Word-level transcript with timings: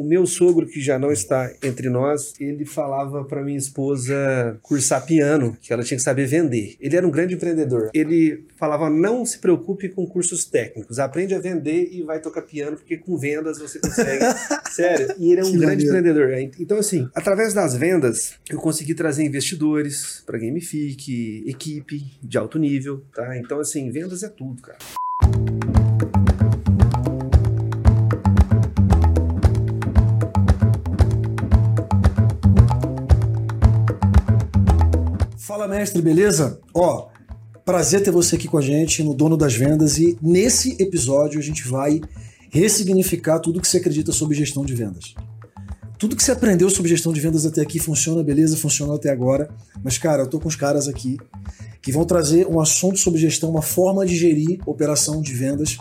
o 0.00 0.04
meu 0.04 0.26
sogro, 0.26 0.66
que 0.66 0.80
já 0.80 0.98
não 0.98 1.10
está 1.12 1.52
entre 1.62 1.88
nós, 1.88 2.34
ele 2.40 2.64
falava 2.64 3.24
para 3.24 3.42
minha 3.42 3.58
esposa 3.58 4.58
cursar 4.62 5.04
piano, 5.04 5.56
que 5.60 5.72
ela 5.72 5.82
tinha 5.82 5.96
que 5.98 6.02
saber 6.02 6.26
vender. 6.26 6.76
Ele 6.80 6.96
era 6.96 7.06
um 7.06 7.10
grande 7.10 7.34
empreendedor. 7.34 7.90
Ele 7.94 8.44
falava: 8.58 8.88
não 8.88 9.24
se 9.24 9.38
preocupe 9.38 9.88
com 9.88 10.06
cursos 10.06 10.44
técnicos, 10.44 10.98
aprende 10.98 11.34
a 11.34 11.38
vender 11.38 11.88
e 11.92 12.02
vai 12.02 12.20
tocar 12.20 12.42
piano, 12.42 12.76
porque 12.76 12.96
com 12.96 13.16
vendas 13.16 13.58
você 13.58 13.78
consegue. 13.78 14.24
Sério. 14.70 15.14
E 15.18 15.32
ele 15.32 15.40
é 15.40 15.44
um 15.44 15.50
Que 15.52 15.58
grande 15.58 15.86
maneiro. 15.86 16.20
empreendedor. 16.28 16.54
Então, 16.60 16.78
assim, 16.78 17.08
através 17.14 17.52
das 17.52 17.74
vendas, 17.76 18.34
eu 18.50 18.58
consegui 18.58 18.94
trazer 18.94 19.24
investidores 19.24 20.22
para 20.24 20.38
Gamific, 20.38 21.44
equipe 21.46 22.04
de 22.22 22.38
alto 22.38 22.58
nível, 22.58 23.02
tá? 23.14 23.36
Então, 23.36 23.60
assim, 23.60 23.90
vendas 23.90 24.22
é 24.22 24.28
tudo, 24.28 24.62
cara. 24.62 24.78
Fala, 35.60 35.76
mestre, 35.76 36.00
beleza? 36.00 36.58
Ó, 36.72 37.08
prazer 37.66 38.02
ter 38.02 38.10
você 38.10 38.34
aqui 38.34 38.48
com 38.48 38.56
a 38.56 38.62
gente 38.62 39.02
no 39.02 39.12
Dono 39.12 39.36
das 39.36 39.52
Vendas 39.52 39.98
e 39.98 40.16
nesse 40.22 40.74
episódio 40.80 41.38
a 41.38 41.42
gente 41.42 41.68
vai 41.68 42.00
ressignificar 42.48 43.38
tudo 43.40 43.60
que 43.60 43.68
você 43.68 43.76
acredita 43.76 44.10
sobre 44.10 44.34
gestão 44.34 44.64
de 44.64 44.74
vendas. 44.74 45.14
Tudo 45.98 46.16
que 46.16 46.22
você 46.22 46.32
aprendeu 46.32 46.70
sobre 46.70 46.88
gestão 46.88 47.12
de 47.12 47.20
vendas 47.20 47.44
até 47.44 47.60
aqui 47.60 47.78
funciona, 47.78 48.22
beleza? 48.22 48.56
Funcionou 48.56 48.96
até 48.96 49.10
agora. 49.10 49.50
Mas, 49.84 49.98
cara, 49.98 50.22
eu 50.22 50.26
tô 50.26 50.40
com 50.40 50.48
os 50.48 50.56
caras 50.56 50.88
aqui 50.88 51.18
que 51.82 51.92
vão 51.92 52.06
trazer 52.06 52.46
um 52.46 52.58
assunto 52.58 52.98
sobre 52.98 53.20
gestão, 53.20 53.50
uma 53.50 53.60
forma 53.60 54.06
de 54.06 54.16
gerir 54.16 54.60
operação 54.64 55.20
de 55.20 55.34
vendas, 55.34 55.76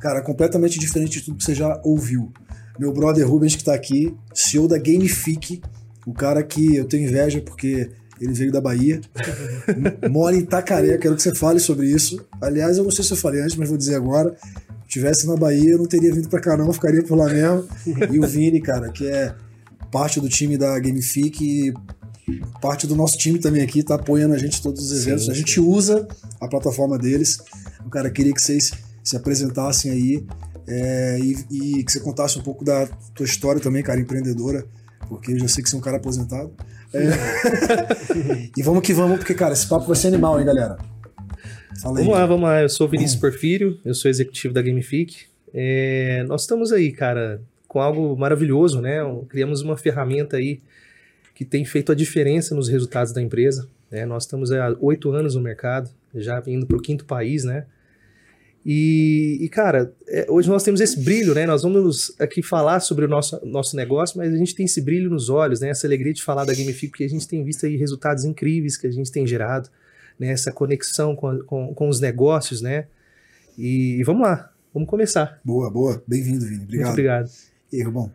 cara, 0.00 0.22
completamente 0.22 0.78
diferente 0.78 1.18
de 1.18 1.20
tudo 1.20 1.36
que 1.36 1.44
você 1.44 1.54
já 1.54 1.78
ouviu. 1.84 2.32
Meu 2.78 2.94
brother 2.94 3.28
Rubens, 3.28 3.54
que 3.54 3.62
tá 3.62 3.74
aqui, 3.74 4.16
CEO 4.32 4.66
da 4.66 4.78
Gamific, 4.78 5.60
o 6.06 6.14
cara 6.14 6.42
que 6.42 6.76
eu 6.76 6.86
tenho 6.86 7.06
inveja 7.06 7.42
porque 7.42 7.90
ele 8.20 8.32
veio 8.32 8.52
da 8.52 8.60
Bahia, 8.60 9.00
mora 10.10 10.36
em 10.36 10.40
Itacaré, 10.40 10.98
quero 10.98 11.16
que 11.16 11.22
você 11.22 11.34
fale 11.34 11.60
sobre 11.60 11.86
isso. 11.86 12.24
Aliás, 12.40 12.78
eu 12.78 12.84
não 12.84 12.90
sei 12.90 13.04
se 13.04 13.12
eu 13.12 13.16
falei 13.16 13.40
antes, 13.40 13.56
mas 13.56 13.68
vou 13.68 13.78
dizer 13.78 13.94
agora. 13.94 14.34
Se 14.82 14.88
tivesse 14.88 15.26
na 15.26 15.36
Bahia, 15.36 15.72
eu 15.72 15.78
não 15.78 15.86
teria 15.86 16.12
vindo 16.14 16.28
pra 16.28 16.40
cá 16.40 16.56
não, 16.56 16.66
eu 16.66 16.72
ficaria 16.72 17.02
por 17.02 17.16
lá 17.16 17.26
mesmo. 17.26 17.68
E 18.10 18.18
o 18.18 18.26
Vini, 18.26 18.60
cara, 18.60 18.90
que 18.90 19.06
é 19.06 19.34
parte 19.90 20.20
do 20.20 20.28
time 20.28 20.56
da 20.56 20.78
Gamific 20.78 21.42
e 21.42 21.74
parte 22.60 22.86
do 22.86 22.94
nosso 22.94 23.16
time 23.16 23.38
também 23.38 23.62
aqui, 23.62 23.82
tá 23.82 23.94
apoiando 23.94 24.34
a 24.34 24.38
gente 24.38 24.58
em 24.58 24.62
todos 24.62 24.90
os 24.90 25.06
eventos. 25.06 25.26
Sim, 25.26 25.30
a 25.30 25.34
gente 25.34 25.60
usa 25.60 26.06
a 26.40 26.48
plataforma 26.48 26.98
deles. 26.98 27.38
O 27.84 27.90
cara 27.90 28.10
queria 28.10 28.32
que 28.32 28.42
vocês 28.42 28.72
se 29.02 29.16
apresentassem 29.16 29.90
aí 29.90 30.26
é, 30.66 31.18
e, 31.18 31.78
e 31.78 31.84
que 31.84 31.90
você 31.90 32.00
contasse 32.00 32.38
um 32.38 32.42
pouco 32.42 32.64
da 32.64 32.86
tua 33.14 33.24
história 33.24 33.60
também, 33.60 33.82
cara, 33.82 33.98
empreendedora, 33.98 34.66
porque 35.08 35.32
eu 35.32 35.38
já 35.38 35.48
sei 35.48 35.62
que 35.62 35.70
você 35.70 35.76
é 35.76 35.78
um 35.78 35.82
cara 35.82 35.96
aposentado. 35.96 36.52
É. 36.94 38.50
e 38.56 38.62
vamos 38.62 38.82
que 38.82 38.92
vamos, 38.92 39.18
porque, 39.18 39.34
cara, 39.34 39.52
esse 39.52 39.66
papo 39.66 39.86
vai 39.86 39.96
ser 39.96 40.08
animal, 40.08 40.38
hein, 40.38 40.46
galera? 40.46 40.78
Fala 41.82 41.98
aí. 41.98 42.04
Vamos 42.04 42.18
lá, 42.18 42.26
vamos 42.26 42.48
lá. 42.48 42.62
Eu 42.62 42.68
sou 42.68 42.86
o 42.86 42.90
Vinícius 42.90 43.20
Porfírio, 43.20 43.78
eu 43.84 43.94
sou 43.94 44.10
executivo 44.10 44.54
da 44.54 44.62
Gamific. 44.62 45.26
É, 45.54 46.24
nós 46.26 46.42
estamos 46.42 46.72
aí, 46.72 46.92
cara, 46.92 47.40
com 47.66 47.80
algo 47.80 48.16
maravilhoso, 48.16 48.80
né? 48.80 48.98
Criamos 49.28 49.62
uma 49.62 49.76
ferramenta 49.76 50.36
aí 50.36 50.60
que 51.34 51.44
tem 51.44 51.64
feito 51.64 51.92
a 51.92 51.94
diferença 51.94 52.54
nos 52.54 52.68
resultados 52.68 53.12
da 53.12 53.22
empresa. 53.22 53.68
né? 53.90 54.04
Nós 54.04 54.24
estamos 54.24 54.50
há 54.50 54.74
oito 54.80 55.12
anos 55.12 55.36
no 55.36 55.40
mercado, 55.40 55.90
já 56.14 56.42
indo 56.46 56.66
para 56.66 56.76
o 56.76 56.82
quinto 56.82 57.04
país, 57.04 57.44
né? 57.44 57.64
E, 58.66 59.38
e, 59.40 59.48
cara, 59.48 59.92
é, 60.06 60.26
hoje 60.28 60.48
nós 60.48 60.62
temos 60.62 60.80
esse 60.80 61.02
brilho, 61.02 61.34
né? 61.34 61.46
Nós 61.46 61.62
vamos 61.62 62.14
aqui 62.18 62.42
falar 62.42 62.80
sobre 62.80 63.04
o 63.04 63.08
nosso, 63.08 63.40
nosso 63.46 63.76
negócio, 63.76 64.18
mas 64.18 64.32
a 64.32 64.36
gente 64.36 64.54
tem 64.54 64.66
esse 64.66 64.80
brilho 64.80 65.08
nos 65.08 65.28
olhos, 65.28 65.60
né? 65.60 65.70
Essa 65.70 65.86
alegria 65.86 66.12
de 66.12 66.22
falar 66.22 66.44
da 66.44 66.52
Gamific, 66.52 66.88
porque 66.88 67.04
a 67.04 67.08
gente 67.08 67.26
tem 67.26 67.42
visto 67.44 67.64
aí 67.64 67.76
resultados 67.76 68.24
incríveis 68.24 68.76
que 68.76 68.86
a 68.86 68.90
gente 68.90 69.10
tem 69.10 69.26
gerado, 69.26 69.70
né? 70.18 70.28
Essa 70.28 70.52
conexão 70.52 71.16
com, 71.16 71.38
com, 71.40 71.74
com 71.74 71.88
os 71.88 72.00
negócios, 72.00 72.60
né? 72.60 72.86
E, 73.56 73.98
e 74.00 74.04
vamos 74.04 74.22
lá, 74.22 74.52
vamos 74.74 74.88
começar. 74.88 75.40
Boa, 75.44 75.70
boa. 75.70 76.02
Bem-vindo, 76.06 76.44
Vini. 76.44 76.64
Obrigado. 76.64 76.86
Muito 76.86 76.92
obrigado. 76.92 77.30
E 77.72 77.76
aí, 77.76 77.82
Rubão? 77.82 78.12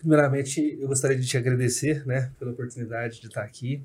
Primeiramente, 0.00 0.78
eu 0.80 0.88
gostaria 0.88 1.18
de 1.18 1.26
te 1.26 1.36
agradecer, 1.36 2.06
né, 2.06 2.30
pela 2.38 2.52
oportunidade 2.52 3.20
de 3.20 3.26
estar 3.26 3.42
aqui. 3.42 3.82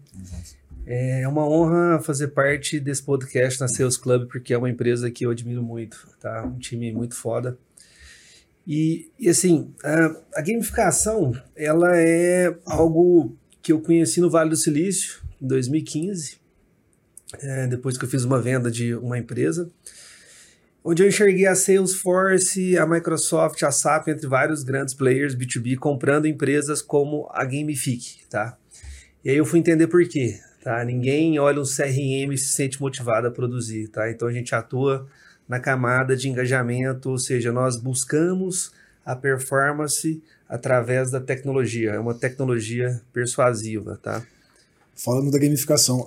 É 0.87 1.27
uma 1.27 1.47
honra 1.47 1.99
fazer 1.99 2.27
parte 2.27 2.79
desse 2.79 3.01
podcast 3.01 3.59
na 3.59 3.67
Sales 3.67 3.97
Club, 3.97 4.27
porque 4.27 4.53
é 4.53 4.57
uma 4.57 4.69
empresa 4.69 5.09
que 5.09 5.25
eu 5.25 5.31
admiro 5.31 5.63
muito, 5.63 6.07
tá? 6.19 6.43
Um 6.45 6.59
time 6.59 6.91
muito 6.91 7.15
foda. 7.15 7.57
E, 8.67 9.09
e 9.19 9.27
assim, 9.27 9.73
a, 9.83 10.15
a 10.35 10.41
gamificação, 10.41 11.33
ela 11.55 11.97
é 11.97 12.55
algo 12.65 13.35
que 13.63 13.71
eu 13.71 13.81
conheci 13.81 14.21
no 14.21 14.29
Vale 14.29 14.51
do 14.51 14.55
Silício, 14.55 15.23
em 15.41 15.47
2015, 15.47 16.37
é, 17.39 17.65
depois 17.65 17.97
que 17.97 18.05
eu 18.05 18.09
fiz 18.09 18.23
uma 18.23 18.39
venda 18.39 18.69
de 18.69 18.93
uma 18.93 19.17
empresa, 19.17 19.71
onde 20.83 21.01
eu 21.01 21.07
enxerguei 21.07 21.47
a 21.47 21.55
Salesforce, 21.55 22.77
a 22.77 22.85
Microsoft, 22.85 23.63
a 23.63 23.71
SAP, 23.71 24.09
entre 24.09 24.27
vários 24.27 24.63
grandes 24.63 24.93
players 24.93 25.35
B2B, 25.35 25.77
comprando 25.77 26.27
empresas 26.27 26.79
como 26.79 27.27
a 27.31 27.43
Gamific, 27.43 28.27
tá? 28.29 28.55
E 29.23 29.31
aí 29.31 29.37
eu 29.37 29.45
fui 29.45 29.57
entender 29.57 29.87
por 29.87 30.07
quê, 30.07 30.39
tá? 30.65 30.83
Ninguém 30.83 31.37
olha 31.37 31.61
um 31.61 31.63
CRM 31.63 32.33
e 32.33 32.37
se 32.39 32.47
sente 32.47 32.81
motivado 32.81 33.27
a 33.27 33.31
produzir, 33.31 33.87
tá? 33.89 34.09
Então 34.09 34.27
a 34.27 34.31
gente 34.33 34.55
atua 34.55 35.05
na 35.47 35.59
camada 35.59 36.17
de 36.17 36.27
engajamento, 36.27 37.11
ou 37.11 37.19
seja, 37.19 37.51
nós 37.51 37.75
buscamos 37.77 38.71
a 39.05 39.15
performance 39.15 40.19
através 40.49 41.11
da 41.11 41.21
tecnologia, 41.21 41.91
é 41.91 41.99
uma 41.99 42.15
tecnologia 42.15 42.99
persuasiva, 43.13 43.99
tá? 44.01 44.23
Falando 44.95 45.29
da 45.29 45.37
gamificação. 45.37 46.03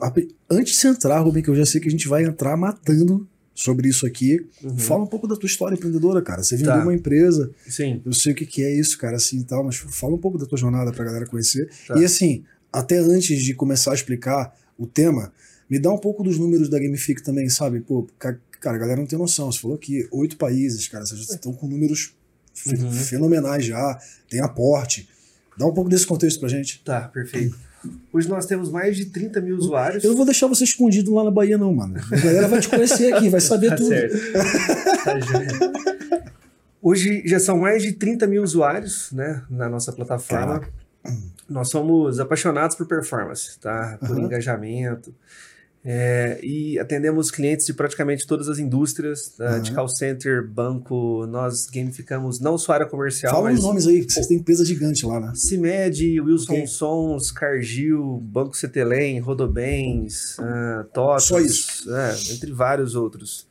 Antes 0.51 0.73
de 0.73 0.81
você 0.81 0.89
entrar, 0.89 1.21
Rubem, 1.21 1.41
que 1.41 1.51
eu 1.51 1.55
já 1.55 1.65
sei 1.65 1.81
que 1.81 1.87
a 1.87 1.91
gente 1.91 2.09
vai 2.09 2.25
entrar 2.25 2.57
matando 2.57 3.29
sobre 3.55 3.89
isso 3.89 4.07
aqui, 4.07 4.45
fala 4.77 5.05
um 5.05 5.07
pouco 5.07 5.29
da 5.29 5.37
tua 5.37 5.47
história 5.47 5.77
empreendedora, 5.77 6.21
cara. 6.21 6.43
Você 6.43 6.57
vendeu 6.57 6.73
Tá. 6.73 6.83
uma 6.83 6.95
empresa, 6.95 7.51
Sim, 7.69 8.03
eu 8.05 8.13
sei 8.13 8.33
o 8.33 8.35
que, 8.35 8.47
que 8.47 8.65
é 8.65 8.75
isso, 8.75 8.99
cara, 8.99 9.17
assim 9.17 9.39
e 9.41 9.45
tal, 9.45 9.63
mas 9.63 9.77
fala 9.77 10.15
um 10.15 10.19
pouco 10.19 10.37
da 10.39 10.47
tua 10.47 10.59
jornada 10.59 10.91
pra 10.91 11.05
galera 11.05 11.27
conhecer. 11.27 11.69
Tá. 11.87 11.97
E 12.01 12.05
assim, 12.05 12.45
até 12.79 12.99
antes 12.99 13.43
de 13.43 13.55
começar 13.55 13.93
a 13.93 13.95
explicar 13.95 14.55
o 14.79 14.87
tema, 14.87 15.33
me 15.69 15.79
dá 15.79 15.93
um 15.93 15.99
pouco 15.99 16.23
dos 16.23 16.39
números 16.39 16.69
da 16.69 16.79
Gamific 16.79 17.23
também, 17.23 17.49
sabe? 17.49 17.81
Pô, 17.81 18.07
ca- 18.19 18.37
cara, 18.61 18.77
a 18.77 18.79
galera 18.81 19.01
não 19.01 19.07
tem 19.07 19.19
noção. 19.19 19.51
Você 19.53 19.61
falou 19.61 19.77
que 19.79 20.09
oito 20.11 20.37
países, 20.37 20.87
cara, 20.89 21.05
vocês 21.05 21.29
estão 21.29 21.53
com 21.53 21.67
números 21.67 22.15
Uhum. 22.67 22.91
fenomenais 22.91 23.65
já, 23.65 23.99
tem 24.29 24.41
aporte. 24.41 25.09
Dá 25.57 25.65
um 25.67 25.73
pouco 25.73 25.89
desse 25.89 26.07
contexto 26.07 26.41
pra 26.41 26.49
gente. 26.49 26.83
tá, 26.85 27.03
perfeito. 27.09 27.57
Hoje 28.13 28.29
nós 28.29 28.45
temos 28.47 28.69
mais 28.71 28.97
de 28.97 29.05
30 29.07 29.41
mil 29.41 29.57
usuários. 29.57 30.03
Eu 30.03 30.11
não 30.11 30.17
vou 30.17 30.25
deixar 30.27 30.49
você 30.49 30.65
escondido 30.65 31.15
lá 31.15 31.23
na 31.23 31.31
Bahia, 31.31 31.57
não, 31.57 31.73
mano. 31.73 31.95
A 32.11 32.17
galera 32.17 32.49
vai 32.49 32.61
te 32.61 32.69
conhecer 32.69 33.13
aqui, 33.15 33.29
vai 33.29 33.41
saber 33.41 33.69
Tá 33.71 33.77
tudo. 33.77 33.89
certo. 33.89 34.17
Tá. 35.05 35.15
Hoje 36.83 37.23
já 37.27 37.39
são 37.41 37.59
mais 37.59 37.83
de 37.83 37.93
30 37.93 38.27
mil 38.27 38.43
usuários 38.43 39.11
né, 39.13 39.43
na 39.51 39.69
nossa 39.69 39.93
plataforma. 39.93 40.61
Caraca. 40.61 40.73
Nós 41.49 41.71
somos 41.71 42.21
apaixonados 42.21 42.77
por 42.77 42.87
performance, 42.87 43.59
tá? 43.59 43.97
por 44.01 44.11
Aham. 44.17 44.27
engajamento. 44.27 45.15
É, 45.85 46.39
e 46.43 46.79
atendemos 46.79 47.31
clientes 47.31 47.65
de 47.65 47.73
praticamente 47.73 48.27
todas 48.27 48.49
as 48.49 48.59
indústrias, 48.59 49.29
tá? 49.39 49.59
de 49.59 49.71
Aham. 49.71 49.77
call 49.77 49.89
center, 49.89 50.47
banco. 50.47 51.25
Nós 51.27 51.67
gamificamos 51.67 52.41
não 52.41 52.59
só 52.59 52.73
a 52.73 52.75
área 52.77 52.87
comercial, 52.87 53.33
Fala 53.33 53.45
mas 53.45 53.61
os 53.61 53.65
nomes 53.65 53.87
aí, 53.87 54.05
que 54.05 54.13
vocês 54.13 54.27
têm 54.27 54.39
empresa 54.39 54.65
gigante 54.65 55.07
lá, 55.07 55.19
né? 55.21 55.33
CIMED, 55.35 56.21
Wilson. 56.21 56.67
Sons, 56.67 57.31
Cargill, 57.31 58.19
Banco 58.23 58.57
Cetelem, 58.57 59.19
Rodobens, 59.21 60.37
uh, 60.39 60.85
TOTOS, 60.93 61.25
Só 61.25 61.41
isso. 61.41 61.95
é, 61.95 62.15
entre 62.35 62.53
vários 62.53 62.95
outros. 62.95 63.48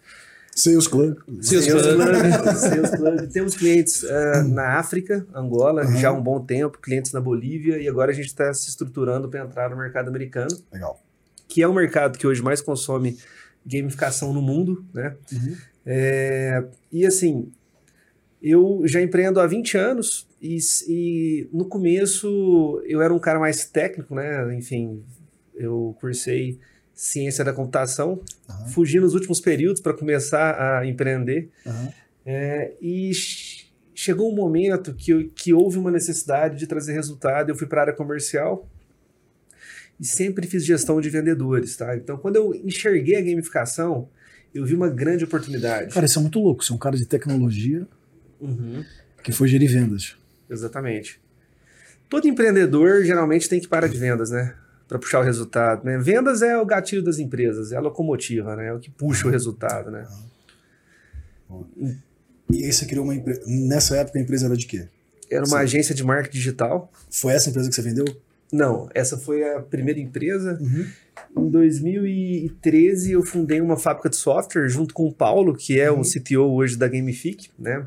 Sales 0.60 0.88
Club. 0.88 1.18
Sales 1.42 1.66
Sales 1.66 1.84
Club. 1.84 2.02
Club, 2.42 2.56
Sales 2.58 2.90
Club. 2.96 3.32
Temos 3.32 3.56
clientes 3.56 4.02
uh, 4.04 4.44
na 4.48 4.80
África, 4.80 5.26
Angola, 5.34 5.86
Uhum. 5.86 5.96
já 5.98 6.10
há 6.10 6.14
um 6.14 6.22
bom 6.22 6.44
tempo, 6.44 6.80
clientes 6.80 7.12
na 7.12 7.22
Bolívia, 7.22 7.78
e 7.78 7.88
agora 7.88 8.12
a 8.12 8.14
gente 8.16 8.26
está 8.26 8.52
se 8.54 8.68
estruturando 8.70 9.30
para 9.30 9.42
entrar 9.42 9.70
no 9.70 9.78
mercado 9.78 10.08
americano, 10.08 10.58
Legal. 10.74 11.00
que 11.48 11.62
é 11.62 11.68
o 11.68 11.74
mercado 11.74 12.18
que 12.18 12.26
hoje 12.26 12.42
mais 12.42 12.60
consome 12.60 13.18
gamificação 13.66 14.34
no 14.34 14.42
mundo, 14.42 14.84
né? 14.94 15.16
Uhum. 15.32 15.56
É, 15.86 16.64
e 16.92 17.06
assim, 17.06 17.52
eu 18.42 18.82
já 18.86 19.00
empreendo 19.02 19.40
há 19.40 19.46
20 19.46 19.78
anos 19.78 20.28
e, 20.42 20.58
e 20.88 21.50
no 21.54 21.66
começo 21.66 22.82
eu 22.86 23.02
era 23.02 23.14
um 23.14 23.20
cara 23.20 23.40
mais 23.40 23.66
técnico, 23.66 24.16
né? 24.16 24.56
Enfim, 24.56 25.04
eu 25.56 25.96
cursei 26.00 26.60
ciência 26.98 27.46
da 27.46 27.54
computação, 27.54 28.20
Aham. 28.50 28.68
fugi 28.70 29.00
nos 29.00 29.14
últimos 29.14 29.40
períodos 29.40 29.80
para 29.82 29.94
começar 29.94 30.80
a 30.80 30.86
empreender 30.86 31.50
Aham. 31.66 31.94
é, 32.26 32.74
e 32.82 33.14
ch- 33.14 33.72
chegou 33.94 34.32
um 34.32 34.36
momento 34.36 34.94
que, 34.96 35.26
que 35.36 35.54
houve 35.54 35.78
uma 35.78 35.92
necessidade 35.92 36.58
de 36.58 36.66
trazer 36.66 36.94
resultado. 36.94 37.50
Eu 37.50 37.56
fui 37.56 37.68
para 37.68 37.82
a 37.82 37.84
área 37.84 37.94
comercial 37.94 38.68
e 40.00 40.06
sempre 40.06 40.48
fiz 40.48 40.66
gestão 40.66 41.00
de 41.00 41.10
vendedores, 41.10 41.76
tá? 41.78 41.96
Então, 41.96 42.18
quando 42.18 42.36
eu 42.36 42.54
enxerguei 42.56 43.16
a 43.16 43.22
gamificação, 43.22 44.10
eu 44.54 44.66
vi 44.66 44.74
uma 44.76 44.90
grande 44.90 45.24
oportunidade. 45.24 45.94
Cara, 45.94 46.06
isso 46.08 46.18
é 46.18 46.22
muito 46.22 46.40
louco. 46.40 46.64
Você 46.64 46.72
é 46.72 46.76
um 46.76 46.80
cara 46.80 46.98
de 46.98 47.06
tecnologia 47.06 47.88
Uhum. 48.42 48.84
que 49.24 49.32
foi 49.32 49.48
gerir 49.48 49.70
vendas. 49.72 50.16
exatamente. 50.50 51.20
Todo 52.10 52.28
empreendedor 52.28 53.04
geralmente 53.04 53.50
tem 53.50 53.60
que 53.60 53.68
parar 53.68 53.88
de 53.88 53.98
vendas, 53.98 54.30
né? 54.32 54.54
Para 54.88 54.98
puxar 55.00 55.20
o 55.20 55.24
resultado, 55.24 55.84
né? 55.84 55.98
Vendas 55.98 56.42
é 56.42 56.58
o 56.58 56.66
gatilho 56.66 57.04
das 57.04 57.20
empresas, 57.20 57.72
é 57.72 57.76
a 57.76 57.80
locomotiva, 57.82 58.56
né? 58.56 58.68
É 58.68 58.74
o 58.74 58.80
que 58.80 58.90
puxa 58.90 59.28
o 59.28 59.32
resultado, 59.32 59.92
né? 59.92 60.08
E 62.50 62.64
aí 62.64 62.72
você 62.72 62.86
criou 62.86 63.04
uma 63.04 63.16
empresa. 63.16 63.42
Nessa 63.46 63.98
época 63.98 64.18
a 64.18 64.22
empresa 64.22 64.46
era 64.46 64.56
de 64.56 64.66
quê? 64.66 64.88
Era 65.30 65.42
uma 65.46 65.58
Sim. 65.58 65.64
agência 65.64 65.94
de 65.94 66.04
marketing 66.04 66.38
digital. 66.38 66.92
Foi 67.12 67.34
essa 67.34 67.50
empresa 67.50 67.68
que 67.70 67.76
você 67.76 67.82
vendeu? 67.82 68.06
Não, 68.52 68.88
essa 68.94 69.18
foi 69.18 69.44
a 69.56 69.60
primeira 69.62 70.00
empresa. 70.00 70.58
Uhum. 70.62 71.46
Em 71.46 71.50
2013 71.50 73.12
eu 73.12 73.24
fundei 73.24 73.60
uma 73.60 73.76
fábrica 73.76 74.10
de 74.10 74.16
software 74.16 74.70
junto 74.70 74.94
com 74.94 75.06
o 75.06 75.14
Paulo, 75.14 75.54
que 75.54 75.80
é 75.80 75.92
Uhum. 75.92 76.00
o 76.00 76.04
CTO 76.04 76.54
hoje 76.56 76.78
da 76.78 76.88
Gamific, 76.88 77.50
né? 77.60 77.86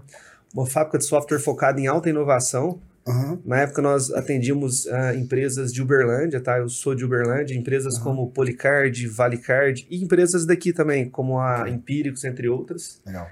Uma 0.55 0.67
fábrica 0.67 0.99
de 0.99 1.05
software 1.05 1.39
focada 1.39 1.81
em 1.81 1.87
alta 1.87 2.11
inovação. 2.11 2.79
Aham. 3.07 3.39
Na 3.45 3.61
época 3.61 3.81
nós 3.83 4.11
atendíamos 4.13 4.87
ah, 4.89 5.15
empresas 5.15 5.73
de 5.73 5.81
Uberlândia, 5.83 6.41
tá? 6.41 6.59
Eu 6.59 6.69
sou 6.69 6.95
de 6.95 7.05
Uberlândia, 7.05 7.55
empresas 7.57 7.95
Aham. 7.97 8.05
como 8.05 8.31
Policard, 8.31 9.07
Valicard 9.09 9.87
e 9.91 10.03
empresas 10.03 10.45
daqui 10.47 10.73
também, 10.73 11.09
como 11.09 11.39
a 11.39 11.69
Empíricos, 11.69 12.25
entre 12.25 12.49
outras. 12.49 13.01
Legal. 13.07 13.27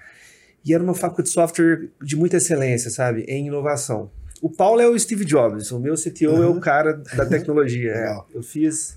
E 0.65 0.75
era 0.75 0.83
uma 0.83 0.95
fábrica 0.95 1.23
de 1.23 1.29
software 1.29 1.89
de 2.03 2.17
muita 2.17 2.39
excelência, 2.39 2.91
sabe? 2.91 3.23
Em 3.29 3.47
inovação. 3.47 4.11
O 4.41 4.49
Paulo 4.51 4.81
é 4.81 4.89
o 4.89 4.99
Steve 4.99 5.25
Jobs, 5.25 5.71
o 5.73 5.79
meu 5.81 5.95
CTO 5.95 6.25
é 6.43 6.47
Aham. 6.47 6.51
o 6.51 6.61
cara 6.61 6.95
da 7.17 7.27
tecnologia. 7.27 7.93
é. 7.93 8.17
Eu 8.35 8.43
fiz. 8.43 8.97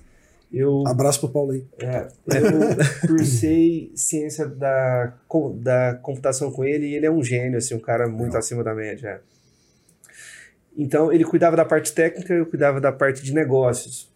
Eu, 0.52 0.84
Abraço 0.86 1.20
pro 1.20 1.30
Paulo 1.30 1.52
aí. 1.52 1.64
é, 1.80 2.08
eu 2.36 3.08
cursei 3.08 3.90
ciência 3.94 4.46
da, 4.46 5.14
da 5.62 5.98
computação 6.02 6.50
com 6.52 6.62
ele 6.62 6.86
e 6.88 6.94
ele 6.94 7.06
é 7.06 7.10
um 7.10 7.22
gênio, 7.24 7.56
assim, 7.56 7.74
um 7.74 7.80
cara 7.80 8.06
muito 8.06 8.24
Legal. 8.24 8.38
acima 8.38 8.62
da 8.62 8.74
média. 8.74 9.08
é. 9.08 9.31
Então, 10.76 11.12
ele 11.12 11.24
cuidava 11.24 11.56
da 11.56 11.64
parte 11.64 11.92
técnica, 11.92 12.32
eu 12.32 12.46
cuidava 12.46 12.80
da 12.80 12.90
parte 12.90 13.22
de 13.22 13.32
negócios. 13.32 14.10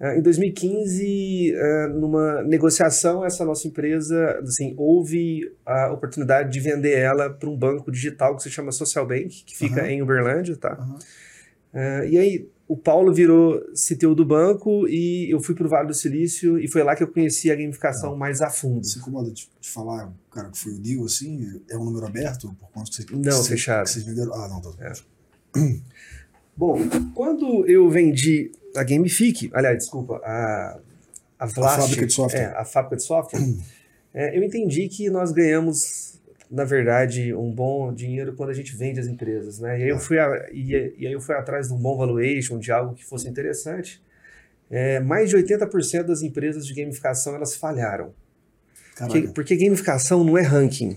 Ah, 0.00 0.16
em 0.16 0.22
2015, 0.22 1.54
ah, 1.54 1.88
numa 1.88 2.42
negociação, 2.42 3.24
essa 3.24 3.44
nossa 3.44 3.68
empresa, 3.68 4.40
assim, 4.42 4.74
houve 4.78 5.52
a 5.64 5.92
oportunidade 5.92 6.50
de 6.50 6.58
vender 6.58 6.96
ela 6.96 7.28
para 7.28 7.48
um 7.48 7.56
banco 7.56 7.92
digital 7.92 8.34
que 8.34 8.42
se 8.42 8.50
chama 8.50 8.72
Social 8.72 9.06
Bank, 9.06 9.44
que 9.44 9.56
fica 9.56 9.82
Aham. 9.82 9.90
em 9.90 10.02
Uberlândia, 10.02 10.56
tá? 10.56 10.78
Ah, 11.74 12.04
e 12.06 12.16
aí, 12.16 12.48
o 12.66 12.76
Paulo 12.76 13.12
virou 13.12 13.60
CTO 13.74 14.14
do 14.14 14.24
banco 14.24 14.86
e 14.88 15.28
eu 15.28 15.40
fui 15.40 15.56
para 15.56 15.66
o 15.66 15.68
Vale 15.68 15.88
do 15.88 15.94
Silício 15.94 16.56
e 16.56 16.68
foi 16.68 16.84
lá 16.84 16.94
que 16.94 17.02
eu 17.02 17.08
conheci 17.08 17.50
a 17.50 17.56
gamificação 17.56 18.14
mais 18.16 18.40
a 18.40 18.48
fundo. 18.48 18.86
Você 18.86 19.00
incomoda 19.00 19.28
de, 19.32 19.50
de 19.60 19.68
falar, 19.68 20.12
cara, 20.30 20.50
que 20.50 20.56
foi 20.58 20.74
o 20.74 20.78
deal, 20.78 21.04
assim? 21.04 21.60
É 21.68 21.76
um 21.76 21.84
número 21.84 22.06
aberto? 22.06 22.48
Por 22.60 22.70
conta 22.70 22.88
que 22.88 23.02
você, 23.02 23.06
Não, 23.12 23.42
que 23.42 23.48
fechado. 23.48 23.88
Vocês 23.88 24.04
venderam? 24.04 24.32
Ah, 24.34 24.48
não, 24.48 24.60
tá. 24.60 24.70
É. 24.78 24.92
Bom, 26.56 26.78
quando 27.14 27.66
eu 27.66 27.88
vendi 27.88 28.52
a 28.76 28.84
Gamific, 28.84 29.50
aliás, 29.52 29.78
desculpa, 29.78 30.20
a, 30.24 30.78
a, 31.38 31.46
Vlast, 31.46 31.80
fábrica 31.80 32.06
de 32.06 32.12
software. 32.12 32.40
É, 32.40 32.46
a 32.56 32.64
fábrica 32.64 32.96
de 32.96 33.02
software, 33.02 33.40
é, 34.12 34.36
eu 34.38 34.42
entendi 34.42 34.88
que 34.88 35.08
nós 35.08 35.32
ganhamos, 35.32 36.18
na 36.50 36.64
verdade, 36.64 37.34
um 37.34 37.50
bom 37.50 37.92
dinheiro 37.92 38.34
quando 38.34 38.50
a 38.50 38.54
gente 38.54 38.76
vende 38.76 39.00
as 39.00 39.06
empresas, 39.06 39.58
né? 39.58 39.78
E 39.80 39.84
aí 39.84 39.88
eu 39.88 39.98
fui, 39.98 40.18
a- 40.18 40.48
e, 40.52 40.94
e 40.98 41.06
aí 41.06 41.12
eu 41.12 41.20
fui 41.20 41.34
atrás 41.34 41.68
de 41.68 41.74
um 41.74 41.78
bom 41.78 41.96
valuation, 41.96 42.58
de 42.58 42.70
algo 42.70 42.94
que 42.94 43.04
fosse 43.04 43.28
interessante. 43.28 44.02
É, 44.70 45.00
mais 45.00 45.30
de 45.30 45.36
80% 45.36 46.04
das 46.04 46.22
empresas 46.22 46.64
de 46.66 46.74
gamificação, 46.74 47.34
elas 47.34 47.56
falharam. 47.56 48.12
Porque, 49.06 49.28
porque 49.34 49.56
gamificação 49.56 50.22
não 50.22 50.36
é 50.36 50.42
ranking, 50.42 50.96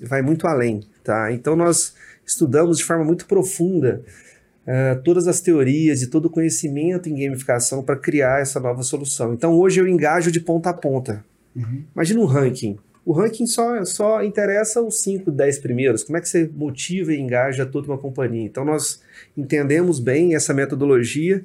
vai 0.00 0.22
muito 0.22 0.46
além, 0.48 0.80
tá? 1.04 1.30
Então 1.32 1.54
nós 1.54 1.94
estudamos 2.26 2.78
de 2.78 2.84
forma 2.84 3.04
muito 3.04 3.26
profunda 3.26 4.02
eh, 4.66 4.96
todas 5.04 5.28
as 5.28 5.40
teorias 5.40 6.02
e 6.02 6.08
todo 6.08 6.26
o 6.26 6.30
conhecimento 6.30 7.08
em 7.08 7.14
gamificação 7.14 7.84
para 7.84 7.94
criar 7.94 8.40
essa 8.40 8.58
nova 8.58 8.82
solução. 8.82 9.32
Então 9.32 9.54
hoje 9.54 9.80
eu 9.80 9.86
engajo 9.86 10.32
de 10.32 10.40
ponta 10.40 10.70
a 10.70 10.74
ponta. 10.74 11.24
Uhum. 11.54 11.84
Imagina 11.94 12.20
um 12.20 12.24
ranking. 12.24 12.76
O 13.04 13.12
ranking 13.12 13.46
só, 13.46 13.84
só 13.84 14.24
interessa 14.24 14.82
os 14.82 15.00
5, 15.00 15.30
10 15.30 15.60
primeiros. 15.60 16.02
Como 16.02 16.18
é 16.18 16.20
que 16.20 16.28
você 16.28 16.50
motiva 16.52 17.12
e 17.12 17.20
engaja 17.20 17.64
toda 17.64 17.86
uma 17.86 17.96
companhia? 17.96 18.44
Então 18.44 18.64
nós 18.64 19.00
entendemos 19.36 20.00
bem 20.00 20.34
essa 20.34 20.52
metodologia 20.52 21.44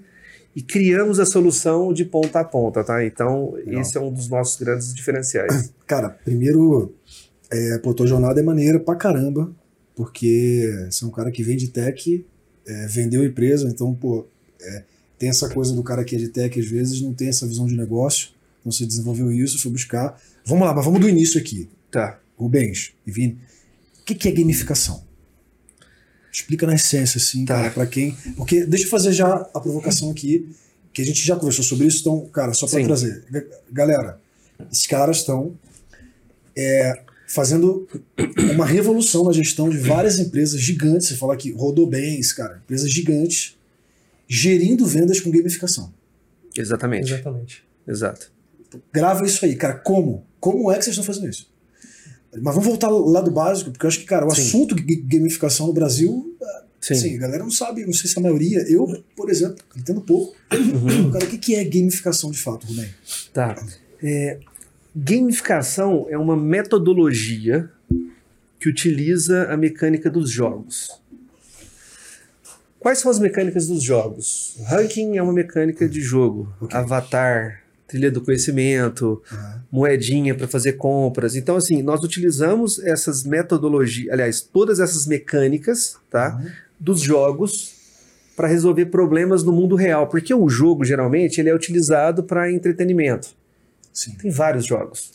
e 0.56 0.62
criamos 0.64 1.20
a 1.20 1.26
solução 1.26 1.94
de 1.94 2.04
ponta 2.04 2.40
a 2.40 2.44
ponta, 2.44 2.84
tá? 2.84 3.06
Então 3.06 3.52
Legal. 3.52 3.82
esse 3.82 3.96
é 3.96 4.02
um 4.02 4.12
dos 4.12 4.28
nossos 4.28 4.60
grandes 4.60 4.92
diferenciais. 4.96 5.72
Cara, 5.86 6.10
primeiro, 6.10 6.96
é, 7.52 7.78
pô, 7.78 7.94
tua 7.94 8.08
jornada 8.08 8.40
é 8.40 8.44
maneira 8.44 8.80
pra 8.80 8.96
caramba, 8.96 9.52
porque 10.06 10.88
você 10.90 11.04
é 11.06 11.08
um 11.08 11.12
cara 11.12 11.30
que 11.32 11.44
vem 11.44 11.56
de 11.56 11.68
tech, 11.68 12.26
é, 12.66 12.88
vendeu 12.88 13.24
empresa, 13.24 13.70
então, 13.70 13.94
pô, 13.94 14.26
é, 14.60 14.84
tem 15.20 15.30
essa 15.30 15.48
coisa 15.48 15.74
do 15.76 15.84
cara 15.84 16.04
que 16.04 16.16
é 16.16 16.18
de 16.20 16.30
tech, 16.30 16.60
às 16.60 16.66
vezes 16.66 17.00
não 17.02 17.14
tem 17.14 17.28
essa 17.28 17.46
visão 17.46 17.68
de 17.68 17.76
negócio, 17.78 18.30
então 18.60 18.72
você 18.72 18.84
desenvolveu 18.84 19.32
isso, 19.32 19.60
foi 19.62 19.72
buscar. 19.72 20.20
Vamos 20.44 20.66
lá, 20.66 20.74
mas 20.74 20.84
vamos 20.84 21.00
do 21.00 21.08
início 21.08 21.40
aqui. 21.40 21.70
Tá. 21.92 22.20
Rubens 22.36 22.94
e 23.06 23.12
Vini, 23.12 23.38
o 24.00 24.04
que, 24.04 24.16
que 24.16 24.28
é 24.28 24.32
gamificação? 24.32 25.04
Explica 26.34 26.66
na 26.66 26.74
essência, 26.74 27.20
assim, 27.20 27.46
Tá. 27.46 27.56
cara, 27.56 27.70
pra 27.70 27.86
quem. 27.86 28.16
Porque 28.36 28.66
deixa 28.66 28.86
eu 28.86 28.90
fazer 28.90 29.14
já 29.14 29.28
a 29.54 29.60
provocação 29.60 30.10
aqui, 30.10 30.50
que 30.92 31.04
a 31.04 31.06
gente 31.06 31.24
já 31.24 31.36
conversou 31.36 31.64
sobre 31.64 31.86
isso, 31.86 32.00
então, 32.02 32.26
cara, 32.30 32.56
só 32.56 32.66
pra 32.66 32.80
Sim. 32.80 32.86
trazer. 32.86 33.24
Ga- 33.30 33.46
Galera, 33.72 34.20
esses 34.72 34.88
caras 34.88 35.18
estão 35.18 35.54
é, 36.56 37.00
fazendo 37.32 37.88
uma 38.54 38.66
revolução 38.66 39.24
na 39.24 39.32
gestão 39.32 39.70
de 39.70 39.78
várias 39.78 40.20
empresas 40.20 40.60
gigantes. 40.60 41.08
Você 41.08 41.16
fala 41.16 41.34
aqui, 41.34 41.52
Rodobens, 41.52 42.34
cara, 42.34 42.62
empresas 42.64 42.92
gigantes, 42.92 43.58
gerindo 44.28 44.86
vendas 44.86 45.20
com 45.20 45.32
gamificação. 45.32 45.94
Exatamente. 46.56 47.14
Exatamente. 47.14 47.64
Exato. 47.88 48.32
Grava 48.92 49.26
isso 49.26 49.46
aí, 49.46 49.56
cara. 49.56 49.76
Como? 49.76 50.26
Como 50.40 50.72
é 50.72 50.78
que 50.78 50.84
vocês 50.84 50.98
estão 50.98 51.06
fazendo 51.06 51.30
isso? 51.30 51.50
Mas 52.34 52.56
vamos 52.56 52.66
voltar 52.66 52.90
lá 52.90 53.22
do 53.22 53.32
básico, 53.32 53.72
porque 53.72 53.86
eu 53.86 53.90
acho 53.90 54.00
que, 54.00 54.06
cara, 54.06 54.26
o 54.26 54.32
Sim. 54.34 54.42
assunto 54.42 54.76
de 54.76 54.96
gamificação 54.96 55.68
no 55.68 55.74
Brasil, 55.74 56.38
Sim. 56.80 56.96
sim, 56.96 57.16
a 57.16 57.20
galera 57.20 57.44
não 57.44 57.52
sabe, 57.52 57.86
não 57.86 57.94
sei 57.94 58.10
se 58.10 58.18
a 58.18 58.22
maioria. 58.22 58.60
Eu, 58.70 59.04
por 59.16 59.30
exemplo, 59.30 59.64
entendo 59.76 60.02
pouco. 60.02 60.36
Uhum. 60.52 61.12
Cara, 61.12 61.26
o 61.26 61.28
que 61.28 61.38
que 61.38 61.56
é 61.56 61.64
gamificação 61.64 62.32
de 62.32 62.38
fato, 62.38 62.66
Rubem? 62.68 62.90
Tá. 63.34 63.56
É, 64.02 64.40
gamificação 64.96 66.08
é 66.10 66.18
uma 66.18 66.36
metodologia 66.36 67.70
que 68.60 68.70
utiliza 68.70 69.52
a 69.52 69.58
mecânica 69.58 70.10
dos 70.10 70.30
jogos. 70.30 71.02
Quais 72.80 72.98
são 72.98 73.12
as 73.12 73.20
mecânicas 73.20 73.68
dos 73.68 73.84
jogos? 73.84 74.58
Ranking 74.66 75.18
é 75.18 75.22
uma 75.22 75.34
mecânica 75.34 75.88
de 75.88 76.02
jogo. 76.02 76.52
Ok. 76.60 76.78
Avatar, 76.78 77.62
trilha 77.88 78.10
do 78.10 78.22
conhecimento, 78.22 79.22
Ah, 79.32 79.60
moedinha 79.72 80.34
para 80.34 80.48
fazer 80.48 80.74
compras. 80.74 81.36
Então, 81.36 81.56
assim, 81.56 81.84
nós 81.84 82.04
utilizamos 82.04 82.80
essas 82.84 83.24
metodologias, 83.24 84.12
aliás, 84.12 84.42
todas 84.42 84.80
essas 84.80 85.06
mecânicas, 85.06 85.98
tá? 86.10 86.40
ah, 86.42 86.52
dos 86.80 87.02
jogos 87.02 87.76
para 88.36 88.48
resolver 88.48 88.88
problemas 88.88 89.44
no 89.44 89.52
mundo 89.52 89.76
real, 89.76 90.08
porque 90.08 90.34
o 90.34 90.50
jogo 90.50 90.84
geralmente 90.84 91.40
ele 91.40 91.50
é 91.50 91.56
utilizado 91.56 92.24
para 92.24 92.52
entretenimento. 92.52 93.36
Sim. 93.94 94.12
Tem 94.16 94.32
vários 94.32 94.66
jogos. 94.66 95.12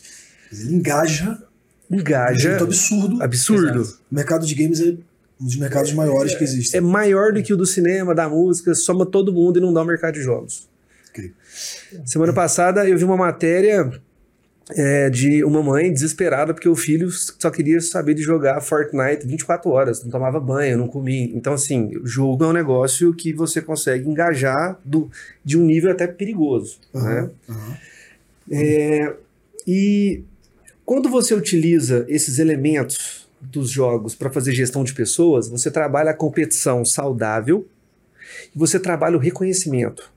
Ele 0.51 0.75
engaja 0.75 1.37
um 1.89 1.95
Engaja, 1.99 2.37
jeito 2.49 2.63
absurdo. 2.65 3.21
absurdo. 3.23 3.81
O 4.11 4.15
mercado 4.15 4.45
de 4.45 4.53
games 4.55 4.79
é 4.81 4.95
um 5.39 5.45
dos 5.45 5.55
mercados 5.55 5.93
maiores 5.93 6.33
que 6.35 6.41
É 6.41 6.43
existem. 6.43 6.81
maior 6.81 7.31
do 7.31 7.41
que 7.43 7.53
o 7.53 7.57
do 7.57 7.65
cinema, 7.65 8.13
da 8.15 8.27
música, 8.27 8.73
soma 8.75 9.05
todo 9.05 9.31
mundo 9.33 9.57
e 9.57 9.61
não 9.61 9.71
dá 9.73 9.81
o 9.81 9.85
mercado 9.85 10.15
de 10.15 10.21
jogos. 10.21 10.67
Ok. 11.09 11.31
Semana 12.05 12.33
passada 12.33 12.87
eu 12.87 12.97
vi 12.97 13.03
uma 13.05 13.15
matéria 13.17 13.89
é, 14.71 15.09
de 15.09 15.43
uma 15.45 15.63
mãe 15.63 15.91
desesperada 15.93 16.53
porque 16.53 16.67
o 16.67 16.75
filho 16.75 17.09
só 17.09 17.49
queria 17.49 17.79
saber 17.79 18.13
de 18.15 18.21
jogar 18.21 18.59
Fortnite 18.61 19.25
24 19.25 19.69
horas, 19.71 20.03
não 20.03 20.11
tomava 20.11 20.39
banho, 20.41 20.77
não 20.77 20.87
comia. 20.89 21.23
Então, 21.33 21.53
assim, 21.53 21.95
o 21.97 22.05
jogo 22.05 22.43
é 22.43 22.47
um 22.47 22.53
negócio 22.53 23.13
que 23.13 23.31
você 23.31 23.61
consegue 23.61 24.09
engajar 24.09 24.77
do, 24.83 25.09
de 25.43 25.57
um 25.57 25.63
nível 25.63 25.89
até 25.91 26.05
perigoso. 26.05 26.79
né? 26.93 27.01
Aham, 27.01 27.31
aham. 27.49 27.77
É, 28.51 29.13
e 29.65 30.23
quando 30.85 31.09
você 31.09 31.33
utiliza 31.33 32.05
esses 32.07 32.39
elementos 32.39 33.27
dos 33.41 33.69
jogos 33.69 34.15
para 34.15 34.29
fazer 34.29 34.51
gestão 34.53 34.83
de 34.83 34.93
pessoas, 34.93 35.49
você 35.49 35.69
trabalha 35.69 36.11
a 36.11 36.13
competição 36.13 36.83
saudável 36.83 37.67
e 38.55 38.57
você 38.57 38.79
trabalha 38.79 39.17
o 39.17 39.19
reconhecimento. 39.19 40.11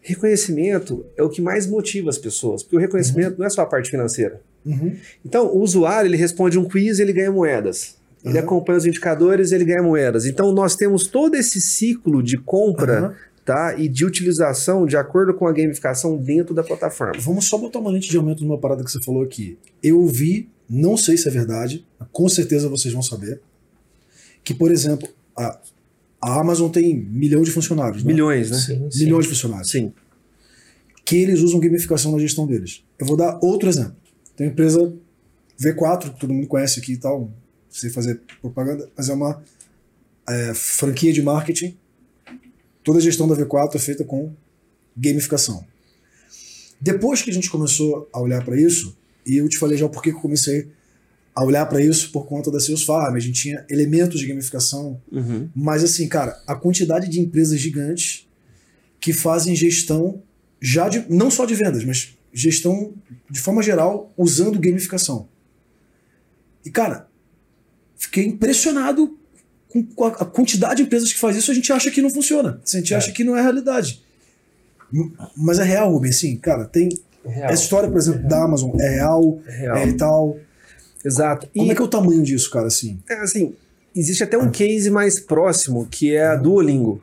Reconhecimento 0.00 1.04
é 1.16 1.22
o 1.22 1.30
que 1.30 1.40
mais 1.40 1.66
motiva 1.66 2.10
as 2.10 2.18
pessoas, 2.18 2.62
porque 2.62 2.76
o 2.76 2.80
reconhecimento 2.80 3.38
não 3.38 3.46
é 3.46 3.50
só 3.50 3.62
a 3.62 3.66
parte 3.66 3.90
financeira. 3.90 4.40
Uhum. 4.64 4.96
Então, 5.24 5.46
o 5.46 5.60
usuário 5.60 6.08
ele 6.08 6.16
responde 6.16 6.58
um 6.58 6.64
quiz 6.66 6.98
e 6.98 7.02
ele 7.02 7.12
ganha 7.12 7.32
moedas. 7.32 7.96
Ele 8.22 8.38
Aham. 8.38 8.46
acompanha 8.46 8.78
os 8.78 8.86
indicadores 8.86 9.50
e 9.50 9.54
ele 9.54 9.64
ganha 9.64 9.82
moedas. 9.82 10.26
Então, 10.26 10.52
nós 10.52 10.76
temos 10.76 11.06
todo 11.06 11.34
esse 11.34 11.60
ciclo 11.60 12.22
de 12.22 12.38
compra 12.38 12.98
Aham. 12.98 13.14
Tá, 13.44 13.74
e 13.78 13.88
de 13.88 14.04
utilização 14.04 14.86
de 14.86 14.96
acordo 14.96 15.34
com 15.34 15.46
a 15.46 15.52
gamificação 15.52 16.16
dentro 16.16 16.54
da 16.54 16.62
plataforma. 16.62 17.14
Vamos 17.20 17.46
só 17.46 17.58
botar 17.58 17.78
uma 17.78 17.90
lente 17.90 18.08
de 18.10 18.16
aumento 18.16 18.42
numa 18.44 18.58
parada 18.58 18.82
que 18.82 18.90
você 18.90 19.00
falou 19.02 19.22
aqui. 19.22 19.58
Eu 19.82 20.00
ouvi, 20.00 20.48
não 20.68 20.96
sei 20.96 21.16
se 21.16 21.28
é 21.28 21.30
verdade, 21.30 21.84
com 22.10 22.28
certeza 22.28 22.68
vocês 22.68 22.92
vão 22.94 23.02
saber, 23.02 23.40
que, 24.42 24.54
por 24.54 24.70
exemplo, 24.70 25.08
a- 25.36 25.58
A 26.26 26.40
Amazon 26.40 26.70
tem 26.70 26.96
milhão 26.96 27.42
de 27.42 27.50
funcionários, 27.50 28.02
né? 28.02 28.10
Milhões, 28.10 28.50
né? 28.50 28.56
Sim, 28.56 28.90
sim. 28.90 29.04
Milhões 29.04 29.24
de 29.26 29.30
funcionários. 29.32 29.70
Sim. 29.70 29.92
Que 31.04 31.16
eles 31.16 31.40
usam 31.40 31.60
gamificação 31.60 32.12
na 32.12 32.18
gestão 32.18 32.46
deles. 32.46 32.82
Eu 32.98 33.04
vou 33.06 33.14
dar 33.14 33.38
outro 33.42 33.68
exemplo. 33.68 33.94
Tem 34.34 34.46
uma 34.46 34.52
empresa 34.54 34.90
V4, 35.62 36.14
que 36.14 36.20
todo 36.20 36.32
mundo 36.32 36.46
conhece 36.46 36.80
aqui 36.80 36.94
e 36.94 36.96
tal, 36.96 37.30
sei 37.68 37.90
fazer 37.90 38.22
propaganda, 38.40 38.88
mas 38.96 39.10
é 39.10 39.12
uma 39.12 39.42
é, 40.26 40.54
franquia 40.54 41.12
de 41.12 41.20
marketing. 41.20 41.76
Toda 42.84 42.98
a 42.98 43.02
gestão 43.02 43.26
da 43.26 43.34
V4 43.34 43.74
é 43.74 43.78
feita 43.78 44.04
com 44.04 44.32
gamificação. 44.96 45.64
Depois 46.80 47.22
que 47.22 47.30
a 47.30 47.32
gente 47.32 47.50
começou 47.50 48.08
a 48.12 48.20
olhar 48.20 48.44
para 48.44 48.60
isso, 48.60 48.96
e 49.26 49.36
eu 49.38 49.48
te 49.48 49.58
falei 49.58 49.76
já 49.78 49.86
o 49.86 49.90
porquê 49.90 50.10
que 50.10 50.16
eu 50.16 50.20
comecei 50.20 50.68
a 51.34 51.42
olhar 51.42 51.66
para 51.66 51.82
isso 51.82 52.12
por 52.12 52.26
conta 52.26 52.50
da 52.50 52.60
Sales 52.60 52.82
Farm, 52.84 53.16
a 53.16 53.18
gente 53.18 53.40
tinha 53.42 53.64
elementos 53.68 54.20
de 54.20 54.26
gamificação, 54.26 55.00
Uhum. 55.10 55.48
mas 55.54 55.82
assim, 55.82 56.06
cara, 56.08 56.40
a 56.46 56.54
quantidade 56.54 57.08
de 57.08 57.18
empresas 57.20 57.58
gigantes 57.58 58.28
que 59.00 59.12
fazem 59.12 59.56
gestão 59.56 60.22
já 60.60 60.88
de 60.88 61.04
não 61.12 61.30
só 61.30 61.44
de 61.44 61.54
vendas, 61.54 61.84
mas 61.84 62.16
gestão 62.32 62.92
de 63.30 63.40
forma 63.40 63.62
geral 63.62 64.12
usando 64.16 64.60
gamificação. 64.60 65.28
E 66.64 66.70
cara, 66.70 67.08
fiquei 67.96 68.26
impressionado 68.26 69.18
com 69.96 70.04
a 70.04 70.24
quantidade 70.24 70.76
de 70.76 70.82
empresas 70.84 71.12
que 71.12 71.18
faz 71.18 71.36
isso, 71.36 71.50
a 71.50 71.54
gente 71.54 71.72
acha 71.72 71.90
que 71.90 72.00
não 72.02 72.10
funciona. 72.10 72.60
A 72.66 72.76
gente 72.76 72.94
É. 72.94 72.96
acha 72.96 73.10
que 73.12 73.24
não 73.24 73.36
é 73.36 73.42
realidade. 73.42 74.02
Mas 75.36 75.58
é 75.58 75.64
real, 75.64 75.90
Rubens, 75.92 76.16
sim, 76.20 76.36
cara, 76.36 76.64
tem 76.64 76.88
Real. 77.24 77.50
essa 77.50 77.62
história, 77.62 77.88
por 77.88 77.98
exemplo, 77.98 78.28
da 78.28 78.44
Amazon 78.44 78.70
é 78.80 78.88
real, 78.96 79.40
É 79.46 79.50
real. 79.56 79.76
é 79.76 79.92
tal. 79.92 80.36
Exato. 81.04 81.48
Como 81.54 81.66
E, 81.66 81.70
é 81.70 81.74
que 81.74 81.80
é 81.82 81.84
o 81.84 81.88
tamanho 81.88 82.22
disso, 82.22 82.50
cara, 82.50 82.66
assim? 82.68 82.98
é, 83.08 83.14
assim, 83.14 83.54
existe 83.94 84.22
até 84.22 84.38
um 84.38 84.50
case 84.50 84.88
mais 84.90 85.18
próximo, 85.18 85.86
que 85.90 86.14
é 86.14 86.26
a 86.26 86.36
Duolingo, 86.36 87.02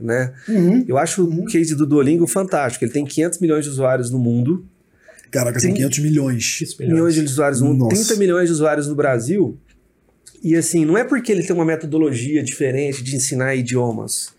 né? 0.00 0.32
Uhum. 0.48 0.84
Eu 0.88 0.96
acho 0.98 1.24
o 1.24 1.44
case 1.46 1.74
do 1.74 1.86
Duolingo 1.86 2.26
fantástico. 2.26 2.84
Ele 2.84 2.92
tem 2.92 3.04
500 3.04 3.38
milhões 3.38 3.64
de 3.64 3.70
usuários 3.70 4.10
no 4.10 4.18
mundo, 4.18 4.64
Caraca, 5.30 5.58
tem 5.58 5.70
Tem- 5.70 5.76
500 5.78 5.98
milhões. 5.98 6.58
Milhões 6.78 7.14
de 7.14 7.20
usuários 7.20 7.60
no 7.60 7.66
mundo, 7.66 7.78
Nossa. 7.80 7.96
30 7.96 8.16
milhões 8.16 8.46
de 8.46 8.52
usuários 8.52 8.86
no 8.86 8.94
Brasil. 8.94 9.58
E 10.46 10.54
assim, 10.54 10.84
não 10.84 10.96
é 10.96 11.02
porque 11.02 11.32
ele 11.32 11.42
tem 11.42 11.56
uma 11.56 11.64
metodologia 11.64 12.40
diferente 12.40 13.02
de 13.02 13.16
ensinar 13.16 13.56
idiomas, 13.56 14.32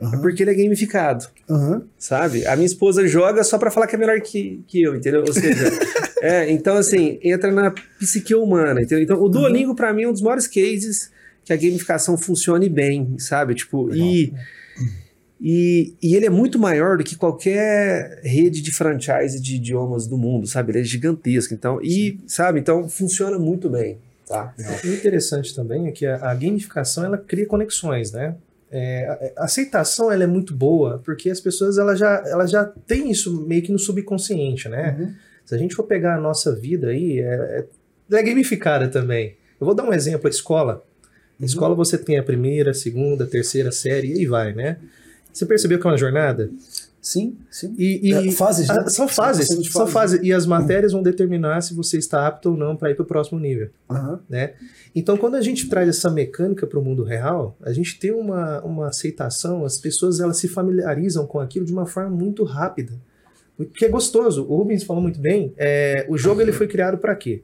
é 0.00 0.04
Aham, 0.04 0.20
porque 0.20 0.42
ele 0.42 0.50
é 0.50 0.54
gamificado, 0.54 1.24
aham. 1.48 1.84
sabe? 1.96 2.44
A 2.48 2.56
minha 2.56 2.66
esposa 2.66 3.06
joga 3.06 3.44
só 3.44 3.56
pra 3.56 3.70
falar 3.70 3.86
que 3.86 3.94
é 3.94 3.98
melhor 3.98 4.20
que, 4.20 4.60
que 4.66 4.82
eu, 4.82 4.96
entendeu? 4.96 5.20
Ou 5.20 5.32
seja, 5.32 5.70
é, 6.20 6.50
então 6.50 6.76
assim, 6.76 7.20
entra 7.22 7.52
na 7.52 7.72
psique 7.96 8.34
humana, 8.34 8.80
entendeu? 8.82 9.04
Então 9.04 9.22
o 9.22 9.28
Duolingo 9.28 9.72
pra 9.72 9.92
mim 9.92 10.02
é 10.02 10.08
um 10.08 10.12
dos 10.12 10.20
maiores 10.20 10.48
cases 10.48 11.12
que 11.44 11.52
a 11.52 11.56
gamificação 11.56 12.18
funcione 12.18 12.68
bem, 12.68 13.16
sabe? 13.20 13.54
Tipo, 13.54 13.94
e, 13.94 14.32
e, 15.40 15.94
e 16.02 16.16
ele 16.16 16.26
é 16.26 16.30
muito 16.30 16.58
maior 16.58 16.98
do 16.98 17.04
que 17.04 17.14
qualquer 17.14 18.20
rede 18.24 18.60
de 18.60 18.72
franchise 18.72 19.40
de 19.40 19.54
idiomas 19.54 20.08
do 20.08 20.18
mundo, 20.18 20.44
sabe? 20.44 20.72
Ele 20.72 20.80
é 20.80 20.84
gigantesco, 20.84 21.54
então, 21.54 21.80
e, 21.80 22.18
sabe? 22.26 22.58
Então 22.58 22.88
funciona 22.88 23.38
muito 23.38 23.70
bem, 23.70 23.98
tá? 24.32 24.54
O 24.84 24.88
interessante 24.88 25.54
também 25.54 25.88
é 25.88 25.92
que 25.92 26.06
a, 26.06 26.30
a 26.30 26.34
gamificação 26.34 27.04
ela 27.04 27.18
cria 27.18 27.46
conexões, 27.46 28.12
né? 28.12 28.34
É, 28.70 29.32
a, 29.36 29.44
aceitação 29.44 30.10
ela 30.10 30.24
é 30.24 30.26
muito 30.26 30.54
boa 30.54 30.98
porque 31.04 31.28
as 31.28 31.40
pessoas 31.40 31.76
ela 31.76 31.94
já, 31.94 32.24
ela 32.26 32.46
já 32.46 32.64
têm 32.64 33.10
isso 33.10 33.46
meio 33.46 33.62
que 33.62 33.70
no 33.70 33.78
subconsciente, 33.78 34.68
né? 34.68 34.96
Uhum. 34.98 35.14
Se 35.44 35.54
a 35.54 35.58
gente 35.58 35.74
for 35.74 35.82
pegar 35.82 36.16
a 36.16 36.20
nossa 36.20 36.54
vida 36.54 36.88
aí, 36.88 37.20
é, 37.20 37.66
é, 38.10 38.16
é 38.16 38.22
gamificada 38.22 38.88
também. 38.88 39.36
Eu 39.60 39.66
vou 39.66 39.74
dar 39.74 39.84
um 39.84 39.92
exemplo: 39.92 40.26
a 40.26 40.30
escola. 40.30 40.84
Na 41.38 41.46
escola 41.46 41.74
você 41.74 41.98
tem 41.98 42.18
a 42.18 42.22
primeira, 42.22 42.70
a 42.70 42.74
segunda, 42.74 43.24
a 43.24 43.26
terceira 43.26 43.70
série 43.72 44.12
e 44.12 44.18
aí 44.20 44.26
vai, 44.26 44.54
né? 44.54 44.78
Você 45.32 45.44
percebeu 45.44 45.78
que 45.78 45.86
é 45.86 45.90
uma 45.90 45.98
jornada? 45.98 46.50
Sim, 47.02 47.36
sim. 47.50 47.74
E, 47.76 48.10
e- 48.10 48.28
É, 48.28 48.30
fases, 48.30 48.68
né? 48.68 48.76
ah, 48.78 48.88
são 48.88 49.08
fases, 49.08 49.48
São 49.48 49.64
são 49.64 49.86
fases. 49.88 50.20
E 50.22 50.32
as 50.32 50.46
matérias 50.46 50.92
vão 50.92 51.02
determinar 51.02 51.60
se 51.60 51.74
você 51.74 51.98
está 51.98 52.28
apto 52.28 52.50
ou 52.50 52.56
não 52.56 52.76
para 52.76 52.92
ir 52.92 52.94
para 52.94 53.02
o 53.02 53.06
próximo 53.06 53.40
nível 53.40 53.70
Aham. 53.90 54.20
né? 54.30 54.52
Então, 54.94 55.16
quando 55.16 55.34
a 55.34 55.40
gente 55.40 55.68
traz 55.68 55.88
essa 55.88 56.08
mecânica 56.08 56.64
para 56.64 56.78
o 56.78 56.82
mundo 56.84 57.02
real, 57.02 57.56
a 57.60 57.72
gente 57.72 57.98
tem 57.98 58.12
uma, 58.12 58.60
uma 58.62 58.86
aceitação, 58.86 59.64
as 59.64 59.78
pessoas 59.78 60.20
elas 60.20 60.36
se 60.36 60.46
familiarizam 60.46 61.26
com 61.26 61.40
aquilo 61.40 61.66
de 61.66 61.72
uma 61.72 61.86
forma 61.86 62.10
muito 62.10 62.44
rápida, 62.44 62.92
o 63.58 63.64
que 63.64 63.84
é 63.84 63.88
gostoso. 63.88 64.44
O 64.48 64.56
Rubens 64.58 64.84
falou 64.84 65.02
muito 65.02 65.18
bem, 65.18 65.52
é, 65.56 66.06
o 66.08 66.16
jogo 66.16 66.40
ele 66.40 66.52
foi 66.52 66.68
criado 66.68 66.98
para 66.98 67.16
quê? 67.16 67.42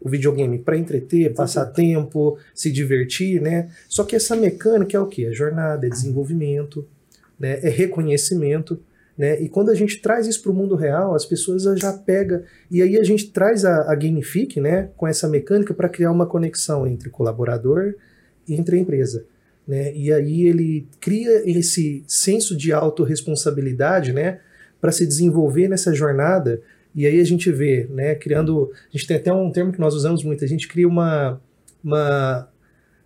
O 0.00 0.08
videogame 0.08 0.58
para 0.58 0.78
entreter, 0.78 1.34
passar 1.34 1.66
tempo, 1.66 2.38
se 2.54 2.70
divertir, 2.72 3.40
né? 3.40 3.68
Só 3.86 4.02
que 4.02 4.16
essa 4.16 4.34
mecânica 4.34 4.96
é 4.96 5.00
o 5.00 5.06
quê? 5.06 5.26
É 5.26 5.32
jornada, 5.32 5.86
é 5.86 5.90
desenvolvimento, 5.90 6.86
né? 7.38 7.58
é 7.62 7.68
reconhecimento, 7.68 8.80
né? 9.16 9.40
E 9.40 9.48
quando 9.48 9.70
a 9.70 9.74
gente 9.74 9.98
traz 10.00 10.26
isso 10.26 10.42
para 10.42 10.50
o 10.50 10.54
mundo 10.54 10.74
real, 10.74 11.14
as 11.14 11.24
pessoas 11.24 11.62
já 11.78 11.92
pegam 11.92 12.42
e 12.70 12.82
aí 12.82 12.96
a 12.98 13.04
gente 13.04 13.30
traz 13.30 13.64
a, 13.64 13.90
a 13.92 13.94
Gamific, 13.94 14.60
né, 14.60 14.90
com 14.96 15.06
essa 15.06 15.28
mecânica 15.28 15.72
para 15.72 15.88
criar 15.88 16.10
uma 16.10 16.26
conexão 16.26 16.86
entre 16.86 17.10
colaborador 17.10 17.94
e 18.48 18.54
entre 18.54 18.76
a 18.76 18.78
empresa, 18.80 19.24
né? 19.66 19.94
E 19.94 20.12
aí 20.12 20.46
ele 20.46 20.86
cria 21.00 21.48
esse 21.48 22.02
senso 22.08 22.56
de 22.56 22.72
autorresponsabilidade, 22.72 24.12
né, 24.12 24.40
para 24.80 24.92
se 24.92 25.06
desenvolver 25.06 25.68
nessa 25.68 25.94
jornada. 25.94 26.60
E 26.94 27.06
aí 27.06 27.20
a 27.20 27.24
gente 27.24 27.50
vê, 27.50 27.86
né, 27.90 28.14
criando, 28.14 28.70
a 28.72 28.96
gente 28.96 29.06
tem 29.06 29.16
até 29.16 29.32
um 29.32 29.50
termo 29.50 29.72
que 29.72 29.80
nós 29.80 29.94
usamos 29.94 30.22
muito, 30.22 30.44
a 30.44 30.48
gente 30.48 30.68
cria 30.68 30.86
uma 30.88 31.40
uma 31.82 32.48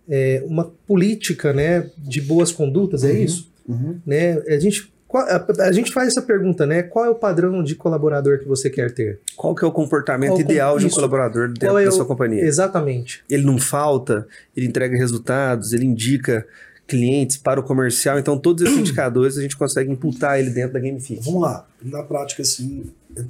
é, 0.07 0.41
uma 0.47 0.65
política, 0.87 1.53
né, 1.53 1.89
de 1.97 2.19
boas 2.21 2.51
condutas, 2.51 3.03
é 3.03 3.11
Uhum. 3.11 3.23
isso? 3.23 3.51
Uhum. 3.67 3.99
né? 4.03 4.39
A 4.47 4.57
gente, 4.59 4.91
qual- 5.09 5.27
a, 5.27 5.45
a 5.63 5.71
gente 5.73 5.91
faz 5.91 6.07
essa 6.09 6.21
pergunta, 6.21 6.65
né? 6.65 6.83
Qual 6.83 7.03
é 7.03 7.09
o 7.09 7.15
padrão 7.15 7.61
de 7.61 7.75
colaborador 7.75 8.39
que 8.39 8.47
você 8.47 8.69
quer 8.69 8.93
ter? 8.93 9.19
Qual 9.35 9.53
que 9.53 9.65
é 9.65 9.67
o 9.67 9.71
comportamento 9.71 10.29
Qual 10.29 10.39
ideal 10.41 10.79
de 10.79 10.85
um 10.85 10.89
colaborador 10.89 11.47
dentro 11.49 11.77
é 11.77 11.83
da 11.83 11.89
o- 11.89 11.91
sua 11.91 12.05
companhia? 12.05 12.43
Exatamente. 12.43 13.23
Ele 13.29 13.43
não 13.43 13.57
falta, 13.57 14.25
ele 14.55 14.67
entrega 14.67 14.95
resultados, 14.95 15.73
ele 15.73 15.83
indica 15.85 16.47
clientes 16.87 17.37
para 17.37 17.59
o 17.59 17.63
comercial, 17.63 18.17
então 18.17 18.37
todos 18.39 18.63
esses 18.63 18.77
indicadores 18.79 19.37
a 19.37 19.41
gente 19.41 19.57
consegue 19.57 19.91
imputar 19.91 20.39
ele 20.39 20.49
dentro 20.51 20.73
da 20.73 20.79
Gamific. 20.79 21.19
Vamos 21.25 21.41
lá. 21.41 21.67
Na 21.83 22.01
prática, 22.03 22.41
assim, 22.41 22.85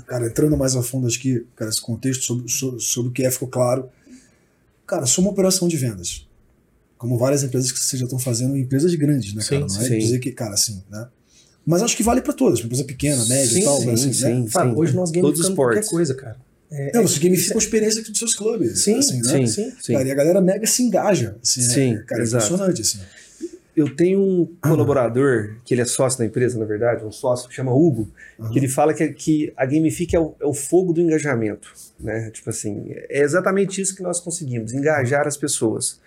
cara, 0.08 0.28
entrando 0.28 0.56
mais 0.58 0.76
a 0.76 0.84
fundo 0.84 1.08
aqui, 1.08 1.46
cara, 1.56 1.70
esse 1.72 1.82
contexto 1.82 2.24
sobre, 2.24 2.48
sobre, 2.50 2.80
sobre 2.80 3.10
o 3.10 3.14
que 3.14 3.26
é 3.26 3.32
ficou 3.32 3.48
claro. 3.48 3.90
Cara, 4.88 5.06
sou 5.06 5.24
uma 5.24 5.32
operação 5.32 5.68
de 5.68 5.78
vendas. 5.78 6.26
Como 6.98 7.18
várias 7.18 7.44
empresas 7.44 7.72
que 7.72 7.80
vocês 7.80 7.98
já 8.00 8.06
estão 8.06 8.20
fazendo, 8.20 8.58
empresas 8.58 8.94
grandes, 8.96 9.34
né, 9.34 9.42
cara? 9.48 9.70
Sim, 9.70 9.76
Não 9.78 9.82
é 9.86 9.88
sim. 9.88 9.98
dizer 10.00 10.20
que, 10.20 10.32
cara, 10.32 10.54
assim, 10.56 10.84
né? 10.90 11.08
Mas 11.66 11.84
acho 11.84 11.96
que 11.96 12.04
vale 12.04 12.22
para 12.22 12.34
todas, 12.34 12.60
uma 12.60 12.66
empresa 12.66 12.84
pequena, 12.84 13.24
média 13.26 13.48
Sim, 13.48 13.62
e 13.62 13.64
tal, 13.64 13.80
sim, 13.80 13.86
mas, 13.86 14.02
assim, 14.02 14.14
sim. 14.14 14.42
né? 14.42 14.50
Fábio, 14.50 14.78
hoje 14.78 14.96
nós 14.96 15.12
gamificamos 15.12 15.56
qualquer 15.56 15.86
coisa, 15.86 16.16
cara. 16.16 16.38
É, 16.72 16.92
Não, 16.94 17.02
você 17.02 17.20
gamifica 17.20 17.56
a 17.56 17.58
experiência 17.58 18.04
dos 18.04 18.18
seus 18.18 18.36
clubes. 18.36 18.84
Sim, 18.84 19.00
assim, 19.00 19.22
né? 19.22 19.30
Sim, 19.30 19.48
sim. 19.48 19.74
sim. 19.82 19.94
Cara, 19.94 20.08
e 20.08 20.12
a 20.12 20.16
galera 20.16 20.40
mega 20.40 20.68
se 20.68 20.84
engaja. 20.84 21.36
Assim, 21.42 21.62
né? 21.62 21.68
Sim, 21.68 22.04
cara, 22.06 22.22
é 22.22 22.24
exato. 22.24 22.46
impressionante, 22.46 22.82
assim. 22.82 23.00
Eu 23.76 23.96
tenho 23.96 24.20
um 24.20 24.46
colaborador, 24.62 25.56
que 25.64 25.74
ele 25.74 25.82
é 25.82 25.86
sócio 25.86 26.20
da 26.20 26.26
empresa, 26.26 26.60
na 26.60 26.66
verdade, 26.66 27.04
um 27.06 27.12
sócio 27.12 27.48
que 27.48 27.56
chama 27.56 27.74
Hugo, 27.74 28.12
que 28.52 28.60
ele 28.60 28.68
fala 28.68 28.94
que, 28.94 29.08
que 29.10 29.54
a 29.56 29.66
Gamific 29.66 30.16
é 30.16 30.20
o, 30.20 30.36
é 30.40 30.46
o 30.46 30.54
fogo 30.54 30.92
do 30.92 31.00
engajamento. 31.00 31.72
Né? 32.00 32.30
Tipo 32.30 32.50
assim, 32.50 32.88
é 32.90 33.22
exatamente 33.22 33.80
isso 33.82 33.96
que 33.96 34.04
nós 34.04 34.20
conseguimos, 34.20 34.74
engajar 34.74 35.28
as 35.28 35.38
pessoas. 35.38 36.00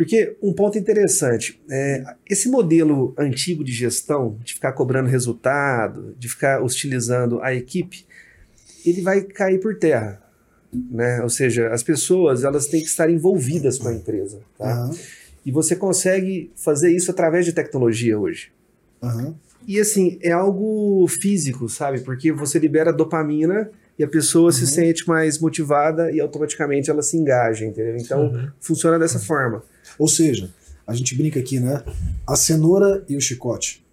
Porque 0.00 0.34
um 0.42 0.54
ponto 0.54 0.78
interessante, 0.78 1.60
é, 1.70 2.02
esse 2.26 2.48
modelo 2.48 3.12
antigo 3.18 3.62
de 3.62 3.70
gestão, 3.70 4.38
de 4.42 4.54
ficar 4.54 4.72
cobrando 4.72 5.10
resultado, 5.10 6.16
de 6.18 6.26
ficar 6.26 6.62
hostilizando 6.62 7.38
a 7.42 7.52
equipe, 7.54 8.06
ele 8.86 9.02
vai 9.02 9.20
cair 9.20 9.60
por 9.60 9.76
terra. 9.76 10.18
Né? 10.72 11.20
Ou 11.22 11.28
seja, 11.28 11.68
as 11.68 11.82
pessoas 11.82 12.44
elas 12.44 12.66
têm 12.66 12.80
que 12.80 12.86
estar 12.86 13.10
envolvidas 13.10 13.76
com 13.76 13.88
a 13.88 13.92
empresa. 13.92 14.40
Tá? 14.56 14.72
Aham, 14.72 14.90
E 15.44 15.52
você 15.52 15.76
consegue 15.76 16.50
fazer 16.56 16.90
isso 16.90 17.10
através 17.10 17.44
de 17.44 17.52
tecnologia 17.52 18.18
hoje. 18.18 18.50
aham. 19.02 19.34
E 19.68 19.78
assim, 19.78 20.18
é 20.22 20.32
algo 20.32 21.06
físico, 21.20 21.68
sabe? 21.68 22.00
Porque 22.00 22.32
você 22.32 22.58
libera 22.58 22.90
dopamina 22.90 23.70
e 23.98 24.02
a 24.02 24.08
pessoa 24.08 24.50
se 24.50 24.62
Uhum. 24.62 24.66
sente 24.66 25.06
mais 25.06 25.38
motivada 25.38 26.10
e 26.10 26.18
automaticamente 26.22 26.88
ela 26.90 27.02
se 27.02 27.18
engaja, 27.18 27.66
entendeu? 27.66 27.98
Então, 27.98 28.28
Uhum. 28.28 28.48
funciona 28.58 28.98
dessa 28.98 29.18
forma. 29.18 29.62
Ou 30.00 30.08
seja, 30.08 30.50
a 30.86 30.94
gente 30.94 31.14
brinca 31.14 31.38
aqui, 31.38 31.60
né? 31.60 31.84
A 32.26 32.34
cenoura 32.36 33.04
e 33.08 33.16
o 33.16 33.20
chicote. 33.20 33.84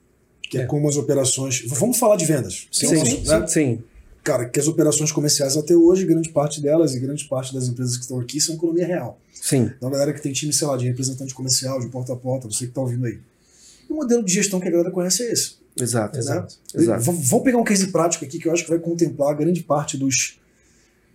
Que 0.49 0.59
é, 0.59 0.61
É. 0.61 0.65
como 0.65 0.87
as 0.87 0.95
operações. 0.95 1.63
Vamos 1.67 1.97
falar 1.97 2.15
de 2.15 2.25
vendas. 2.25 2.67
Sim, 2.71 2.87
sim, 3.05 3.23
né? 3.27 3.47
sim. 3.47 3.83
Cara, 4.23 4.47
que 4.47 4.59
as 4.59 4.67
operações 4.67 5.11
comerciais 5.11 5.55
até 5.57 5.75
hoje, 5.75 6.05
grande 6.05 6.29
parte 6.29 6.61
delas 6.61 6.95
e 6.95 6.99
grande 6.99 7.25
parte 7.25 7.53
das 7.53 7.67
empresas 7.67 7.95
que 7.97 8.03
estão 8.03 8.19
aqui 8.19 8.39
são 8.41 8.55
economia 8.55 8.85
real. 8.87 9.19
Sim. 9.33 9.69
Então, 9.77 9.89
a 9.89 9.91
galera 9.91 10.13
que 10.13 10.21
tem 10.21 10.31
time, 10.33 10.51
sei 10.53 10.67
lá, 10.67 10.75
de 10.77 10.85
representante 10.85 11.33
comercial, 11.33 11.79
de 11.79 11.87
porta 11.89 12.13
a 12.13 12.15
porta, 12.15 12.47
você 12.47 12.65
que 12.65 12.71
está 12.71 12.81
ouvindo 12.81 13.05
aí. 13.05 13.19
E 13.89 13.93
o 13.93 13.95
modelo 13.97 14.23
de 14.23 14.33
gestão 14.33 14.59
que 14.59 14.67
a 14.67 14.71
galera 14.71 14.91
conhece 14.91 15.23
é 15.23 15.31
esse. 15.31 15.55
Exato. 15.79 16.17
Exato. 16.17 16.55
Exato. 16.73 17.03
V- 17.03 17.11
Vamos 17.23 17.43
pegar 17.45 17.57
um 17.57 17.63
case 17.63 17.87
prático 17.87 18.23
aqui 18.25 18.39
que 18.39 18.47
eu 18.47 18.53
acho 18.53 18.63
que 18.63 18.69
vai 18.69 18.79
contemplar 18.79 19.35
grande 19.35 19.61
parte 19.63 19.97
dos, 19.97 20.39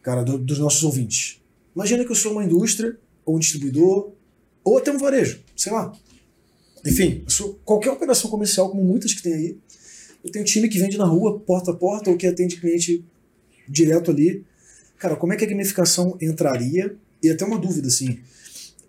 cara, 0.03 0.23
do- 0.23 0.39
dos 0.39 0.59
nossos 0.59 0.83
ouvintes. 0.85 1.39
Imagina 1.75 2.05
que 2.05 2.11
eu 2.13 2.17
sou 2.17 2.33
uma 2.33 2.45
indústria, 2.45 2.97
ou 3.27 3.37
um 3.37 3.39
distribuidor, 3.39 4.11
ou 4.65 4.79
até 4.79 4.91
um 4.91 4.99
varejo, 4.99 5.41
sei 5.57 5.73
lá. 5.73 5.93
enfim, 6.85 7.25
qualquer 7.65 7.91
operação 7.91 8.31
comercial, 8.31 8.71
como 8.71 8.83
muitas 8.83 9.15
que 9.15 9.23
tem 9.23 9.35
aí, 9.35 9.59
eu 10.25 10.31
tenho 10.31 10.45
time 10.45 10.69
que 10.69 10.79
vende 10.79 10.97
na 10.97 11.05
rua, 11.05 11.41
porta 11.41 11.73
a 11.73 11.75
porta, 11.75 12.11
ou 12.11 12.17
que 12.17 12.27
atende 12.27 12.57
cliente 12.57 13.05
direto 13.69 14.11
ali. 14.11 14.45
Cara, 14.99 15.17
como 15.17 15.33
é 15.33 15.37
que 15.37 15.45
a 15.45 15.49
gamificação 15.49 16.17
entraria? 16.21 16.95
E 17.23 17.31
até 17.31 17.45
uma 17.45 17.59
dúvida, 17.59 17.89
assim, 17.89 18.21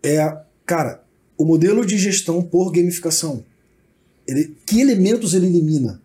é, 0.01 0.37
cara, 0.65 1.03
o 1.37 1.45
modelo 1.45 1.85
de 1.85 1.97
gestão 1.97 2.41
por 2.43 2.71
gamificação, 2.71 3.43
ele, 4.27 4.55
que 4.65 4.79
elementos 4.79 5.33
ele 5.33 5.47
elimina? 5.47 6.01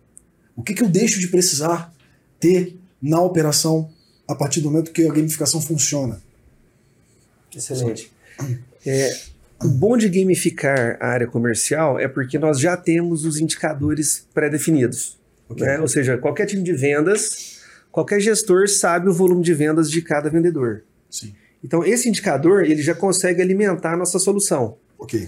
O 0.55 0.63
que, 0.63 0.73
que 0.73 0.83
eu 0.83 0.89
deixo 0.89 1.19
de 1.19 1.27
precisar 1.27 1.93
ter 2.39 2.75
na 3.01 3.21
operação 3.21 3.91
a 4.27 4.35
partir 4.35 4.61
do 4.61 4.69
momento 4.69 4.91
que 4.91 5.03
a 5.03 5.11
gamificação 5.11 5.61
funciona? 5.61 6.21
Excelente. 7.55 8.11
É, 8.85 9.19
o 9.63 9.67
bom 9.67 9.97
de 9.97 10.07
gamificar 10.07 10.97
a 10.99 11.07
área 11.07 11.27
comercial 11.27 11.99
é 11.99 12.07
porque 12.07 12.39
nós 12.39 12.59
já 12.59 12.77
temos 12.77 13.25
os 13.25 13.39
indicadores 13.39 14.27
pré-definidos. 14.33 15.19
Ok. 15.49 15.65
né? 15.65 15.79
Ou 15.79 15.87
seja, 15.87 16.17
qualquer 16.17 16.45
time 16.45 16.63
de 16.63 16.73
vendas, 16.73 17.61
qualquer 17.91 18.19
gestor 18.19 18.69
sabe 18.69 19.09
o 19.09 19.13
volume 19.13 19.43
de 19.43 19.53
vendas 19.53 19.89
de 19.89 20.01
cada 20.01 20.29
vendedor. 20.29 20.83
Sim. 21.09 21.33
Então, 21.63 21.83
esse 21.83 22.07
indicador 22.07 22.63
ele 22.63 22.81
já 22.81 22.95
consegue 22.95 23.41
alimentar 23.41 23.93
a 23.93 23.97
nossa 23.97 24.19
solução. 24.19 24.77
Ok. 24.97 25.27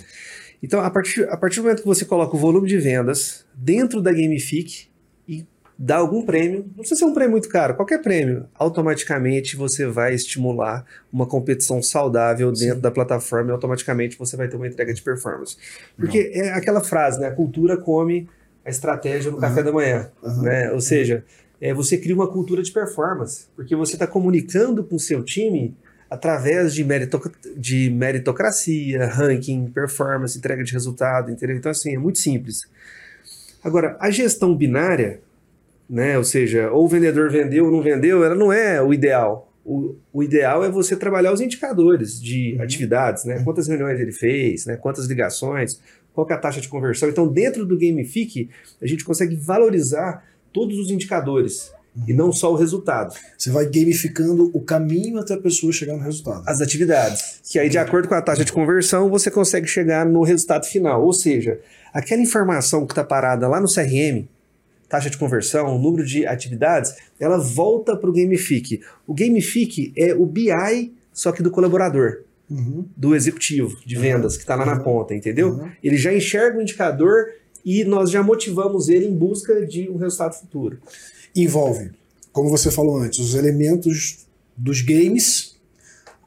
Então, 0.64 0.80
a 0.80 0.90
partir, 0.90 1.28
a 1.28 1.36
partir 1.36 1.58
do 1.58 1.64
momento 1.64 1.82
que 1.82 1.88
você 1.88 2.06
coloca 2.06 2.36
o 2.36 2.40
volume 2.40 2.68
de 2.68 2.78
vendas 2.78 3.46
dentro 3.54 4.02
da 4.02 4.12
Gamific 4.12 4.91
dá 5.84 5.98
algum 5.98 6.24
prêmio, 6.24 6.60
não 6.60 6.76
precisa 6.76 7.00
ser 7.00 7.06
um 7.06 7.14
prêmio 7.14 7.32
muito 7.32 7.50
caro, 7.50 7.74
qualquer 7.74 8.04
prêmio, 8.04 8.46
automaticamente 8.54 9.56
você 9.56 9.88
vai 9.88 10.14
estimular 10.14 10.86
uma 11.12 11.26
competição 11.26 11.82
saudável 11.82 12.52
dentro 12.52 12.80
da 12.80 12.92
plataforma 12.92 13.50
e 13.50 13.52
automaticamente 13.52 14.16
você 14.16 14.38
vai 14.38 14.48
ter 14.48 14.58
uma 14.58 14.68
entrega 14.68 14.94
de 14.94 15.02
performance. 15.02 15.58
Porque 15.98 16.32
é 16.36 16.52
aquela 16.52 16.82
frase, 16.82 17.20
né? 17.20 17.30
A 17.30 17.32
cultura 17.32 17.78
come 17.78 18.30
a 18.64 18.70
estratégia 18.70 19.32
no 19.32 19.40
café 19.40 19.64
da 19.64 19.72
manhã. 19.72 20.12
Aham. 20.24 20.42
Né? 20.44 20.72
Ou 20.72 20.80
seja, 20.80 21.26
é, 21.60 21.74
você 21.74 21.98
cria 21.98 22.14
uma 22.14 22.28
cultura 22.28 22.62
de 22.62 22.72
performance, 22.72 23.48
porque 23.56 23.76
você 23.76 23.94
está 23.94 24.06
comunicando 24.06 24.84
com 24.84 24.98
o 24.98 25.00
seu 25.00 25.24
time 25.24 25.76
através 26.12 26.76
de, 26.76 26.84
meritoc- 26.84 27.34
de 27.58 27.90
meritocracia, 27.90 29.08
ranking, 29.08 29.66
performance, 29.66 30.38
entrega 30.38 30.64
de 30.64 30.74
resultado, 30.74 31.32
entendeu? 31.32 31.58
Então, 31.58 31.72
assim, 31.72 31.96
é 31.96 31.98
muito 31.98 32.20
simples. 32.20 32.70
Agora, 33.64 33.98
a 34.00 34.12
gestão 34.12 34.56
binária, 34.56 35.22
né, 35.92 36.18
ou 36.18 36.24
seja, 36.24 36.72
ou 36.72 36.86
o 36.86 36.88
vendedor 36.88 37.30
vendeu 37.30 37.66
ou 37.66 37.72
não 37.72 37.82
vendeu, 37.82 38.24
ela 38.24 38.34
não 38.34 38.52
é 38.52 38.82
o 38.82 38.94
ideal. 38.94 39.52
O, 39.66 39.96
o 40.14 40.24
ideal 40.24 40.64
é 40.64 40.70
você 40.70 40.96
trabalhar 40.96 41.34
os 41.34 41.42
indicadores 41.42 42.20
de 42.20 42.58
atividades, 42.62 43.26
né? 43.26 43.44
Quantas 43.44 43.68
reuniões 43.68 44.00
ele 44.00 44.14
fez, 44.14 44.66
né? 44.66 44.78
quantas 44.78 45.06
ligações, 45.06 45.82
qual 46.14 46.26
é 46.30 46.34
a 46.34 46.38
taxa 46.38 46.62
de 46.62 46.70
conversão. 46.70 47.10
Então, 47.10 47.28
dentro 47.28 47.66
do 47.66 47.78
Gamific, 47.78 48.50
a 48.82 48.88
gente 48.88 49.04
consegue 49.04 49.36
valorizar 49.36 50.24
todos 50.54 50.80
os 50.80 50.90
indicadores 50.90 51.74
e 52.08 52.14
não 52.14 52.32
só 52.32 52.54
o 52.54 52.56
resultado. 52.56 53.14
Você 53.38 53.50
vai 53.50 53.66
gamificando 53.66 54.50
o 54.54 54.62
caminho 54.62 55.20
até 55.20 55.34
a 55.34 55.38
pessoa 55.38 55.74
chegar 55.74 55.98
no 55.98 56.04
resultado. 56.04 56.44
As 56.48 56.62
atividades. 56.62 57.42
Que 57.52 57.60
aí, 57.60 57.68
de 57.68 57.78
acordo 57.78 58.08
com 58.08 58.16
a 58.16 58.22
taxa 58.22 58.46
de 58.46 58.54
conversão, 58.54 59.10
você 59.10 59.30
consegue 59.30 59.68
chegar 59.68 60.06
no 60.06 60.24
resultado 60.24 60.66
final. 60.66 61.06
Ou 61.06 61.12
seja, 61.12 61.60
aquela 61.94 62.22
informação 62.22 62.86
que 62.86 62.94
está 62.94 63.04
parada 63.04 63.46
lá 63.48 63.60
no 63.60 63.68
CRM, 63.68 64.26
taxa 64.92 65.10
de 65.10 65.18
conversão, 65.18 65.80
número 65.80 66.06
de 66.06 66.26
atividades, 66.28 66.94
ela 67.18 67.38
volta 67.38 67.96
para 67.96 68.10
o 68.10 68.14
Gamific. 68.14 68.82
O 69.08 69.14
Gamific 69.14 69.94
é 69.96 70.14
o 70.14 70.26
BI, 70.26 70.94
só 71.14 71.32
que 71.32 71.42
do 71.42 71.50
colaborador, 71.50 72.24
Uhum. 72.50 72.84
do 72.98 73.16
executivo 73.16 73.78
de 73.86 73.96
vendas, 73.96 74.36
que 74.36 74.44
está 74.44 74.56
lá 74.56 74.66
na 74.66 74.74
Uhum. 74.76 74.84
ponta, 74.84 75.16
entendeu? 75.16 75.52
Uhum. 75.52 75.70
Ele 75.82 75.96
já 75.96 76.14
enxerga 76.14 76.58
o 76.58 76.62
indicador 76.62 77.28
e 77.64 77.86
nós 77.86 78.12
já 78.12 78.22
motivamos 78.22 78.90
ele 78.90 79.06
em 79.06 79.16
busca 79.16 79.66
de 79.66 79.90
um 79.90 79.96
resultado 79.96 80.34
futuro. 80.34 80.78
Envolve, 81.34 81.92
como 82.34 82.50
você 82.50 82.70
falou 82.70 82.98
antes, 82.98 83.20
os 83.20 83.36
elementos 83.36 84.26
dos 84.58 84.82
games, 84.82 85.56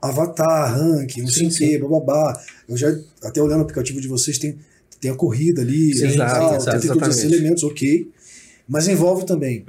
avatar, 0.01 0.75
ranking, 0.75 1.21
não 1.21 1.29
sei 1.29 1.49
o 1.49 1.55
quê, 1.55 1.79
bababá. 1.79 2.41
Eu 2.67 2.77
já, 2.79 2.89
até 3.23 3.43
olhando 3.43 3.59
o 3.59 3.63
aplicativo 3.65 4.01
de 4.01 4.09
vocês, 4.09 4.39
tem, 4.39 4.57
tem 4.99 5.11
a 5.11 5.15
corrida 5.15 5.61
ali, 5.61 5.95
Sim, 5.95 6.05
e 6.05 6.09
exato, 6.09 6.35
tal, 6.35 6.57
exato, 6.57 6.81
tem 6.81 6.91
todos 6.91 7.09
esses 7.19 7.31
elementos, 7.33 7.63
ok. 7.65 8.11
Mas 8.69 8.89
envolve 8.89 9.27
também 9.27 9.65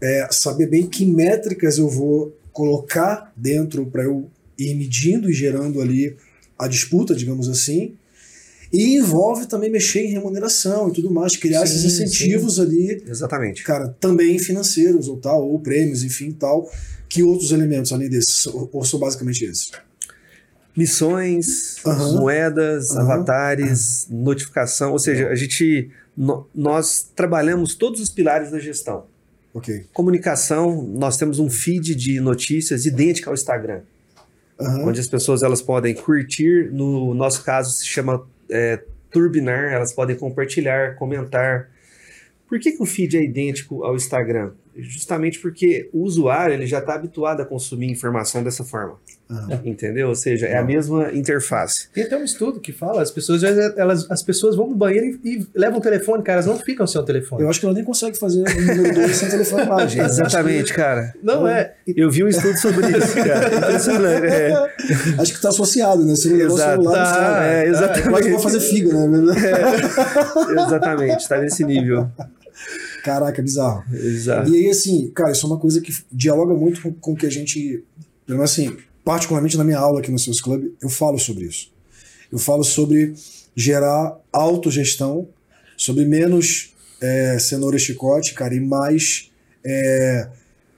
é, 0.00 0.28
saber 0.30 0.66
bem 0.66 0.86
que 0.86 1.04
métricas 1.04 1.78
eu 1.78 1.88
vou 1.88 2.36
colocar 2.52 3.32
dentro 3.36 3.86
para 3.86 4.02
eu 4.02 4.28
ir 4.58 4.74
medindo 4.74 5.30
e 5.30 5.32
gerando 5.32 5.80
ali 5.80 6.16
a 6.58 6.66
disputa, 6.66 7.14
digamos 7.14 7.48
assim. 7.48 7.94
E 8.72 8.96
envolve 8.96 9.46
também 9.46 9.70
mexer 9.70 10.02
em 10.02 10.12
remuneração 10.12 10.88
e 10.88 10.92
tudo 10.92 11.10
mais, 11.10 11.36
criar 11.36 11.66
Sim, 11.66 11.74
esses 11.74 11.84
incentivos 11.84 12.60
ali 12.60 13.02
Exatamente. 13.06 13.64
cara, 13.64 13.88
também 14.00 14.38
financeiros 14.38 15.08
ou 15.08 15.16
tal, 15.16 15.48
ou 15.48 15.58
prêmios, 15.58 16.04
enfim, 16.04 16.30
tal. 16.32 16.70
Que 17.08 17.22
outros 17.24 17.50
elementos 17.50 17.92
além 17.92 18.08
desses? 18.08 18.46
Ou, 18.46 18.84
são 18.84 19.00
basicamente 19.00 19.44
esses? 19.44 19.72
Missões, 20.76 21.76
moedas, 22.14 22.96
avatares, 22.96 24.06
notificação, 24.08 24.92
ou 24.92 24.98
seja, 25.00 25.26
a 25.28 25.34
gente 25.34 25.90
no- 26.20 26.46
nós 26.54 27.10
trabalhamos 27.16 27.74
todos 27.74 27.98
os 28.00 28.10
pilares 28.10 28.50
da 28.50 28.58
gestão. 28.58 29.06
Comunicação, 29.92 30.82
nós 30.82 31.16
temos 31.16 31.38
um 31.38 31.48
feed 31.50 31.94
de 31.94 32.20
notícias 32.20 32.84
idêntico 32.86 33.28
ao 33.30 33.34
Instagram, 33.34 33.80
Aham. 34.60 34.84
onde 34.88 35.00
as 35.00 35.08
pessoas 35.08 35.42
elas 35.42 35.60
podem 35.62 35.94
curtir, 35.94 36.70
no 36.72 37.14
nosso 37.14 37.42
caso 37.42 37.72
se 37.72 37.86
chama 37.86 38.24
é, 38.50 38.80
turbinar, 39.10 39.72
elas 39.72 39.92
podem 39.92 40.14
compartilhar, 40.14 40.94
comentar. 40.96 41.68
Por 42.48 42.60
que, 42.60 42.72
que 42.72 42.82
o 42.82 42.86
feed 42.86 43.16
é 43.16 43.22
idêntico 43.24 43.82
ao 43.82 43.96
Instagram? 43.96 44.50
Justamente 44.82 45.38
porque 45.40 45.88
o 45.92 46.02
usuário 46.02 46.54
ele 46.54 46.66
já 46.66 46.78
está 46.78 46.94
habituado 46.94 47.40
a 47.40 47.44
consumir 47.44 47.90
informação 47.90 48.42
dessa 48.42 48.64
forma, 48.64 48.94
Aham. 49.30 49.60
entendeu? 49.64 50.08
Ou 50.08 50.14
seja, 50.14 50.46
é 50.46 50.56
a 50.58 50.62
mesma 50.64 51.12
interface. 51.12 51.88
Tem 51.92 52.04
até 52.04 52.16
um 52.16 52.24
estudo 52.24 52.60
que 52.60 52.72
fala, 52.72 53.02
as 53.02 53.10
pessoas, 53.10 53.42
elas, 53.42 54.10
as 54.10 54.22
pessoas 54.22 54.56
vão 54.56 54.68
no 54.68 54.74
banheiro 54.76 55.18
e, 55.24 55.28
e 55.38 55.46
levam 55.54 55.78
o 55.78 55.82
telefone, 55.82 56.22
cara, 56.22 56.36
elas 56.40 56.46
não 56.46 56.56
ficam 56.58 56.86
sem 56.86 57.00
o 57.00 57.04
telefone. 57.04 57.42
Eu 57.42 57.48
acho 57.50 57.60
que 57.60 57.66
ela 57.66 57.74
nem 57.74 57.84
consegue 57.84 58.18
fazer 58.18 58.40
o 58.42 58.60
número 58.60 58.94
2 58.94 59.16
sem 59.16 59.28
telefone 59.28 59.62
imagem. 59.64 60.00
Exatamente, 60.04 60.72
cara. 60.72 61.12
Não 61.22 61.46
é. 61.46 61.74
Eu 61.86 62.10
vi 62.10 62.24
um 62.24 62.28
estudo 62.28 62.56
sobre 62.58 62.86
isso, 62.96 63.14
cara. 63.22 63.54
Impressionante. 63.56 64.26
É, 64.26 64.52
Acho 65.18 65.32
que 65.32 65.38
está 65.38 65.48
associado, 65.50 66.04
né? 66.04 66.14
Se 66.16 66.28
não 66.28 66.36
levar 66.36 66.52
o 66.52 66.56
Exato. 66.56 66.82
celular, 66.82 67.04
Tá, 67.04 67.10
está- 67.12 67.44
é, 67.44 67.68
Eu 67.68 67.70
acho 67.72 67.80
que 67.80 67.84
exatamente. 68.00 68.30
vai 68.30 68.42
fazer 68.42 68.60
figa, 68.60 69.06
né? 69.06 69.34
exatamente, 70.66 71.28
tá 71.28 71.38
nesse 71.38 71.64
nível. 71.64 72.08
Caraca, 73.02 73.42
bizarro. 73.42 73.84
Exato. 73.94 74.50
E 74.50 74.56
aí, 74.56 74.70
assim, 74.70 75.10
cara, 75.14 75.32
isso 75.32 75.46
é 75.46 75.48
uma 75.48 75.58
coisa 75.58 75.80
que 75.80 75.92
dialoga 76.10 76.54
muito 76.54 76.82
com, 76.82 76.92
com 76.92 77.12
o 77.12 77.16
que 77.16 77.26
a 77.26 77.30
gente. 77.30 77.84
Pelo 78.26 78.38
menos 78.38 78.52
assim, 78.52 78.76
particularmente 79.04 79.56
na 79.56 79.64
minha 79.64 79.78
aula 79.78 80.00
aqui 80.00 80.10
no 80.10 80.18
Seus 80.18 80.40
Club, 80.40 80.72
eu 80.80 80.88
falo 80.88 81.18
sobre 81.18 81.44
isso. 81.44 81.72
Eu 82.30 82.38
falo 82.38 82.62
sobre 82.62 83.14
gerar 83.56 84.16
autogestão, 84.32 85.28
sobre 85.76 86.04
menos 86.04 86.74
é, 87.00 87.38
cenoura 87.38 87.76
e 87.76 87.80
chicote, 87.80 88.34
cara, 88.34 88.54
e 88.54 88.60
mais 88.60 89.30
é, 89.64 90.28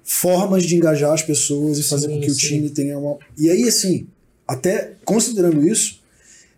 formas 0.04 0.64
de 0.64 0.76
engajar 0.76 1.12
as 1.12 1.22
pessoas 1.22 1.78
e 1.78 1.82
fazer 1.82 2.08
Sim, 2.08 2.14
com 2.14 2.20
que 2.20 2.30
o 2.30 2.34
sim. 2.34 2.46
time 2.46 2.70
tenha 2.70 2.98
uma. 2.98 3.18
E 3.38 3.50
aí, 3.50 3.64
assim, 3.64 4.06
até 4.46 4.92
considerando 5.04 5.66
isso, 5.66 6.01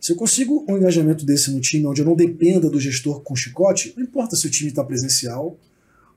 se 0.04 0.12
eu 0.12 0.16
consigo 0.16 0.66
um 0.68 0.76
engajamento 0.76 1.24
desse 1.24 1.50
no 1.50 1.58
time, 1.62 1.86
onde 1.86 2.02
eu 2.02 2.04
não 2.04 2.14
dependa 2.14 2.68
do 2.68 2.78
gestor 2.78 3.22
com 3.22 3.34
chicote, 3.34 3.94
não 3.96 4.04
importa 4.04 4.36
se 4.36 4.46
o 4.46 4.50
time 4.50 4.68
está 4.68 4.84
presencial. 4.84 5.56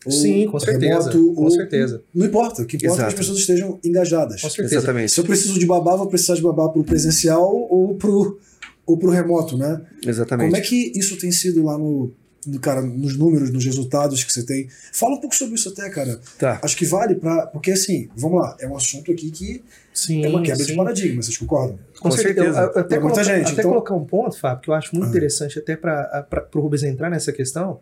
Ou 0.05 0.11
Sim, 0.11 0.45
com 0.47 0.59
certeza, 0.59 1.09
remoto, 1.09 1.33
com 1.33 1.43
ou- 1.45 1.51
certeza. 1.51 2.03
Não 2.13 2.25
importa, 2.25 2.63
o 2.63 2.65
que 2.65 2.75
importa 2.75 3.03
é 3.03 3.05
que 3.05 3.07
as 3.07 3.13
pessoas 3.13 3.37
estejam 3.37 3.79
engajadas. 3.81 4.41
Com 4.41 4.49
certeza. 4.49 4.75
Exatamente. 4.75 5.13
Se 5.13 5.21
eu 5.21 5.23
preciso 5.23 5.57
de 5.57 5.65
babá, 5.65 5.95
vou 5.95 6.07
precisar 6.07 6.35
de 6.35 6.41
babá 6.41 6.67
pro 6.67 6.83
presencial 6.83 7.49
ou 7.49 7.95
pro, 7.95 8.37
ou 8.85 8.97
pro 8.97 9.09
remoto, 9.09 9.57
né? 9.57 9.81
Exatamente. 10.05 10.47
Como 10.49 10.57
é 10.57 10.61
que 10.61 10.91
isso 10.93 11.15
tem 11.15 11.31
sido 11.31 11.63
lá 11.63 11.77
no, 11.77 12.11
no, 12.45 12.59
cara, 12.59 12.81
nos 12.81 13.15
números, 13.15 13.51
nos 13.51 13.63
resultados 13.63 14.21
que 14.21 14.33
você 14.33 14.43
tem? 14.43 14.67
Fala 14.91 15.15
um 15.15 15.21
pouco 15.21 15.33
sobre 15.33 15.55
isso 15.55 15.69
até, 15.69 15.89
cara. 15.89 16.19
Tá. 16.37 16.59
Acho 16.61 16.75
que 16.75 16.85
vale 16.85 17.15
para 17.15 17.47
Porque 17.47 17.71
assim, 17.71 18.09
vamos 18.17 18.41
lá, 18.41 18.57
é 18.59 18.67
um 18.67 18.75
assunto 18.75 19.13
aqui 19.13 19.31
que 19.31 19.63
Sim, 19.93 20.25
é 20.25 20.27
uma 20.27 20.41
quebra 20.41 20.63
sim. 20.63 20.71
de 20.71 20.75
paradigma, 20.75 21.21
vocs 21.21 21.37
concordam? 21.37 21.79
Com, 21.99 22.09
Com 22.09 22.11
certeza. 22.11 22.53
certeza. 22.53 22.71
Eu- 22.75 22.81
até 22.81 22.99
colocar, 22.99 23.23
gente, 23.23 23.51
até 23.51 23.61
então- 23.61 23.71
colocar 23.71 23.93
um 23.95 24.05
ponto, 24.05 24.37
Fábio, 24.37 24.61
que 24.61 24.69
eu 24.69 24.73
acho 24.73 24.93
muito 24.95 25.07
Ah. 25.07 25.09
interessante 25.09 25.57
até 25.59 25.75
para 25.75 26.47
o 26.53 26.59
Rubens 26.59 26.83
entrar 26.83 27.09
nessa 27.09 27.31
questão. 27.31 27.79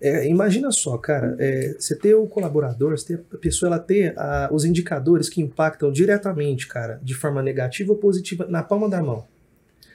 É, 0.00 0.26
imagina 0.26 0.70
só, 0.70 0.96
cara, 0.96 1.36
é, 1.38 1.74
você 1.78 1.94
ter 1.94 2.14
o 2.14 2.26
colaborador, 2.26 2.96
você 2.98 3.16
ter 3.18 3.24
a 3.34 3.36
pessoa 3.36 3.68
ela 3.68 3.78
ter 3.78 4.14
ah, 4.16 4.48
os 4.50 4.64
indicadores 4.64 5.28
que 5.28 5.42
impactam 5.42 5.92
diretamente, 5.92 6.66
cara, 6.66 6.98
de 7.02 7.14
forma 7.14 7.42
negativa 7.42 7.92
ou 7.92 7.98
positiva 7.98 8.46
na 8.48 8.62
palma 8.62 8.88
da 8.88 9.02
mão. 9.02 9.24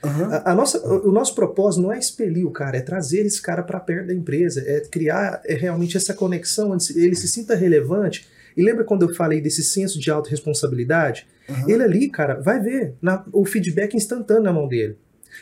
Aham. 0.03 0.29
A, 0.45 0.51
a 0.51 0.53
nossa, 0.55 0.77
o, 0.87 1.09
o 1.09 1.11
nosso 1.11 1.33
propósito 1.33 1.81
não 1.81 1.91
é 1.91 1.97
expelir 1.97 2.45
o 2.45 2.51
cara, 2.51 2.77
é 2.77 2.81
trazer 2.81 3.21
esse 3.25 3.41
cara 3.41 3.63
para 3.63 3.79
perto 3.79 4.05
da 4.07 4.13
empresa, 4.13 4.61
é 4.63 4.81
criar 4.81 5.41
é, 5.43 5.55
realmente 5.55 5.97
essa 5.97 6.13
conexão, 6.13 6.69
onde 6.71 6.83
se- 6.83 7.03
ele 7.03 7.15
se 7.15 7.27
sinta 7.27 7.55
relevante. 7.55 8.27
E 8.55 8.63
lembra 8.63 8.83
quando 8.83 9.07
eu 9.07 9.13
falei 9.15 9.41
desse 9.41 9.63
senso 9.63 9.99
de 9.99 10.09
autorresponsabilidade? 10.11 11.27
aham. 11.49 11.69
Ele 11.69 11.83
ali, 11.83 12.09
cara, 12.09 12.35
vai 12.41 12.59
ver 12.59 12.95
na- 13.01 13.23
o 13.31 13.45
feedback 13.45 13.95
instantâneo 13.95 14.43
na 14.43 14.53
mão 14.53 14.67
dele. 14.67 14.97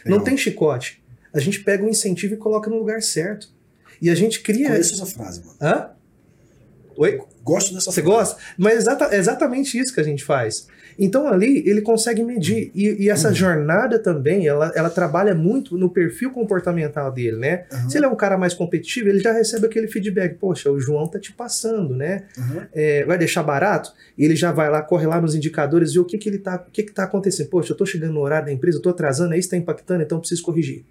Não 0.06 0.13
Legal. 0.13 0.26
tem 0.26 0.38
chicote. 0.38 1.02
a 1.34 1.39
gente 1.39 1.63
pega 1.63 1.84
o 1.84 1.89
incentivo 1.89 2.36
e 2.36 2.38
coloca 2.38 2.69
no 2.69 2.78
lugar 2.78 3.02
certo. 3.02 3.49
E 3.99 4.08
a 4.10 4.13
gente 4.15 4.41
cria. 4.41 4.67
Conheço 4.69 4.93
essa 4.93 5.06
frase, 5.08 5.41
mano. 5.43 5.56
Hã? 5.60 5.89
Oi? 6.95 7.19
Gosto 7.43 7.73
dessa 7.73 7.91
Você 7.91 8.02
frase. 8.04 8.17
gosta? 8.17 8.41
Mas 8.58 8.73
é 8.73 8.78
exata- 8.78 9.06
é 9.12 9.17
exatamente 9.17 9.78
isso 9.80 9.91
que 9.93 9.99
a 9.99 10.04
gente 10.04 10.23
faz. 10.23 10.67
Então 10.97 11.27
ali 11.27 11.63
ele 11.67 11.82
consegue 11.82 12.23
medir. 12.23 12.71
E, 12.73 13.03
e 13.03 13.10
essa 13.10 13.34
jornada 13.34 13.99
também, 13.99 14.47
ela, 14.47 14.71
ela 14.75 14.89
trabalha 14.89 15.34
muito 15.34 15.77
no 15.77 15.89
perfil 15.89 16.32
comportamental 16.32 17.12
dele, 17.12 17.38
né? 17.38 17.65
Aham, 17.71 17.89
Se 17.89 17.97
ele 17.97 18.06
é 18.06 18.10
um 18.10 18.15
cara 18.15 18.38
mais 18.38 18.53
competitivo, 18.53 19.10
ele 19.10 19.19
já 19.19 19.32
recebe 19.32 19.65
aquele 19.65 19.88
feedback. 19.88 20.36
Poxa, 20.38 20.71
o 20.71 20.79
João 20.79 21.08
tá 21.08 21.19
te 21.19 21.32
passando, 21.32 21.95
né? 21.95 22.23
aham. 22.38 22.67
É, 22.73 23.06
vai 23.06 23.17
deixar 23.17 23.43
barato? 23.43 23.91
E 24.17 24.25
ele 24.25 24.36
já 24.36 24.51
vai 24.51 24.69
lá, 24.69 24.82
corre 24.82 25.06
lá 25.06 25.19
nos 25.19 25.36
indicadores 25.36 25.91
e 25.91 25.99
o 25.99 26.06
que, 26.06 26.17
que 26.17 26.29
ele 26.29 26.39
tá, 26.39 26.63
o 26.67 26.71
que, 26.71 26.84
que 26.84 26.91
tá 26.91 27.03
acontecendo. 27.03 27.49
Poxa, 27.49 27.73
eu 27.73 27.77
tô 27.77 27.86
chegando 27.86 28.13
no 28.13 28.21
horário 28.21 28.47
da 28.47 28.51
empresa, 28.53 28.77
eu 28.77 28.82
tô 28.82 28.89
atrasando, 28.89 29.34
é 29.34 29.38
isso 29.38 29.49
tá 29.49 29.58
impactando, 29.58 30.03
então 30.03 30.17
eu 30.17 30.19
preciso 30.19 30.43
corrigir. 30.43 30.84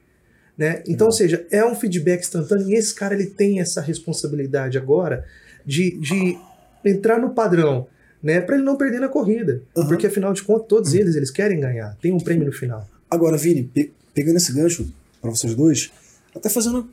Né? 0.57 0.81
Então, 0.81 0.91
Legal. 0.93 1.07
ou 1.07 1.13
seja, 1.13 1.47
é 1.51 1.65
um 1.65 1.75
feedback 1.75 2.21
instantâneo 2.21 2.69
e 2.69 2.75
esse 2.75 2.95
cara 2.95 3.15
ele 3.15 3.27
tem 3.27 3.61
essa 3.61 3.81
responsabilidade 3.81 4.77
agora 4.77 5.25
de, 5.65 5.99
de 5.99 6.37
entrar 6.85 7.19
no 7.19 7.31
padrão, 7.31 7.87
né? 8.23 8.41
Para 8.41 8.57
ele 8.57 8.65
não 8.65 8.77
perder 8.77 9.01
na 9.01 9.09
corrida. 9.09 9.63
Aham. 9.77 9.89
Porque 9.89 10.07
afinal 10.07 10.33
de 10.33 10.43
contas, 10.43 10.67
todos 10.69 10.95
eles, 10.95 11.15
eles 11.17 11.31
querem 11.31 11.59
ganhar. 11.61 11.97
Tem 12.01 12.13
um 12.13 12.21
prêmio 12.21 12.47
no 12.47 12.53
final. 12.53 12.89
Agora, 13.11 13.37
Vini, 13.37 13.63
pe- 13.65 13.93
pegando 14.15 14.37
esse 14.37 14.53
gancho 14.53 14.87
pra 15.21 15.31
vocês 15.31 15.55
dois, 15.55 15.91
até 16.35 16.49
fazendo 16.49 16.89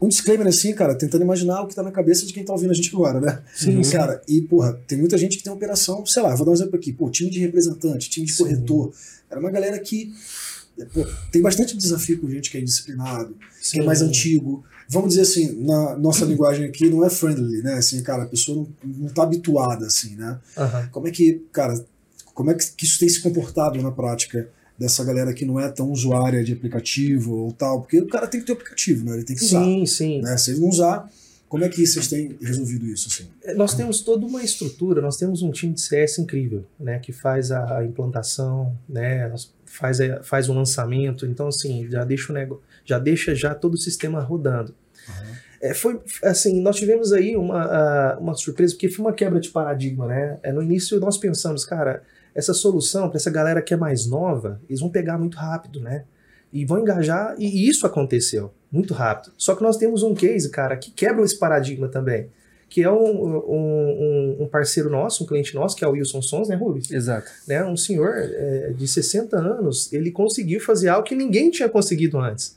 um 0.00 0.08
disclaimer 0.08 0.46
assim, 0.46 0.72
cara, 0.72 0.94
tentando 0.94 1.22
imaginar 1.22 1.60
o 1.62 1.66
que 1.66 1.74
tá 1.74 1.82
na 1.82 1.90
cabeça 1.90 2.24
de 2.24 2.32
quem 2.32 2.42
tá 2.42 2.52
ouvindo 2.54 2.70
a 2.70 2.74
gente 2.74 2.90
agora, 2.94 3.20
né? 3.20 3.40
Sim, 3.54 3.82
sim. 3.84 3.92
Cara, 3.92 4.22
e, 4.26 4.40
porra, 4.40 4.72
tem 4.86 4.96
muita 4.98 5.18
gente 5.18 5.36
que 5.36 5.42
tem 5.44 5.52
operação, 5.52 6.06
sei 6.06 6.22
lá, 6.22 6.34
vou 6.34 6.46
dar 6.46 6.52
um 6.52 6.54
exemplo 6.54 6.76
aqui, 6.76 6.90
pô, 6.92 7.10
time 7.10 7.28
de 7.30 7.38
representante, 7.38 8.08
time 8.08 8.24
de 8.26 8.32
Sim. 8.32 8.44
corretor. 8.44 8.92
Era 9.30 9.38
uma 9.38 9.50
galera 9.50 9.78
que 9.78 10.10
pô, 10.86 11.06
tem 11.30 11.40
bastante 11.42 11.76
desafio 11.76 12.18
com 12.20 12.28
gente 12.30 12.50
que 12.50 12.56
é 12.58 12.60
indisciplinado, 12.60 13.36
que 13.70 13.80
é 13.80 13.82
mais 13.84 14.02
antigo. 14.02 14.64
Vamos 14.88 15.10
dizer 15.10 15.22
assim, 15.22 15.64
na 15.64 15.96
nossa 15.96 16.24
linguagem 16.24 16.64
aqui, 16.66 16.88
não 16.90 17.04
é 17.04 17.10
friendly, 17.10 17.62
né? 17.62 17.74
Assim, 17.74 18.02
cara, 18.02 18.24
a 18.24 18.26
pessoa 18.26 18.56
não, 18.58 18.92
não 18.96 19.08
tá 19.08 19.22
habituada, 19.22 19.86
assim, 19.86 20.16
né? 20.16 20.38
Aham. 20.56 20.88
Como 20.90 21.06
é 21.06 21.10
que, 21.10 21.42
cara, 21.52 21.84
como 22.34 22.50
é 22.50 22.54
que 22.54 22.84
isso 22.84 22.98
tem 22.98 23.08
se 23.08 23.20
comportado 23.20 23.80
na 23.80 23.92
prática 23.92 24.48
dessa 24.78 25.04
galera 25.04 25.32
que 25.34 25.44
não 25.44 25.60
é 25.60 25.68
tão 25.68 25.90
usuária 25.92 26.42
de 26.42 26.52
aplicativo 26.52 27.34
ou 27.36 27.52
tal? 27.52 27.82
Porque 27.82 28.00
o 28.00 28.08
cara 28.08 28.26
tem 28.26 28.40
que 28.40 28.46
ter 28.46 28.52
aplicativo, 28.52 29.04
né? 29.04 29.14
Ele 29.16 29.24
tem 29.24 29.36
que 29.36 29.44
usar. 29.44 29.62
Sim, 29.62 29.86
sim. 29.86 30.22
Né? 30.22 30.36
Se 30.36 30.50
ele 30.52 30.60
não 30.60 30.68
usar, 30.68 31.08
como 31.48 31.62
é 31.64 31.68
que 31.68 31.86
vocês 31.86 32.08
têm 32.08 32.36
resolvido 32.40 32.86
isso, 32.86 33.08
assim? 33.08 33.28
É, 33.44 33.54
Nós 33.54 33.74
temos 33.74 34.00
toda 34.00 34.24
uma 34.26 34.42
estrutura, 34.42 35.00
nós 35.00 35.16
temos 35.16 35.42
um 35.42 35.50
time 35.52 35.72
de 35.74 35.80
CS 35.80 36.18
incrível, 36.18 36.64
né, 36.78 36.98
que 36.98 37.12
faz 37.12 37.50
a, 37.52 37.78
a 37.78 37.84
implantação, 37.84 38.72
né, 38.88 39.28
nós- 39.28 39.52
faz, 39.70 40.00
a- 40.00 40.22
faz 40.22 40.48
o 40.48 40.52
lançamento, 40.52 41.24
então 41.26 41.46
assim, 41.48 41.88
já 41.90 42.04
deixa 42.04 42.32
o 42.32 42.34
negócio, 42.34 42.62
já 42.84 42.98
deixa 42.98 43.34
já 43.34 43.54
todo 43.54 43.74
o 43.74 43.78
sistema 43.78 44.20
rodando. 44.20 44.74
É, 45.62 45.74
foi 45.74 46.00
assim, 46.24 46.60
nós 46.60 46.76
tivemos 46.76 47.12
aí 47.12 47.36
uma, 47.36 48.16
uma 48.18 48.34
surpresa, 48.34 48.74
porque 48.74 48.88
foi 48.88 49.04
uma 49.04 49.12
quebra 49.12 49.38
de 49.40 49.50
paradigma, 49.50 50.06
né? 50.06 50.38
É, 50.42 50.52
no 50.52 50.62
início 50.62 50.98
nós 50.98 51.18
pensamos, 51.18 51.64
cara, 51.64 52.02
essa 52.34 52.52
solução 52.54 53.08
para 53.08 53.16
essa 53.18 53.30
galera 53.30 53.60
que 53.62 53.72
é 53.74 53.76
mais 53.76 54.06
nova, 54.06 54.60
eles 54.68 54.80
vão 54.80 54.88
pegar 54.90 55.18
muito 55.18 55.36
rápido, 55.36 55.80
né? 55.80 56.04
E 56.52 56.64
vão 56.64 56.80
engajar, 56.80 57.34
e 57.38 57.68
isso 57.68 57.86
aconteceu 57.86 58.52
muito 58.72 58.92
rápido. 58.94 59.32
Só 59.36 59.54
que 59.54 59.62
nós 59.62 59.76
temos 59.76 60.02
um 60.02 60.14
case, 60.14 60.50
cara, 60.50 60.76
que 60.76 60.90
quebra 60.90 61.22
esse 61.24 61.38
paradigma 61.38 61.88
também 61.88 62.28
que 62.70 62.82
é 62.84 62.90
um, 62.90 62.94
um, 62.94 64.36
um- 64.44 64.46
parceiro 64.46 64.88
nosso, 64.88 65.24
um 65.24 65.26
cliente 65.26 65.54
nosso, 65.54 65.76
que 65.76 65.84
é 65.84 65.88
o 65.88 65.90
Wilson 65.90 66.22
Sons, 66.22 66.48
né, 66.48 66.54
Rubens? 66.54 66.90
Exato. 66.90 67.28
Né, 67.46 67.62
um 67.64 67.76
senhor 67.76 68.12
é, 68.16 68.72
de 68.74 68.86
60 68.88 69.36
anos, 69.36 69.92
ele 69.92 70.10
conseguiu 70.12 70.60
fazer 70.60 70.88
algo 70.88 71.06
que 71.06 71.14
ninguém 71.16 71.50
tinha 71.50 71.68
conseguido 71.68 72.16
antes. 72.18 72.56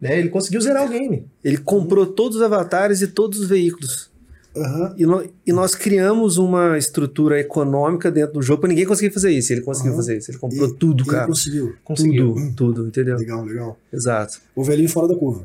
Né, 0.00 0.18
ele 0.18 0.28
conseguiu 0.28 0.60
zerar 0.60 0.84
o 0.84 0.88
game. 0.90 1.24
Ele 1.42 1.56
comprou 1.56 2.06
todos 2.06 2.36
os 2.36 2.42
avatares 2.42 3.00
e 3.00 3.06
todos 3.08 3.40
os 3.40 3.48
veículos. 3.48 4.10
Aham. 4.54 4.94
E, 4.96 5.04
nó- 5.06 5.22
e 5.46 5.52
nós 5.52 5.74
criamos 5.74 6.36
uma 6.38 6.76
estrutura 6.78 7.38
econômica 7.40 8.10
dentro 8.10 8.34
do 8.34 8.42
jogo 8.42 8.60
para 8.60 8.68
ninguém 8.68 8.86
conseguir 8.86 9.12
fazer 9.12 9.30
isso. 9.30 9.52
Ele 9.52 9.60
conseguiu 9.62 9.92
Aham. 9.92 9.96
fazer 10.00 10.18
isso. 10.18 10.30
Ele 10.30 10.38
comprou 10.38 10.68
E- 10.68 10.74
tudo, 10.74 11.02
Ele 11.04 11.10
cara. 11.10 11.26
conseguiu. 11.26 11.74
Conseguiu. 11.84 12.34
Tudo, 12.34 12.54
tudo, 12.54 12.86
entendeu? 12.88 13.16
Legal, 13.16 13.44
legal. 13.44 13.78
Exato. 13.92 14.40
O 14.54 14.62
velhinho 14.64 14.88
fora 14.88 15.08
da 15.08 15.14
curva. 15.16 15.44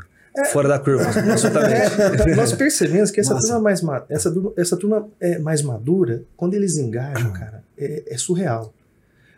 Fora 0.51 0.67
da 0.67 0.79
curva, 0.79 1.03
absolutamente. 1.31 2.29
É, 2.31 2.35
nós 2.35 2.53
percebemos 2.53 3.11
que 3.11 3.19
essa 3.19 3.33
Massa. 3.33 3.47
turma, 3.47 3.61
mais, 3.61 3.81
ma- 3.81 4.05
essa, 4.09 4.33
essa 4.57 4.77
turma 4.77 5.09
é 5.19 5.37
mais 5.39 5.61
madura, 5.61 6.23
quando 6.37 6.53
eles 6.53 6.77
engajam, 6.77 7.33
cara, 7.33 7.63
é, 7.77 8.03
é 8.07 8.17
surreal. 8.17 8.73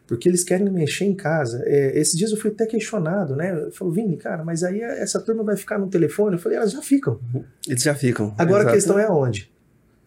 Porque 0.05 0.27
eles 0.27 0.43
querem 0.43 0.69
mexer 0.69 1.05
em 1.05 1.15
casa. 1.15 1.63
É, 1.65 1.97
esses 1.97 2.17
dias 2.17 2.29
eu 2.31 2.37
fui 2.37 2.51
até 2.51 2.65
questionado, 2.65 3.35
né? 3.35 3.53
Eu 3.67 3.71
falo, 3.71 3.91
Vini, 3.91 4.17
cara, 4.17 4.43
mas 4.43 4.61
aí 4.63 4.81
essa 4.81 5.19
turma 5.19 5.43
vai 5.43 5.55
ficar 5.55 5.79
no 5.79 5.87
telefone? 5.87 6.35
Eu 6.35 6.39
falei, 6.41 6.57
elas 6.57 6.71
já 6.73 6.81
ficam. 6.81 7.19
Eles 7.67 7.81
já 7.81 7.95
ficam. 7.95 8.35
Agora 8.37 8.69
a 8.69 8.71
questão 8.73 8.99
é 8.99 9.05
aonde? 9.05 9.49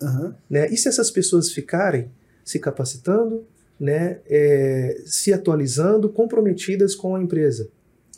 Aham. 0.01 0.35
Né? 0.51 0.68
E 0.68 0.77
se 0.77 0.87
essas 0.88 1.11
pessoas 1.11 1.51
ficarem 1.51 2.11
se 2.44 2.59
capacitando, 2.59 3.44
né, 3.81 4.18
é, 4.29 5.01
se 5.07 5.33
atualizando, 5.33 6.09
comprometidas 6.11 6.94
com 6.94 7.16
a 7.16 7.20
empresa? 7.22 7.68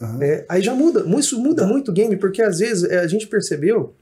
Aham. 0.00 0.18
né? 0.18 0.44
Aí 0.48 0.62
já 0.62 0.74
muda, 0.74 1.04
isso 1.18 1.40
muda 1.40 1.66
muito 1.66 1.90
o 1.90 1.94
game, 1.94 2.16
porque 2.16 2.42
às 2.42 2.58
vezes 2.58 2.84
é, 2.84 2.98
a 3.00 3.06
gente 3.06 3.26
percebeu, 3.26 3.94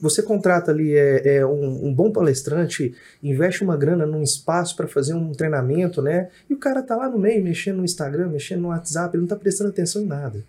você 0.00 0.22
contrata 0.22 0.70
ali 0.70 0.94
é, 0.94 1.36
é, 1.36 1.46
um, 1.46 1.86
um 1.86 1.94
bom 1.94 2.10
palestrante, 2.12 2.94
investe 3.22 3.64
uma 3.64 3.76
grana 3.76 4.06
num 4.06 4.22
espaço 4.22 4.76
para 4.76 4.86
fazer 4.86 5.14
um 5.14 5.32
treinamento, 5.32 6.00
né? 6.00 6.28
E 6.48 6.54
o 6.54 6.58
cara 6.58 6.82
tá 6.82 6.94
lá 6.94 7.08
no 7.08 7.18
meio, 7.18 7.42
mexendo 7.42 7.78
no 7.78 7.84
Instagram, 7.84 8.28
mexendo 8.28 8.62
no 8.62 8.68
WhatsApp, 8.68 9.16
ele 9.16 9.22
não 9.22 9.28
tá 9.28 9.36
prestando 9.36 9.70
atenção 9.70 10.02
em 10.02 10.06
nada. 10.06 10.44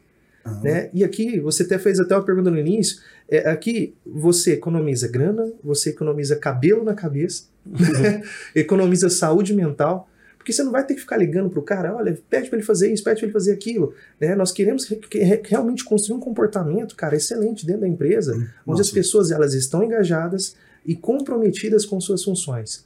Aham. 0.46 0.62
Né? 0.62 0.90
E 0.94 1.04
aqui, 1.04 1.40
você 1.40 1.64
até 1.64 1.78
fez 1.78 2.00
até 2.00 2.16
uma 2.16 2.24
pergunta 2.24 2.52
no 2.52 2.60
início, 2.60 3.02
é, 3.28 3.50
aqui 3.50 3.96
você 4.06 4.54
economiza 4.54 5.08
grana, 5.08 5.52
você 5.64 5.90
economiza 5.90 6.36
cabelo 6.36 6.84
na 6.84 6.94
cabeça, 6.94 7.44
né? 7.66 8.22
economiza 8.54 9.10
saúde 9.10 9.54
mental, 9.54 10.09
porque 10.50 10.54
você 10.54 10.64
não 10.64 10.72
vai 10.72 10.84
ter 10.84 10.96
que 10.96 11.02
ficar 11.02 11.18
ligando 11.18 11.50
pro 11.50 11.62
cara, 11.62 11.96
olha, 11.96 12.20
pede 12.28 12.50
para 12.50 12.58
ele 12.58 12.66
fazer 12.66 12.92
isso, 12.92 13.04
pede 13.04 13.20
para 13.20 13.26
ele 13.28 13.34
fazer 13.34 13.52
aquilo. 13.52 13.94
Né? 14.20 14.34
Nós 14.36 14.52
queremos 14.52 14.86
re- 14.88 15.00
re- 15.14 15.42
realmente 15.46 15.84
construir 15.84 16.18
um 16.18 16.20
comportamento, 16.20 16.96
cara, 16.96 17.16
excelente 17.16 17.66
dentro 17.68 17.82
da 17.82 17.88
empresa, 17.88 18.36
onde 18.66 18.82
as 18.82 18.90
pessoas 18.90 19.30
elas 19.30 19.54
estão 19.54 19.84
engajadas 19.84 20.56
e 20.84 20.96
comprometidas 20.96 21.86
com 21.86 22.02
suas 22.02 22.24
funções. 22.24 22.84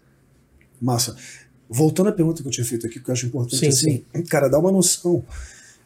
Massa. 0.82 1.15
Voltando 1.69 2.10
à 2.10 2.12
pergunta 2.12 2.41
que 2.41 2.47
eu 2.47 2.52
tinha 2.52 2.65
feito 2.65 2.86
aqui, 2.86 2.99
que 2.99 3.10
eu 3.10 3.13
acho 3.13 3.28
importante, 3.28 3.71
Sim, 3.73 4.04
assim, 4.13 4.23
cara, 4.23 4.49
dá 4.49 4.60
uma 4.60 4.71
noção, 4.71 5.23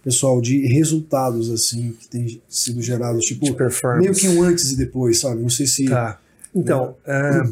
pessoal, 0.03 0.41
de 0.41 0.65
resultados, 0.65 1.51
assim, 1.51 1.95
que 1.99 2.07
tem 2.07 2.41
sido 2.49 2.81
gerados, 2.81 3.23
tipo, 3.23 3.45
meio 3.99 4.13
que 4.15 4.27
um 4.29 4.41
antes 4.41 4.71
e 4.71 4.77
depois, 4.77 5.19
sabe? 5.19 5.41
Não 5.41 5.49
sei 5.49 5.67
se... 5.67 5.85
Tá. 5.85 6.19
Então, 6.55 6.95
ah, 7.05 7.47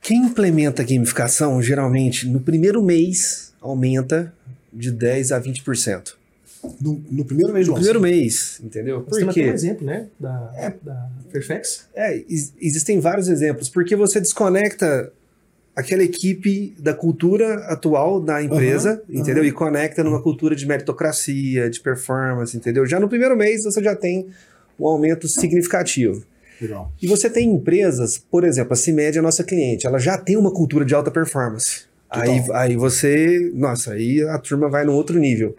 quem 0.00 0.24
implementa 0.24 0.82
gamificação, 0.82 1.62
geralmente, 1.62 2.26
no 2.28 2.40
primeiro 2.40 2.82
mês, 2.82 3.52
aumenta 3.60 4.32
de 4.72 4.92
10% 4.92 5.32
a 5.36 5.40
20%. 5.40 6.14
No, 6.80 7.02
no 7.10 7.24
primeiro 7.24 7.52
mês 7.54 7.66
do 7.66 7.70
No 7.70 7.76
ano. 7.76 7.84
primeiro 7.84 8.00
mês, 8.02 8.60
entendeu? 8.62 9.00
Por 9.00 9.16
temos 9.18 9.30
até 9.34 9.40
um 9.40 9.44
quê? 9.44 9.50
exemplo, 9.50 9.86
né, 9.86 10.08
da, 10.18 10.52
da 10.82 11.08
Fairfax. 11.32 11.86
É, 11.94 12.16
ex- 12.28 12.52
existem 12.60 13.00
vários 13.00 13.28
exemplos. 13.28 13.68
Porque 13.70 13.96
você 13.96 14.20
desconecta 14.20 15.10
aquela 15.74 16.02
equipe 16.02 16.74
da 16.78 16.92
cultura 16.92 17.54
atual 17.66 18.20
da 18.20 18.42
empresa, 18.42 18.90
Aham, 18.92 19.00
entendeu? 19.20 19.42
E 19.44 19.50
conecta 19.52 20.04
numa 20.04 20.20
cultura 20.22 20.54
de 20.54 20.66
meritocracia, 20.66 21.70
de 21.70 21.80
performance, 21.80 22.54
entendeu? 22.54 22.84
Já 22.84 23.00
no 23.00 23.08
primeiro 23.08 23.34
mês 23.36 23.62
você 23.64 23.82
já 23.82 23.96
tem 23.96 24.26
um 24.78 24.86
aumento 24.86 25.26
significativo. 25.28 26.24
Legal. 26.60 26.92
E 27.00 27.06
você 27.06 27.30
tem 27.30 27.48
empresas, 27.50 28.18
por 28.18 28.44
exemplo, 28.44 28.72
a 28.72 28.76
CIMED 28.76 29.16
é 29.16 29.20
a 29.20 29.22
nossa 29.22 29.42
cliente, 29.44 29.86
ela 29.86 29.98
já 29.98 30.18
tem 30.18 30.36
uma 30.36 30.52
cultura 30.52 30.84
de 30.84 30.94
alta 30.94 31.10
performance. 31.10 31.84
Total. 32.12 32.22
Aí, 32.28 32.42
aí 32.52 32.76
você, 32.76 33.50
nossa, 33.54 33.92
aí 33.92 34.22
a 34.22 34.38
turma 34.38 34.68
vai 34.68 34.84
no 34.84 34.92
outro 34.92 35.18
nível, 35.18 35.56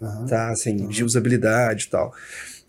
Aham. 0.00 0.26
tá? 0.26 0.50
Assim, 0.50 0.76
Uhum. 0.80 0.88
de 0.88 1.04
usabilidade 1.04 1.86
e 1.86 1.90
tal. 1.90 2.12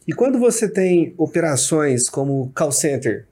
E 0.07 0.13
quando 0.13 0.37
você 0.39 0.67
tem 0.69 1.13
operações 1.17 2.09
como 2.09 2.51
call 2.53 2.71
center, 2.71 3.25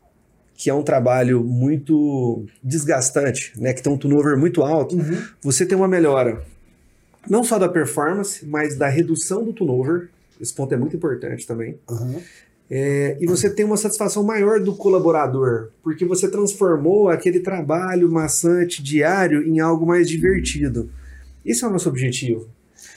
que 0.56 0.70
é 0.70 0.74
um 0.74 0.84
trabalho 0.84 1.44
muito 1.44 2.46
desgastante, 2.64 3.54
né, 3.58 3.74
que 3.74 3.82
tem 3.82 3.92
um 3.92 3.98
turnover 3.98 4.38
muito 4.38 4.62
alto, 4.64 4.96
Uhum. 4.96 5.22
você 5.42 5.66
tem 5.66 5.78
uma 5.78 5.88
melhora 5.88 6.44
não 7.30 7.44
só 7.44 7.60
da 7.60 7.70
performance, 7.70 8.44
mas 8.46 8.76
da 8.76 8.88
redução 8.88 9.44
do 9.44 9.54
turnover. 9.54 10.10
Esse 10.40 10.54
ponto 10.54 10.74
é 10.74 10.78
muito 10.78 10.96
importante 10.96 11.46
também. 11.46 11.78
Aham. 11.90 12.16
É, 12.74 13.18
e 13.20 13.28
você 13.28 13.50
tem 13.50 13.66
uma 13.66 13.76
satisfação 13.76 14.24
maior 14.24 14.62
do 14.62 14.74
colaborador, 14.74 15.72
porque 15.84 16.06
você 16.06 16.32
transformou 16.32 17.10
aquele 17.10 17.42
trabalho 17.42 18.10
maçante 18.10 18.82
diário 18.82 19.46
em 19.46 19.60
algo 19.60 19.86
mais 19.86 20.08
divertido. 20.08 20.90
Esse 21.46 21.66
é 21.66 21.68
o 21.68 21.70
nosso 21.70 21.90
objetivo. 21.90 22.48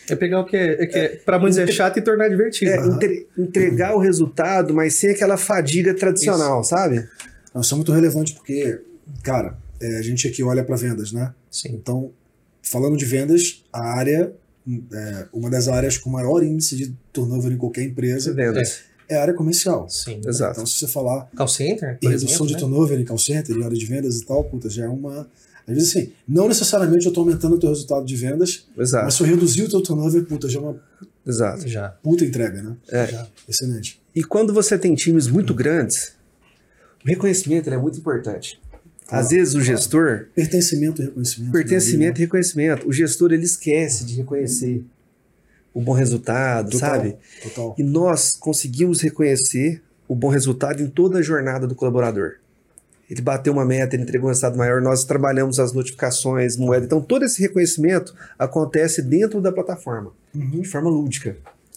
É 0.09 0.15
pegar 0.15 0.41
o 0.41 0.45
que 0.45 0.57
é, 0.57 0.83
é, 0.83 0.87
que 0.87 0.97
é 0.99 1.09
para 1.17 1.41
muitos 1.41 1.59
é 1.59 1.67
chato 1.67 1.99
e 1.99 2.03
tornar 2.03 2.29
divertido. 2.29 2.71
É 2.71 2.87
entre- 2.87 3.27
entregar 3.37 3.97
o 3.97 3.99
resultado, 3.99 4.73
mas 4.73 4.95
sem 4.95 5.11
aquela 5.11 5.37
fadiga 5.37 5.93
tradicional, 5.93 6.63
sabe? 6.63 7.09
Não, 7.53 7.61
Isso 7.61 7.75
é 7.75 7.77
muito 7.77 7.91
relevante 7.91 8.33
porque, 8.33 8.81
cara, 9.25 9.59
é, 9.81 9.99
a 9.99 10.03
gente 10.03 10.29
aqui 10.29 10.43
olha 10.45 10.63
para 10.63 10.77
vendas, 10.77 11.11
né? 11.11 11.35
Sim. 11.51 11.71
Então, 11.73 12.13
falando 12.63 12.97
de 12.97 13.05
vendas, 13.05 13.65
a 13.73 13.83
área 13.99 14.33
é, 14.93 15.27
uma 15.33 15.51
das 15.51 15.67
áreas 15.67 15.99
com 15.99 16.11
maior 16.11 16.43
índice 16.45 16.77
de 16.77 16.95
turnover 17.13 17.53
em 17.53 17.57
qualquer 17.57 17.83
empresa 17.83 18.33
Vendas. 18.33 18.85
É 19.09 19.17
a 19.17 19.23
área 19.23 19.35
comercial. 19.35 19.89
Sim. 19.89 20.21
Exato. 20.27 20.53
Então, 20.53 20.67
se 20.67 20.79
você 20.79 20.89
falar 20.89 21.29
Call 21.37 21.49
center, 21.49 21.95
em 21.95 21.97
por 21.99 22.09
redução 22.11 22.29
exemplo, 22.29 22.47
de 22.47 22.53
né? 22.55 22.59
turnover 22.61 23.01
em 23.01 23.05
call 23.05 23.19
center, 23.19 23.57
em 23.57 23.63
área 23.65 23.77
de 23.77 23.87
vendas 23.87 24.21
e 24.21 24.25
tal, 24.27 24.45
puta, 24.45 24.69
já 24.69 24.85
é 24.85 24.89
uma. 24.89 25.29
Às 25.67 25.75
vezes, 25.75 25.97
assim, 25.97 26.13
não 26.29 26.47
necessariamente 26.49 27.07
eu 27.07 27.11
estou 27.11 27.23
aumentando 27.23 27.55
o 27.57 27.59
teu 27.59 27.71
resultado 27.71 28.05
de 28.05 28.17
vendas, 28.17 28.67
Exato. 28.79 29.05
mas 29.07 29.15
se 29.15 29.23
eu 29.23 29.27
reduzir 29.27 29.63
o 29.63 29.69
teu 29.69 29.81
turnover, 29.81 30.25
puta, 30.27 30.49
já 30.49 30.59
é 30.59 30.63
uma 30.63 30.77
Exato. 31.27 31.67
Já. 31.67 31.89
puta 32.03 32.25
entrega, 32.25 32.63
né? 32.63 32.77
É. 32.89 33.07
já. 33.07 33.27
Excelente. 33.49 34.01
E 34.15 34.23
quando 34.23 34.53
você 34.53 34.79
tem 34.79 34.95
times 34.95 35.27
muito 35.27 35.55
grandes, 35.55 36.13
o 37.05 37.09
reconhecimento 37.09 37.71
é 37.71 37.79
muito 37.79 37.99
importante. 37.99 38.61
Às 39.09 39.31
vezes 39.31 39.55
o 39.55 39.61
gestor, 39.61 40.27
Pertencimento 40.35 41.01
e 41.01 41.05
reconhecimento. 41.07 41.53
pertencimento 41.53 42.15
né? 42.15 42.19
e 42.19 42.25
reconhecimento, 42.25 42.89
o 42.89 42.93
gestor 42.93 43.33
ele 43.33 43.45
esquece 43.45 44.05
de 44.05 44.17
reconhecer 44.17 44.83
o 45.75 45.81
bom 45.81 45.93
resultado, 45.93 46.71
Total, 46.71 46.91
sabe? 46.91 47.17
Total. 47.43 47.75
E 47.77 47.83
nós 47.83 48.31
conseguimos 48.39 49.01
reconhecer 49.03 49.83
o 50.09 50.15
bom 50.15 50.29
resultado 50.29 50.81
em 50.83 50.87
toda 50.89 51.19
a 51.19 51.23
jornada 51.23 51.67
do 51.67 51.75
colaborador. 51.75 52.35
Ele 53.11 53.21
bateu 53.21 53.53
uma 53.53 53.65
meta, 53.67 53.95
ele 53.97 54.05
entregou 54.05 54.27
um 54.27 54.31
resultado 54.31 54.57
maior, 54.57 54.81
nós 54.81 55.05
trabalhamos 55.05 55.59
as 55.59 55.73
notificações, 55.73 56.57
moeda. 56.57 56.87
Então, 56.87 57.03
todo 57.03 57.25
esse 57.25 57.43
reconhecimento 57.43 58.15
acontece 58.39 59.03
dentro 59.03 59.41
da 59.41 59.53
plataforma, 59.53 60.13
Uhum. 60.35 60.63
de 60.63 60.69
forma 60.69 60.89
lúdica. 60.89 61.37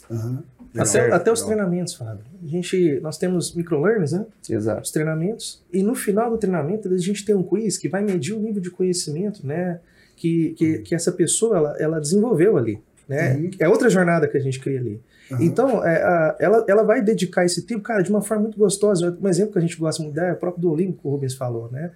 Aham. 0.09 0.43
Até, 0.77 1.01
Legal, 1.01 1.17
até 1.17 1.31
os 1.31 1.41
treinamentos, 1.41 1.95
Fábio. 1.95 2.23
A 2.43 2.47
gente, 2.47 2.99
nós 3.01 3.17
temos 3.17 3.55
microlearners, 3.55 4.11
né? 4.11 4.25
Exato. 4.47 4.81
Os 4.83 4.91
treinamentos. 4.91 5.61
E 5.73 5.81
no 5.81 5.95
final 5.95 6.29
do 6.29 6.37
treinamento, 6.37 6.87
a 6.87 6.97
gente 6.97 7.25
tem 7.25 7.33
um 7.33 7.41
quiz 7.41 7.77
que 7.77 7.89
vai 7.89 8.03
medir 8.03 8.33
o 8.33 8.39
nível 8.39 8.61
de 8.61 8.69
conhecimento, 8.69 9.45
né? 9.45 9.79
Que, 10.15 10.51
que, 10.51 10.79
que 10.79 10.93
essa 10.95 11.11
pessoa, 11.11 11.57
ela, 11.57 11.77
ela 11.79 11.99
desenvolveu 11.99 12.57
ali. 12.57 12.79
Né? 13.07 13.35
Uhum. 13.35 13.51
É 13.59 13.69
outra 13.69 13.89
jornada 13.89 14.27
que 14.27 14.35
a 14.37 14.39
gente 14.41 14.59
cria 14.59 14.79
ali. 14.79 14.99
Aham. 15.31 15.43
Então, 15.43 15.85
é, 15.85 16.03
a- 16.03 16.35
ela, 16.39 16.65
ela 16.67 16.83
vai 16.83 17.01
dedicar 17.01 17.45
esse 17.45 17.61
tempo, 17.61 17.81
cara, 17.81 18.01
de 18.01 18.09
uma 18.09 18.21
forma 18.21 18.43
muito 18.43 18.57
gostosa. 18.57 19.17
Um 19.21 19.27
exemplo 19.29 19.53
que 19.53 19.57
a 19.59 19.61
gente 19.61 19.77
gosta 19.77 20.03
muito 20.03 20.19
é 20.19 20.33
o 20.33 20.35
próprio 20.35 20.61
do 20.61 20.71
Olimpo, 20.71 21.01
que 21.01 21.07
o 21.07 21.11
Rubens 21.11 21.33
falou, 21.33 21.69
né? 21.71 21.91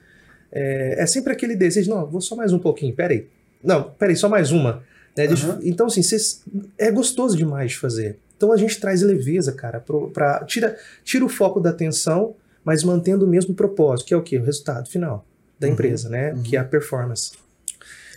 É, 0.52 1.02
é 1.02 1.06
sempre 1.06 1.32
aquele 1.34 1.56
desejo, 1.56 1.90
não, 1.90 2.06
vou 2.06 2.22
só 2.22 2.36
mais 2.36 2.52
um 2.54 2.60
pouquinho, 2.60 2.94
peraí. 2.96 3.28
Não, 3.64 3.84
peraí, 3.92 4.16
só 4.16 4.28
mais 4.30 4.52
uma. 4.52 4.84
né? 5.18 5.26
Aham. 5.28 5.60
Então, 5.64 5.88
assim, 5.88 6.02
cês- 6.02 6.44
é 6.78 6.90
gostoso 6.92 7.36
demais 7.38 7.72
de 7.72 7.78
fazer. 7.78 8.18
Então 8.38 8.52
a 8.52 8.58
gente 8.58 8.80
traz 8.80 9.02
leveza, 9.02 9.52
cara, 9.52 9.80
pro, 9.80 10.10
pra, 10.10 10.44
tira, 10.46 10.76
tira 11.04 11.24
o 11.24 11.30
foco 11.30 11.60
da 11.60 11.70
atenção, 11.70 12.36
mas 12.66 12.84
mantendo 12.84 13.26
o 13.26 13.28
mesmo 13.28 13.54
propósito, 13.54 14.08
que 14.08 14.14
é 14.14 14.18
o 14.18 14.22
quê? 14.24 14.38
O 14.40 14.44
resultado 14.44 14.90
final 14.90 15.26
da 15.60 15.68
Uhum, 15.68 15.74
empresa, 15.74 16.10
né? 16.10 16.34
uhum. 16.34 16.42
Que 16.42 16.56
é 16.58 16.60
a 16.60 16.64
performance. 16.64 17.34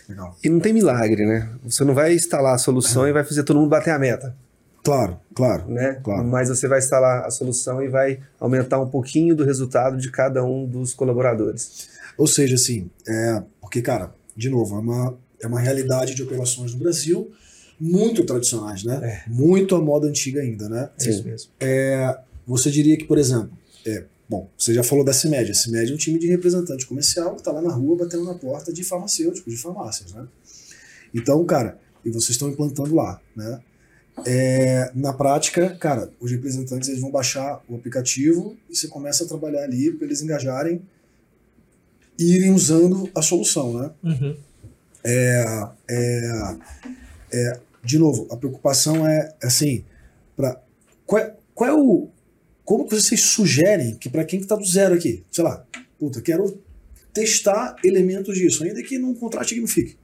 Legal. 0.07 0.37
E 0.43 0.49
não 0.49 0.59
tem 0.59 0.73
milagre, 0.73 1.25
né? 1.25 1.49
Você 1.63 1.83
não 1.83 1.93
vai 1.93 2.13
instalar 2.13 2.55
a 2.55 2.57
solução 2.57 3.07
e 3.07 3.11
vai 3.11 3.23
fazer 3.23 3.43
todo 3.43 3.59
mundo 3.59 3.69
bater 3.69 3.91
a 3.91 3.99
meta, 3.99 4.35
Claro, 4.83 5.19
claro. 5.33 5.67
né? 5.67 5.99
Claro. 6.03 6.23
Mas 6.27 6.47
você 6.47 6.67
vai 6.67 6.77
instalar 6.77 7.25
a 7.25 7.31
solução 7.31 7.81
e 7.81 7.87
vai 7.87 8.19
aumentar 8.39 8.79
um 8.79 8.87
pouquinho 8.87 9.35
do 9.35 9.43
resultado 9.43 9.97
de 9.97 10.11
cada 10.11 10.43
um 10.45 10.63
dos 10.63 10.93
colaboradores. 10.93 11.89
Ou 12.15 12.27
seja, 12.27 12.53
assim, 12.53 12.87
é, 13.07 13.41
porque, 13.59 13.81
cara, 13.81 14.13
de 14.37 14.47
novo, 14.47 14.75
é 14.75 14.79
uma, 14.79 15.17
é 15.41 15.47
uma 15.47 15.59
realidade 15.59 16.13
de 16.13 16.21
operações 16.21 16.71
no 16.73 16.79
Brasil 16.79 17.31
muito 17.79 18.23
tradicionais, 18.25 18.83
né? 18.83 19.23
Muito 19.27 19.75
à 19.75 19.81
moda 19.81 20.07
antiga 20.07 20.39
ainda, 20.41 20.69
né? 20.69 20.89
É 21.01 21.09
isso 21.09 21.23
mesmo. 21.25 21.51
Você 22.45 22.69
diria 22.69 22.95
que, 22.95 23.05
por 23.05 23.17
exemplo, 23.17 23.49
é, 23.87 24.03
bom, 24.27 24.49
você 24.57 24.73
já 24.73 24.83
falou 24.83 25.03
da 25.05 25.13
CIMED. 25.13 25.51
A 25.51 25.53
CIMED 25.53 25.91
é 25.91 25.95
um 25.95 25.97
time 25.97 26.19
de 26.19 26.27
representante 26.27 26.85
comercial 26.85 27.31
que 27.33 27.41
está 27.41 27.51
lá 27.51 27.61
na 27.61 27.73
rua 27.73 27.97
batendo 27.97 28.25
na 28.25 28.35
porta 28.35 28.71
de 28.73 28.83
farmacêuticos, 28.83 29.53
de 29.53 29.59
farmácias, 29.59 30.13
né? 30.13 30.27
Então, 31.13 31.43
cara, 31.45 31.79
e 32.03 32.09
vocês 32.09 32.31
estão 32.31 32.49
implantando 32.49 32.93
lá, 32.93 33.21
né? 33.35 33.61
É, 34.25 34.91
na 34.95 35.11
prática, 35.11 35.75
cara, 35.77 36.09
os 36.19 36.31
representantes 36.31 36.87
eles 36.87 37.01
vão 37.01 37.11
baixar 37.11 37.61
o 37.67 37.75
aplicativo 37.75 38.55
e 38.69 38.75
você 38.75 38.87
começa 38.87 39.25
a 39.25 39.27
trabalhar 39.27 39.63
ali 39.63 39.91
para 39.91 40.05
eles 40.05 40.21
engajarem 40.21 40.81
e 42.17 42.35
irem 42.35 42.53
usando 42.53 43.09
a 43.13 43.21
solução, 43.21 43.73
né? 43.77 43.91
Uhum. 44.03 44.37
É, 45.03 45.69
é, 45.89 46.57
é, 47.33 47.59
de 47.83 47.99
novo, 47.99 48.27
a 48.31 48.37
preocupação 48.37 49.05
é 49.05 49.33
assim, 49.43 49.83
para 50.35 50.61
qual, 51.05 51.21
é- 51.21 51.35
qual 51.53 51.69
é 51.69 51.73
o 51.73 52.09
como 52.65 52.87
que 52.87 52.95
vocês 52.99 53.21
sugerem 53.21 53.95
que 53.95 54.09
para 54.09 54.25
quem 54.25 54.39
está 54.41 54.55
do 54.55 54.65
zero 54.65 54.95
aqui, 54.95 55.23
sei 55.31 55.43
lá, 55.43 55.63
puta, 55.99 56.21
quero 56.21 56.59
testar 57.13 57.75
elementos 57.83 58.35
disso, 58.37 58.63
ainda 58.63 58.81
que 58.83 58.97
não 58.97 59.13
contrate 59.13 59.55
gamifique. 59.55 59.97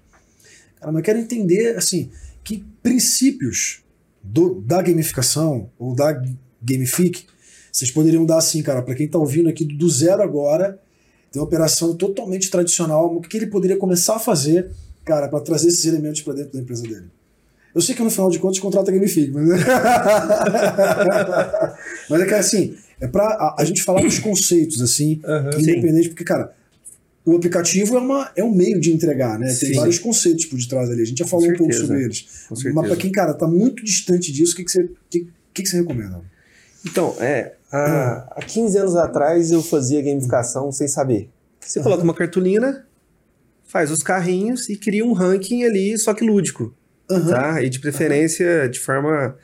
Cara, 0.79 0.91
mas 0.93 1.03
quero 1.03 1.19
entender 1.19 1.75
assim, 1.75 2.09
que 2.43 2.63
princípios 2.81 3.83
do- 4.23 4.61
da 4.61 4.81
gamificação 4.81 5.69
ou 5.77 5.93
da 5.95 6.13
gamifique 6.61 7.25
vocês 7.71 7.89
poderiam 7.89 8.25
dar 8.25 8.37
assim, 8.37 8.61
cara, 8.61 8.81
para 8.81 8.93
quem 8.95 9.05
está 9.05 9.17
ouvindo 9.17 9.47
aqui 9.49 9.63
do 9.65 9.89
zero 9.89 10.21
agora, 10.21 10.77
tem 11.31 11.41
uma 11.41 11.47
operação 11.47 11.95
totalmente 11.95 12.49
tradicional, 12.51 13.15
o 13.15 13.21
que 13.21 13.37
ele 13.37 13.47
poderia 13.47 13.77
começar 13.77 14.17
a 14.17 14.19
fazer, 14.19 14.69
cara, 15.05 15.29
para 15.29 15.39
trazer 15.39 15.69
esses 15.69 15.85
elementos 15.85 16.21
para 16.21 16.33
dentro 16.33 16.51
da 16.53 16.59
empresa 16.59 16.83
dele. 16.83 17.07
Eu 17.73 17.79
sei 17.79 17.95
que 17.95 18.03
no 18.03 18.11
final 18.11 18.29
de 18.29 18.37
contas 18.39 18.59
contrata 18.59 18.91
Gamifique, 18.91 19.31
mas. 19.31 19.47
mas 22.09 22.21
é 22.21 22.25
que 22.25 22.33
assim, 22.33 22.75
é 22.99 23.07
para 23.07 23.23
a, 23.23 23.55
a 23.59 23.65
gente 23.65 23.83
falar 23.83 24.01
dos 24.01 24.19
conceitos, 24.19 24.81
assim, 24.81 25.19
Aham. 25.23 25.59
independente, 25.59 26.09
porque, 26.09 26.23
cara, 26.23 26.53
o 27.25 27.35
aplicativo 27.35 27.95
é, 27.95 27.99
uma, 27.99 28.31
é 28.35 28.43
um 28.43 28.53
meio 28.53 28.79
de 28.79 28.91
entregar, 28.91 29.37
né? 29.37 29.47
Tem 29.47 29.69
Sim. 29.69 29.75
vários 29.75 29.99
conceitos 29.99 30.45
por 30.45 30.57
detrás 30.57 30.89
ali. 30.89 31.01
A 31.01 31.05
gente 31.05 31.19
já 31.19 31.27
falou 31.27 31.45
um 31.45 31.53
pouco 31.53 31.73
certeza. 31.73 31.87
sobre 31.87 32.03
eles. 32.03 32.25
Mas 32.49 32.61
certeza. 32.61 32.87
para 32.87 32.95
quem, 32.95 33.11
cara, 33.11 33.33
tá 33.33 33.47
muito 33.47 33.83
distante 33.83 34.31
disso, 34.31 34.53
o 34.53 34.55
que, 34.55 34.63
que, 34.63 34.71
você, 34.71 34.89
que, 35.09 35.27
que, 35.53 35.63
que 35.63 35.69
você 35.69 35.77
recomenda? 35.77 36.21
Então, 36.85 37.15
é, 37.19 37.53
há, 37.71 38.27
há 38.35 38.41
15 38.41 38.77
anos 38.77 38.95
atrás 38.95 39.51
eu 39.51 39.61
fazia 39.61 40.01
gamificação 40.01 40.71
sem 40.71 40.87
saber. 40.87 41.29
Você 41.59 41.79
Aham. 41.79 41.83
coloca 41.83 42.03
uma 42.03 42.13
cartolina, 42.13 42.85
faz 43.65 43.91
os 43.91 44.01
carrinhos 44.01 44.67
e 44.67 44.75
cria 44.75 45.05
um 45.05 45.13
ranking 45.13 45.63
ali, 45.63 45.97
só 45.99 46.13
que 46.13 46.25
lúdico, 46.25 46.73
Aham. 47.09 47.29
tá? 47.29 47.63
E 47.63 47.69
de 47.69 47.79
preferência 47.79 48.67
de 48.67 48.79
forma 48.79 49.37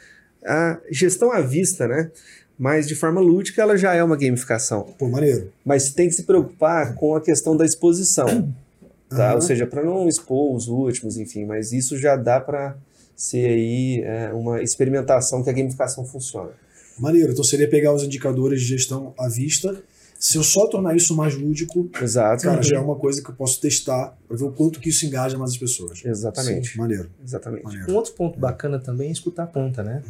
a 0.44 0.80
gestão 0.90 1.32
à 1.32 1.42
vista, 1.42 1.88
né? 1.88 2.10
Mas 2.58 2.88
de 2.88 2.96
forma 2.96 3.22
lúdica 3.22 3.62
ela 3.62 3.78
já 3.78 3.94
é 3.94 4.04
uma 4.04 4.18
gamificação. 4.18 4.94
Pô, 4.98 5.08
maneiro. 5.08 5.52
Mas 5.64 5.92
tem 5.92 6.10
que 6.10 6.16
se 6.16 6.24
preocupar 6.24 6.96
com 6.96 7.16
a 7.16 7.22
questão 7.22 7.56
da 7.56 7.66
exposição, 7.66 8.54
tá? 9.10 9.28
Aham. 9.28 9.36
Ou 9.36 9.42
seja, 9.42 9.68
para 9.68 9.84
não 9.84 10.08
expor 10.08 10.56
os 10.56 10.68
últimos, 10.68 11.18
enfim, 11.18 11.46
mas 11.46 11.72
isso 11.72 11.98
já 11.98 12.16
dá 12.16 12.40
para 12.40 12.76
ser 13.16 13.48
aí 13.50 14.02
é, 14.04 14.32
uma 14.34 14.62
experimentação 14.62 15.44
que 15.44 15.50
a 15.50 15.54
gamificação 15.54 16.06
funciona. 16.06 16.52
Maneiro. 17.00 17.32
Então 17.32 17.44
seria 17.44 17.70
pegar 17.70 17.94
os 17.94 18.04
indicadores 18.04 18.62
de 18.62 18.68
gestão 18.68 19.14
à 19.20 19.28
vista. 19.28 19.82
Se 20.20 20.36
eu 20.38 20.44
só 20.44 20.68
tornar 20.68 20.96
isso 20.96 21.16
mais 21.16 21.36
lúdico, 21.36 21.88
Exato. 22.02 22.44
cara, 22.44 22.62
já 22.64 22.78
é 22.78 22.80
uma 22.80 22.96
coisa 22.96 23.22
que 23.22 23.30
eu 23.30 23.36
posso 23.36 23.62
testar 23.62 24.18
para 24.28 24.36
ver 24.36 24.46
o 24.46 24.52
quanto 24.52 24.80
que 24.80 24.90
isso 24.90 25.06
engaja 25.06 25.38
mais 25.38 25.52
as 25.52 25.58
pessoas. 25.58 26.04
Exatamente. 26.04 26.76
Maneiro. 26.76 27.10
Exatamente. 27.24 27.64
Maneiro. 27.64 27.92
Um 27.92 27.96
outro 27.96 28.14
ponto 28.14 28.40
bacana 28.40 28.80
também 28.80 29.10
é 29.10 29.12
escutar 29.12 29.44
a 29.44 29.48
ponta, 29.48 29.84
né? 29.84 30.02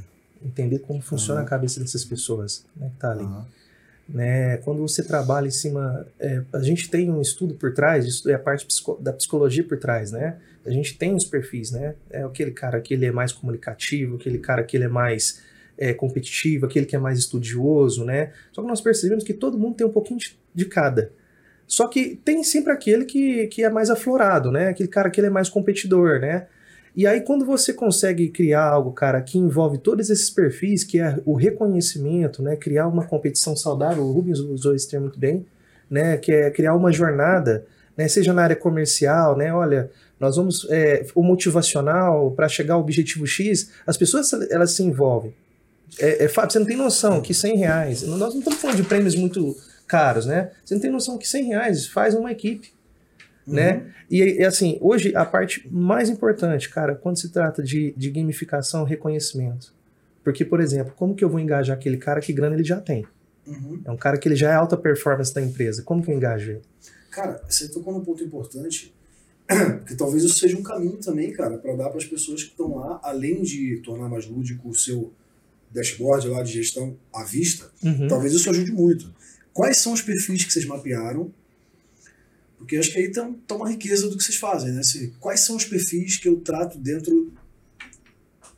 Entender 0.43 0.79
como 0.79 1.01
funciona 1.01 1.39
Aham. 1.41 1.47
a 1.47 1.49
cabeça 1.49 1.79
dessas 1.79 2.03
pessoas, 2.05 2.65
né? 2.75 2.89
Que 2.93 2.99
tá 2.99 3.11
ali. 3.11 3.23
Aham. 3.23 3.45
né? 4.09 4.57
Quando 4.57 4.79
você 4.81 5.03
trabalha 5.03 5.47
em 5.47 5.51
cima, 5.51 6.05
é, 6.19 6.41
a 6.53 6.61
gente 6.61 6.89
tem 6.89 7.09
um 7.11 7.21
estudo 7.21 7.55
por 7.55 7.73
trás, 7.73 8.05
isso 8.05 8.29
é 8.29 8.33
a 8.33 8.39
parte 8.39 8.65
psico- 8.65 8.97
da 9.01 9.11
psicologia 9.11 9.63
por 9.63 9.77
trás, 9.77 10.11
né? 10.11 10.37
A 10.65 10.69
gente 10.69 10.97
tem 10.97 11.13
os 11.13 11.25
perfis, 11.25 11.71
né? 11.71 11.95
É 12.09 12.23
aquele 12.23 12.51
cara 12.51 12.79
que 12.81 12.93
ele 12.93 13.05
é 13.05 13.11
mais 13.11 13.31
comunicativo, 13.31 14.15
aquele 14.15 14.37
cara 14.37 14.63
que 14.63 14.77
ele 14.77 14.83
é 14.85 14.89
mais 14.89 15.41
é, 15.77 15.93
competitivo, 15.93 16.65
aquele 16.65 16.85
que 16.85 16.95
é 16.95 16.99
mais 16.99 17.19
estudioso, 17.19 18.03
né? 18.05 18.31
Só 18.51 18.61
que 18.61 18.67
nós 18.67 18.81
percebemos 18.81 19.23
que 19.23 19.33
todo 19.33 19.57
mundo 19.57 19.75
tem 19.75 19.85
um 19.87 19.91
pouquinho 19.91 20.19
de, 20.19 20.37
de 20.53 20.65
cada. 20.65 21.11
Só 21.67 21.87
que 21.87 22.15
tem 22.23 22.43
sempre 22.43 22.71
aquele 22.71 23.03
que, 23.05 23.47
que 23.47 23.63
é 23.63 23.69
mais 23.69 23.89
aflorado, 23.89 24.51
né? 24.51 24.69
Aquele 24.69 24.87
cara 24.89 25.09
que 25.09 25.19
ele 25.19 25.27
é 25.27 25.29
mais 25.29 25.49
competidor, 25.49 26.19
né? 26.19 26.47
E 26.97 27.05
aí, 27.05 27.21
quando 27.21 27.45
você 27.45 27.71
consegue 27.71 28.27
criar 28.29 28.63
algo, 28.63 28.91
cara, 28.91 29.21
que 29.21 29.37
envolve 29.37 29.77
todos 29.77 30.09
esses 30.09 30.31
perfis, 30.31 30.83
que 30.83 30.99
é 30.99 31.21
o 31.27 31.35
reconhecimento, 31.35 32.41
né? 32.41 32.55
Criar 32.55 32.87
uma 32.87 33.05
competição 33.05 33.55
saudável, 33.55 34.03
o 34.03 34.11
Rubens 34.11 34.39
usou 34.39 34.73
esse 34.73 34.89
termo 34.89 35.05
muito 35.05 35.19
bem, 35.19 35.45
né? 35.87 36.17
Que 36.17 36.31
é 36.31 36.49
criar 36.49 36.73
uma 36.73 36.91
jornada, 36.91 37.67
né? 37.95 38.07
Seja 38.07 38.33
na 38.33 38.41
área 38.41 38.55
comercial, 38.55 39.37
né? 39.37 39.53
Olha, 39.53 39.91
nós 40.19 40.37
vamos. 40.37 40.67
É, 40.71 41.05
o 41.13 41.21
motivacional 41.21 42.31
para 42.31 42.49
chegar 42.49 42.73
ao 42.73 42.81
objetivo 42.81 43.27
X, 43.27 43.69
as 43.85 43.95
pessoas 43.95 44.33
elas 44.49 44.71
se 44.71 44.81
envolvem. 44.81 45.35
É, 45.99 46.25
é, 46.25 46.27
você 46.27 46.57
não 46.57 46.65
tem 46.65 46.75
noção 46.75 47.21
que 47.21 47.31
100 47.31 47.57
reais, 47.57 48.01
nós 48.01 48.33
não 48.33 48.39
estamos 48.39 48.59
falando 48.59 48.77
de 48.77 48.83
prêmios 48.83 49.13
muito 49.13 49.55
caros, 49.87 50.25
né? 50.25 50.49
Você 50.65 50.73
não 50.73 50.81
tem 50.81 50.89
noção 50.89 51.19
que 51.19 51.27
100 51.27 51.43
reais 51.43 51.85
faz 51.85 52.15
uma 52.15 52.31
equipe 52.31 52.71
né? 53.47 53.91
E, 54.09 54.21
e, 54.21 54.43
assim, 54.43 54.77
hoje 54.81 55.15
a 55.15 55.25
parte 55.25 55.67
mais 55.71 56.09
importante, 56.09 56.69
cara, 56.69 56.95
quando 56.95 57.17
se 57.17 57.29
trata 57.29 57.63
de, 57.63 57.93
de 57.95 58.09
gamificação, 58.09 58.83
reconhecimento. 58.83 59.73
Porque, 60.23 60.43
por 60.43 60.59
exemplo, 60.59 60.93
como 60.95 61.15
que 61.15 61.23
eu 61.23 61.29
vou 61.29 61.39
engajar 61.39 61.77
aquele 61.77 61.97
cara 61.97 62.19
que 62.19 62.33
grana 62.33 62.55
ele 62.55 62.63
já 62.63 62.81
tem? 62.81 63.05
Uhum. 63.45 63.81
É 63.85 63.91
um 63.91 63.97
cara 63.97 64.17
que 64.17 64.27
ele 64.27 64.35
já 64.35 64.51
é 64.51 64.55
alta 64.55 64.75
performance 64.75 65.33
da 65.33 65.41
empresa. 65.41 65.81
Como 65.83 66.03
que 66.03 66.11
eu 66.11 66.15
engajo 66.15 66.51
ele? 66.51 66.61
Cara, 67.09 67.41
você 67.47 67.69
tocou 67.69 67.93
num 67.93 68.03
ponto 68.03 68.23
importante 68.23 68.93
Porque 69.79 69.95
talvez 69.95 70.23
isso 70.23 70.37
seja 70.39 70.57
um 70.57 70.63
caminho 70.63 70.97
também, 70.97 71.31
cara, 71.31 71.57
para 71.57 71.73
dar 71.75 71.89
para 71.89 71.97
as 71.97 72.05
pessoas 72.05 72.43
que 72.43 72.49
estão 72.49 72.75
lá, 72.75 72.99
além 73.01 73.41
de 73.41 73.77
tornar 73.77 74.09
mais 74.09 74.27
lúdico 74.27 74.69
o 74.69 74.75
seu 74.75 75.13
dashboard 75.71 76.27
lá 76.27 76.43
de 76.43 76.51
gestão 76.51 76.97
à 77.13 77.23
vista, 77.23 77.71
Uhum. 77.83 78.07
talvez 78.07 78.33
isso 78.33 78.49
ajude 78.49 78.71
muito. 78.71 79.13
Quais 79.53 79.77
são 79.77 79.93
os 79.93 80.01
perfis 80.01 80.43
que 80.43 80.51
vocês 80.51 80.65
mapearam? 80.65 81.31
Porque 82.57 82.75
acho 82.77 82.91
que 82.91 82.97
aí 82.97 83.11
tem 83.11 83.33
tá 83.47 83.55
uma 83.55 83.69
riqueza 83.69 84.09
do 84.09 84.17
que 84.17 84.23
vocês 84.23 84.37
fazem, 84.37 84.71
né? 84.71 84.83
Se, 84.83 85.13
quais 85.19 85.41
são 85.41 85.55
os 85.55 85.65
perfis 85.65 86.17
que 86.17 86.27
eu 86.27 86.39
trato 86.39 86.77
dentro 86.77 87.31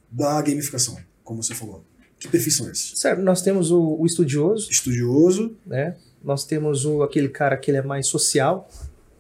da 0.10 0.42
gamificação, 0.42 0.98
como 1.24 1.44
você 1.44 1.54
falou? 1.54 1.84
Que 2.18 2.28
perfis 2.28 2.56
são 2.56 2.70
esses? 2.70 3.00
Certo, 3.00 3.22
nós 3.22 3.42
temos 3.42 3.72
o, 3.72 3.98
o 4.00 4.06
estudioso, 4.06 4.70
Estudioso, 4.72 5.56
né? 5.66 5.96
Nós 6.24 6.46
temos 6.46 6.86
o, 6.86 7.04
aquele 7.04 7.30
cara 7.30 7.56
que 7.58 7.72
ele 7.72 7.78
é 7.78 7.82
mais 7.82 8.08
social, 8.08 8.70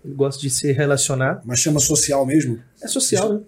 ele 0.03 0.13
gosta 0.13 0.41
de 0.41 0.49
se 0.49 0.71
relacionar. 0.71 1.41
mas 1.45 1.59
chama 1.59 1.79
social 1.79 2.25
mesmo? 2.25 2.59
É 2.81 2.87
social, 2.87 3.33
né? 3.33 3.41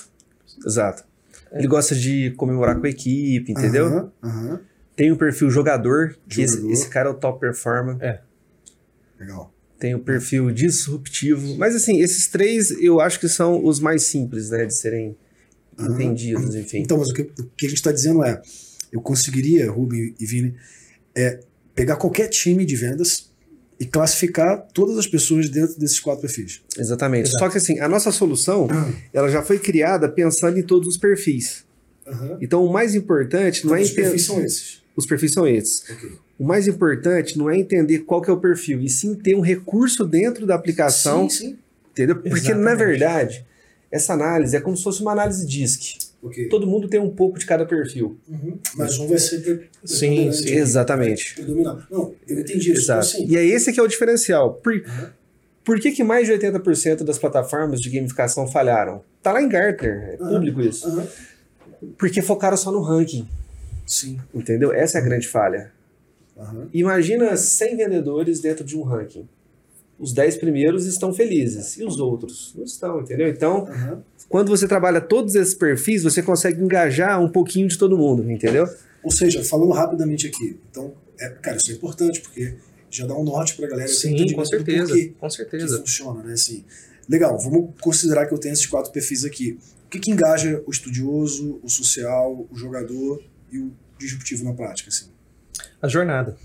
Exato. 0.65 1.03
Ele 1.51 1.67
gosta 1.67 1.93
de 1.95 2.31
comemorar 2.37 2.79
com 2.79 2.85
a 2.85 2.89
equipe, 2.89 3.51
entendeu? 3.51 3.87
Aham, 3.87 4.11
aham. 4.23 4.59
Tem 4.95 5.11
o 5.11 5.17
perfil 5.17 5.49
jogador, 5.49 6.15
que 6.29 6.41
esse, 6.41 6.55
Jogador. 6.55 6.71
esse 6.73 6.89
cara 6.89 7.09
é 7.09 7.11
o 7.11 7.15
top 7.15 7.39
performer. 7.39 8.21
Legal. 9.19 9.51
Tem 9.81 9.95
o 9.95 9.99
perfil 9.99 10.51
disruptivo. 10.51 11.57
Mas 11.57 11.75
assim, 11.75 12.01
esses 12.01 12.27
três 12.27 12.69
eu 12.79 13.01
acho 13.01 13.19
que 13.19 13.27
são 13.27 13.65
os 13.65 13.79
mais 13.79 14.03
simples, 14.03 14.51
né? 14.51 14.63
De 14.63 14.75
serem 14.75 15.17
Aham. 15.75 15.95
entendidos, 15.95 16.53
enfim. 16.53 16.77
Então, 16.77 16.99
mas 16.99 17.09
o 17.09 17.13
que, 17.15 17.23
o 17.23 17.49
que 17.57 17.65
a 17.65 17.69
gente 17.69 17.79
está 17.79 17.91
dizendo 17.91 18.23
é, 18.23 18.39
eu 18.91 19.01
conseguiria, 19.01 19.71
Ruben 19.71 20.13
e 20.19 20.23
Vini, 20.23 20.53
é 21.15 21.39
pegar 21.73 21.95
qualquer 21.95 22.27
time 22.27 22.63
de 22.63 22.75
vendas 22.75 23.31
e 23.79 23.85
classificar 23.87 24.67
todas 24.71 24.99
as 24.99 25.07
pessoas 25.07 25.49
dentro 25.49 25.79
desses 25.79 25.99
quatro 25.99 26.21
perfis. 26.21 26.61
Exatamente. 26.77 27.29
Exato. 27.29 27.39
Só 27.39 27.49
que 27.49 27.57
assim, 27.57 27.79
a 27.79 27.89
nossa 27.89 28.11
solução, 28.11 28.67
ela 29.11 29.29
já 29.29 29.41
foi 29.41 29.57
criada 29.57 30.07
pensando 30.07 30.59
em 30.59 30.63
todos 30.63 30.87
os 30.87 30.97
perfis. 30.97 31.65
Então 32.39 32.63
o 32.63 32.71
mais 32.71 32.93
importante 32.93 33.65
não 33.65 33.75
é 33.75 33.81
os 33.81 33.89
perfis 33.89 34.25
são 34.25 34.43
esses. 34.43 34.80
Os 34.95 35.05
perfis 35.05 35.31
são 35.33 35.47
esses. 35.47 35.89
Ok. 35.89 36.11
O 36.39 36.43
mais 36.43 36.67
importante 36.67 37.37
não 37.37 37.49
é 37.49 37.57
entender 37.57 37.99
qual 37.99 38.21
que 38.21 38.29
é 38.29 38.33
o 38.33 38.37
perfil, 38.37 38.81
e 38.81 38.89
sim 38.89 39.13
ter 39.15 39.35
um 39.35 39.41
recurso 39.41 40.05
dentro 40.05 40.45
da 40.45 40.55
aplicação, 40.55 41.29
Sim, 41.29 41.49
sim. 41.51 41.57
entendeu? 41.91 42.15
Porque 42.15 42.29
Exatamente. 42.37 42.63
na 42.63 42.75
verdade, 42.75 43.45
essa 43.91 44.13
análise 44.13 44.55
é 44.55 44.59
como 44.61 44.75
se 44.75 44.83
fosse 44.83 45.01
uma 45.01 45.11
análise 45.11 45.45
DISC. 45.45 45.97
Ok. 46.23 46.49
Todo 46.49 46.67
mundo 46.67 46.87
tem 46.87 46.99
um 46.99 47.09
pouco 47.09 47.39
de 47.39 47.45
cada 47.45 47.65
perfil. 47.65 48.17
Uhum. 48.29 48.57
Mas 48.75 48.99
um 48.99 49.07
vai 49.07 49.17
ser 49.17 49.69
Sim, 49.83 50.07
predominante 50.09 50.37
sim. 50.37 50.55
Exatamente. 50.55 51.35
Predominar. 51.35 51.87
Não, 51.89 52.13
eu 52.27 52.39
entendi 52.41 52.71
isso. 52.71 52.81
Exato. 52.81 52.99
Assim, 52.99 53.25
E 53.27 53.35
é 53.37 53.43
esse 53.45 53.71
que 53.73 53.79
é 53.79 53.83
o 53.83 53.87
diferencial. 53.87 54.53
Por, 54.55 54.73
Uhum. 54.73 55.07
por 55.63 55.79
que, 55.79 55.91
que 55.91 56.03
mais 56.03 56.27
de 56.27 56.33
80% 56.33 57.03
das 57.03 57.17
plataformas 57.17 57.79
de 57.81 57.89
gamificação 57.89 58.47
falharam? 58.47 59.03
Tá 59.23 59.31
lá 59.31 59.41
em 59.41 59.49
Gartner, 59.49 60.17
é 60.19 60.23
Uhum. 60.23 60.29
público 60.29 60.61
isso. 60.61 60.87
aham. 60.87 61.07
Porque 61.97 62.21
focaram 62.21 62.55
só 62.57 62.71
no 62.71 62.81
ranking, 62.81 63.27
Sim. 63.91 64.19
entendeu? 64.33 64.71
Essa 64.71 64.97
é 64.97 65.01
a 65.01 65.03
grande 65.03 65.27
falha. 65.27 65.71
Aham. 66.37 66.69
Imagina 66.73 67.35
100 67.35 67.75
vendedores 67.77 68.39
dentro 68.39 68.63
de 68.63 68.77
um 68.77 68.83
ranking. 68.83 69.27
Os 69.99 70.13
10 70.13 70.37
primeiros 70.37 70.85
estão 70.85 71.13
felizes 71.13 71.77
e 71.77 71.83
os 71.83 71.99
outros 71.99 72.53
não 72.57 72.63
estão, 72.63 73.01
entendeu? 73.01 73.27
Então, 73.27 73.67
Aham. 73.67 74.01
quando 74.29 74.47
você 74.49 74.67
trabalha 74.67 74.99
todos 75.01 75.35
esses 75.35 75.53
perfis, 75.53 76.03
você 76.03 76.23
consegue 76.23 76.61
engajar 76.63 77.21
um 77.21 77.29
pouquinho 77.29 77.67
de 77.67 77.77
todo 77.77 77.97
mundo, 77.97 78.29
entendeu? 78.31 78.67
Ou 79.03 79.11
seja, 79.11 79.43
falando 79.43 79.71
rapidamente 79.73 80.25
aqui. 80.27 80.57
Então, 80.71 80.93
é, 81.19 81.29
cara, 81.29 81.57
isso 81.57 81.69
é 81.71 81.73
importante, 81.75 82.21
porque 82.21 82.55
já 82.89 83.05
dá 83.05 83.13
um 83.15 83.23
norte 83.23 83.55
pra 83.55 83.67
galera. 83.67 83.87
ter 83.89 83.93
Sim, 83.93 84.33
com 84.33 84.45
certeza. 84.45 84.87
porquê 84.87 85.13
Com 85.19 85.27
que 85.27 85.35
certeza. 85.35 85.79
funciona, 85.79 86.23
né? 86.23 86.33
Assim, 86.33 86.63
legal, 87.09 87.37
vamos 87.37 87.71
considerar 87.81 88.25
que 88.25 88.33
eu 88.33 88.37
tenho 88.37 88.53
esses 88.53 88.65
quatro 88.65 88.91
perfis 88.91 89.25
aqui. 89.25 89.59
O 89.85 89.89
que, 89.89 89.99
que 89.99 90.09
engaja 90.09 90.63
o 90.65 90.71
estudioso, 90.71 91.59
o 91.61 91.69
social, 91.69 92.47
o 92.49 92.55
jogador 92.55 93.21
e 93.51 93.59
o 93.59 93.71
disruptivo 93.99 94.43
na 94.45 94.53
prática? 94.53 94.89
Assim? 94.89 95.05
A 95.81 95.87
jornada. 95.87 96.35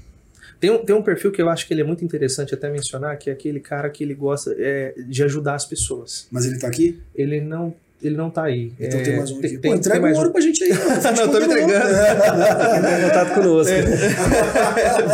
Tem 0.59 0.71
um, 0.71 0.79
tem 0.85 0.97
um 0.97 1.03
perfil 1.03 1.31
que 1.31 1.41
eu 1.43 1.51
acho 1.51 1.67
que 1.67 1.75
ele 1.75 1.83
é 1.83 1.85
muito 1.85 2.03
interessante 2.05 2.55
até 2.55 2.71
mencionar, 2.71 3.17
que 3.19 3.29
é 3.29 3.33
aquele 3.33 3.61
cara 3.61 3.91
que 3.91 4.03
ele 4.03 4.15
gosta 4.15 4.55
é, 4.59 4.95
de 5.07 5.23
ajudar 5.23 5.55
as 5.55 5.65
pessoas. 5.67 6.27
Mas 6.31 6.47
ele 6.47 6.59
tá 6.59 6.67
aqui? 6.69 6.99
Ele 7.15 7.43
não, 7.43 7.75
ele 8.03 8.17
não 8.17 8.31
tá 8.31 8.45
aí. 8.45 8.73
Então 8.81 8.99
É, 8.99 9.03
tem 9.03 9.17
mais 9.19 9.31
um 9.31 9.39
aqui. 9.39 9.59
tem- 9.59 9.71
Pô, 9.71 9.77
entrega 9.77 9.93
tem 9.95 10.01
mais 10.03 10.17
um 10.17 10.21
ouro 10.21 10.33
pra 10.33 10.41
gente 10.41 10.65
aí. 10.65 10.71
Não, 11.17 11.29
tô 11.31 11.39
me 11.41 11.45
entregando. 11.45 11.75
Entra 11.75 12.99
em 12.99 13.03
contato 13.03 13.35
conosco. 13.35 13.73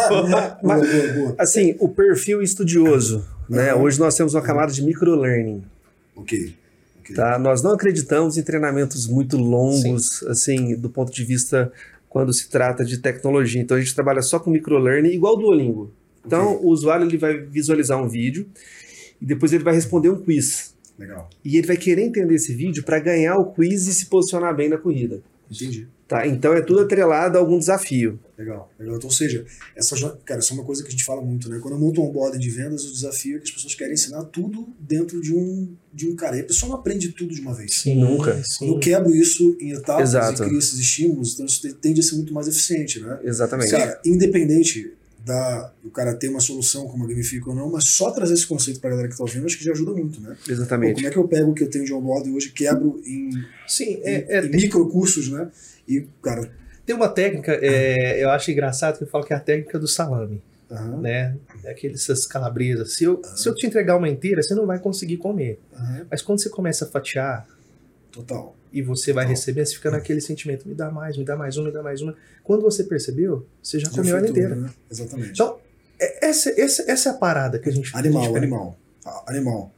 boa, 0.08 0.22
boa, 0.62 1.12
boa. 1.14 1.34
Assim, 1.38 1.76
o 1.80 1.88
perfil 1.88 2.40
estudioso, 2.42 3.26
né? 3.48 3.70
Aham. 3.72 3.82
Hoje 3.82 3.98
nós 3.98 4.14
temos 4.14 4.34
uma 4.34 4.42
camada 4.42 4.72
de 4.72 4.82
microlearning, 4.82 5.64
Ok. 6.14 6.54
Tá? 7.14 7.38
Nós 7.38 7.62
não 7.62 7.72
acreditamos 7.72 8.36
em 8.36 8.42
treinamentos 8.42 9.06
muito 9.06 9.36
longos, 9.36 10.22
assim, 10.24 10.76
do 10.76 10.88
ponto 10.88 11.12
de 11.12 11.24
vista 11.24 11.72
quando 12.08 12.32
se 12.32 12.48
trata 12.48 12.84
de 12.84 12.98
tecnologia. 12.98 13.60
Então 13.60 13.76
a 13.76 13.80
gente 13.80 13.94
trabalha 13.94 14.20
só 14.20 14.38
com 14.38 14.50
microlearning, 14.50 15.10
igual 15.10 15.34
o 15.34 15.36
Duolingo. 15.38 15.90
Então 16.24 16.56
o 16.56 16.68
usuário 16.68 17.06
ele 17.06 17.16
vai 17.16 17.38
visualizar 17.38 18.02
um 18.02 18.08
vídeo 18.08 18.46
e 19.20 19.24
depois 19.24 19.52
ele 19.52 19.64
vai 19.64 19.74
responder 19.74 20.10
um 20.10 20.20
quiz. 20.20 20.74
Legal. 20.98 21.28
E 21.44 21.56
ele 21.56 21.66
vai 21.66 21.76
querer 21.76 22.02
entender 22.02 22.34
esse 22.34 22.54
vídeo 22.54 22.84
para 22.84 22.98
ganhar 22.98 23.36
o 23.38 23.46
quiz 23.52 23.86
e 23.86 23.94
se 23.94 24.06
posicionar 24.06 24.54
bem 24.54 24.68
na 24.68 24.78
corrida. 24.78 25.22
Entendi. 25.50 25.88
Tá? 26.12 26.26
Então 26.26 26.52
é 26.54 26.60
tudo 26.62 26.80
atrelado 26.80 27.36
a 27.36 27.40
algum 27.40 27.58
desafio. 27.58 28.18
Legal, 28.38 28.72
legal. 28.78 28.96
Então, 28.96 29.08
ou 29.08 29.14
seja, 29.14 29.44
essa, 29.76 29.94
cara, 30.24 30.40
isso 30.40 30.52
é 30.52 30.56
uma 30.56 30.64
coisa 30.64 30.82
que 30.82 30.88
a 30.88 30.90
gente 30.90 31.04
fala 31.04 31.22
muito, 31.22 31.48
né? 31.48 31.58
Quando 31.62 31.74
eu 31.74 31.80
monto 31.80 32.00
um 32.00 32.06
onboarding 32.08 32.38
de 32.40 32.50
vendas, 32.50 32.84
o 32.84 32.92
desafio 32.92 33.36
é 33.36 33.38
que 33.38 33.44
as 33.44 33.50
pessoas 33.52 33.74
querem 33.74 33.94
ensinar 33.94 34.24
tudo 34.24 34.68
dentro 34.80 35.20
de 35.20 35.32
um, 35.34 35.74
de 35.94 36.08
um 36.08 36.16
cara. 36.16 36.36
E 36.36 36.40
a 36.40 36.44
pessoa 36.44 36.70
não 36.70 36.76
aprende 36.78 37.10
tudo 37.10 37.32
de 37.34 37.40
uma 37.40 37.54
vez. 37.54 37.74
Sim, 37.80 38.00
Nunca. 38.00 38.42
sim. 38.42 38.58
Quando 38.58 38.74
eu 38.74 38.78
quebro 38.80 39.14
isso 39.14 39.56
em 39.60 39.70
etapas 39.72 40.10
Exato. 40.10 40.42
e 40.42 40.46
crio 40.46 40.58
esses 40.58 40.78
estímulos, 40.78 41.34
então 41.34 41.46
isso 41.46 41.60
te- 41.60 41.72
tende 41.74 42.00
a 42.00 42.02
ser 42.02 42.16
muito 42.16 42.34
mais 42.34 42.48
eficiente, 42.48 42.98
né? 43.00 43.20
Exatamente. 43.22 43.70
Cara, 43.70 44.00
independente 44.04 44.92
da 45.24 45.72
o 45.84 45.90
cara 45.90 46.14
ter 46.14 46.28
uma 46.28 46.40
solução 46.40 46.86
como 46.88 47.04
a 47.04 47.06
Gamifica 47.06 47.50
ou 47.50 47.56
não, 47.56 47.70
mas 47.70 47.84
só 47.84 48.10
trazer 48.10 48.34
esse 48.34 48.46
conceito 48.46 48.80
pra 48.80 48.90
galera 48.90 49.08
que 49.08 49.16
tá 49.16 49.22
ouvindo, 49.22 49.46
acho 49.46 49.56
que 49.58 49.64
já 49.64 49.72
ajuda 49.72 49.92
muito, 49.92 50.20
né? 50.20 50.36
Pô, 50.44 50.50
Exatamente. 50.52 50.94
como 50.94 51.06
é 51.06 51.10
que 51.10 51.16
eu 51.16 51.28
pego 51.28 51.50
o 51.50 51.54
que 51.54 51.62
eu 51.62 51.70
tenho 51.70 51.84
de 51.84 51.92
onboarding 51.92 52.34
hoje, 52.34 52.50
quebro 52.50 53.00
em, 53.04 53.44
Sim, 53.66 53.84
em, 53.84 54.02
é, 54.04 54.26
é, 54.28 54.44
em 54.46 54.50
microcursos, 54.50 55.28
né? 55.30 55.48
E, 55.86 56.06
cara, 56.22 56.50
tem 56.84 56.94
uma 56.96 57.08
técnica, 57.08 57.52
é, 57.62 58.22
eu 58.22 58.30
acho 58.30 58.50
engraçado 58.50 58.98
que 58.98 59.04
eu 59.04 59.08
falo 59.08 59.24
que 59.24 59.32
é 59.32 59.36
a 59.36 59.40
técnica 59.40 59.78
do 59.78 59.86
salame, 59.86 60.42
aham, 60.70 61.00
né? 61.00 61.36
Aqueles 61.66 62.02
essas 62.02 62.26
calabresas. 62.26 62.94
Se 62.94 63.04
eu, 63.04 63.22
se 63.36 63.48
eu 63.48 63.54
te 63.54 63.66
entregar 63.66 63.96
uma 63.96 64.08
inteira, 64.08 64.42
você 64.42 64.54
não 64.54 64.66
vai 64.66 64.78
conseguir 64.80 65.18
comer. 65.18 65.60
aham, 65.74 66.06
Mas 66.10 66.22
quando 66.22 66.42
você 66.42 66.48
começa 66.48 66.84
a 66.84 66.88
fatiar 66.88 67.46
total. 68.10 68.56
E 68.72 68.82
você 68.82 69.12
vai 69.12 69.26
receber, 69.26 69.66
você 69.66 69.74
fica 69.74 69.90
naquele 69.90 70.20
sentimento, 70.20 70.66
me 70.68 70.74
dá 70.74 70.90
mais, 70.90 71.16
me 71.16 71.24
dá 71.24 71.36
mais 71.36 71.56
uma, 71.56 71.66
me 71.66 71.72
dá 71.72 71.82
mais 71.82 72.00
uma. 72.00 72.14
Quando 72.42 72.62
você 72.62 72.84
percebeu, 72.84 73.46
você 73.62 73.78
já, 73.78 73.88
Já 73.90 73.96
comeu 73.96 74.16
ela 74.16 74.28
inteira. 74.28 74.54
né? 74.56 74.70
Exatamente. 74.90 75.30
Então, 75.32 75.58
é- 76.00 76.26
essa, 76.28 76.50
essa, 76.60 76.90
essa 76.90 77.08
é 77.10 77.12
a 77.12 77.14
parada 77.16 77.58
que 77.58 77.68
a 77.68 77.72
gente 77.72 77.90
Animal, 77.94 78.22
a 78.22 78.26
gente- 78.26 78.36
animal. 78.38 78.78
Ah, 79.04 79.24
animal. 79.28 79.72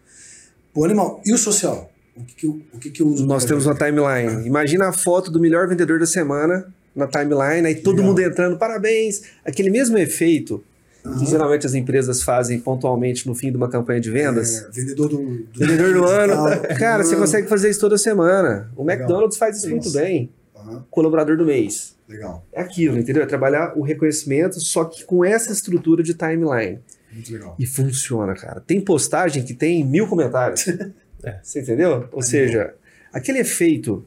Pô, 0.72 0.84
animal. 0.84 1.20
E 1.24 1.32
o 1.32 1.38
social? 1.38 1.90
O 2.16 2.24
que, 2.24 2.34
que, 2.34 2.46
eu, 2.46 2.60
o 2.72 2.78
que, 2.78 2.90
que 2.90 3.02
eu 3.02 3.08
uso? 3.08 3.26
Nós 3.26 3.44
temos 3.44 3.66
uma 3.66 3.74
timeline. 3.76 4.46
Imagina 4.46 4.88
a 4.88 4.92
foto 4.92 5.30
do 5.30 5.40
melhor 5.40 5.66
vendedor 5.68 5.98
da 5.98 6.06
semana 6.06 6.72
na 6.94 7.08
timeline, 7.08 7.66
aí 7.66 7.74
todo 7.74 7.96
Legal. 7.96 8.06
mundo 8.10 8.20
entrando, 8.22 8.56
parabéns. 8.56 9.22
Aquele 9.44 9.68
mesmo 9.70 9.98
efeito 9.98 10.62
que 11.04 11.08
Aham. 11.10 11.26
geralmente 11.26 11.66
as 11.66 11.74
empresas 11.74 12.22
fazem 12.22 12.58
pontualmente 12.58 13.26
no 13.26 13.34
fim 13.34 13.50
de 13.50 13.56
uma 13.58 13.68
campanha 13.68 14.00
de 14.00 14.10
vendas. 14.10 14.62
É, 14.64 14.70
vendedor 14.70 15.08
do, 15.10 15.16
do 15.18 15.48
Vendedor 15.58 15.92
do 15.92 16.04
ano. 16.08 16.32
tal. 16.34 16.76
Cara, 16.78 17.04
você 17.04 17.14
Ah, 17.14 17.18
consegue 17.18 17.46
fazer 17.48 17.68
isso 17.70 17.78
toda 17.80 17.98
semana. 17.98 18.70
O 18.74 18.82
Legal. 18.84 19.02
McDonald's 19.06 19.36
faz 19.38 19.58
isso 19.58 19.68
muito 19.70 19.84
Nossa. 19.84 20.00
bem. 20.00 20.30
aham, 20.56 20.84
Colaborador 20.90 21.36
do 21.36 21.44
mês. 21.44 21.94
Legal. 22.08 22.44
É 22.52 22.60
aquilo, 22.62 22.98
entendeu? 22.98 23.22
É 23.22 23.26
trabalhar 23.26 23.72
o 23.76 23.82
reconhecimento, 23.82 24.58
só 24.60 24.84
que 24.84 25.04
com 25.04 25.24
essa 25.24 25.52
estrutura 25.52 26.02
de 26.02 26.14
timeline. 26.14 26.78
Muito 27.12 27.32
legal. 27.32 27.54
E 27.58 27.66
funciona, 27.66 28.34
cara. 28.34 28.60
Tem 28.66 28.80
postagem 28.80 29.42
que 29.44 29.54
tem 29.54 29.84
mil 29.84 30.06
comentários. 30.08 30.66
É. 31.26 31.38
Você 31.42 31.62
entendeu? 31.62 32.06
Ou 32.12 32.20
seja, 32.20 32.74
aquele 33.10 33.38
efeito. 33.38 34.04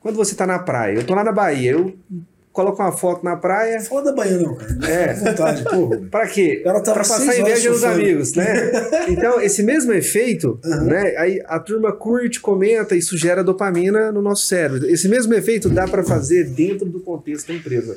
Quando 0.00 0.16
você 0.16 0.34
tá 0.34 0.46
na 0.46 0.58
praia, 0.58 0.94
eu 0.96 1.04
tô 1.04 1.14
lá 1.14 1.22
na 1.22 1.32
Bahia, 1.32 1.72
eu 1.72 1.94
coloco 2.52 2.82
uma 2.82 2.92
foto 2.92 3.24
na 3.24 3.36
praia. 3.36 3.80
Fala 3.80 4.04
da 4.04 4.12
Bahia, 4.12 4.38
não, 4.38 4.54
cara. 4.54 4.76
É. 4.88 5.14
Vontade. 5.14 5.62
Rubem. 5.64 6.06
Pra 6.08 6.26
quê? 6.26 6.60
Tava 6.64 6.80
Pra 6.82 6.94
passar 6.94 7.38
inveja 7.38 7.70
nos 7.70 7.84
amigos, 7.84 8.34
né? 8.34 8.70
Então, 9.08 9.40
esse 9.40 9.62
mesmo 9.62 9.92
efeito, 9.92 10.58
Aham. 10.64 10.84
né? 10.84 11.14
Aí 11.16 11.42
a 11.46 11.58
turma 11.58 11.92
curte, 11.92 12.40
comenta, 12.40 12.94
isso 12.96 13.16
gera 13.16 13.42
dopamina 13.42 14.10
no 14.12 14.20
nosso 14.22 14.46
cérebro. 14.46 14.88
Esse 14.88 15.08
mesmo 15.08 15.32
efeito 15.34 15.68
dá 15.68 15.86
pra 15.86 16.02
fazer 16.02 16.44
dentro 16.44 16.86
do 16.86 17.00
contexto 17.00 17.48
da 17.48 17.54
empresa. 17.54 17.96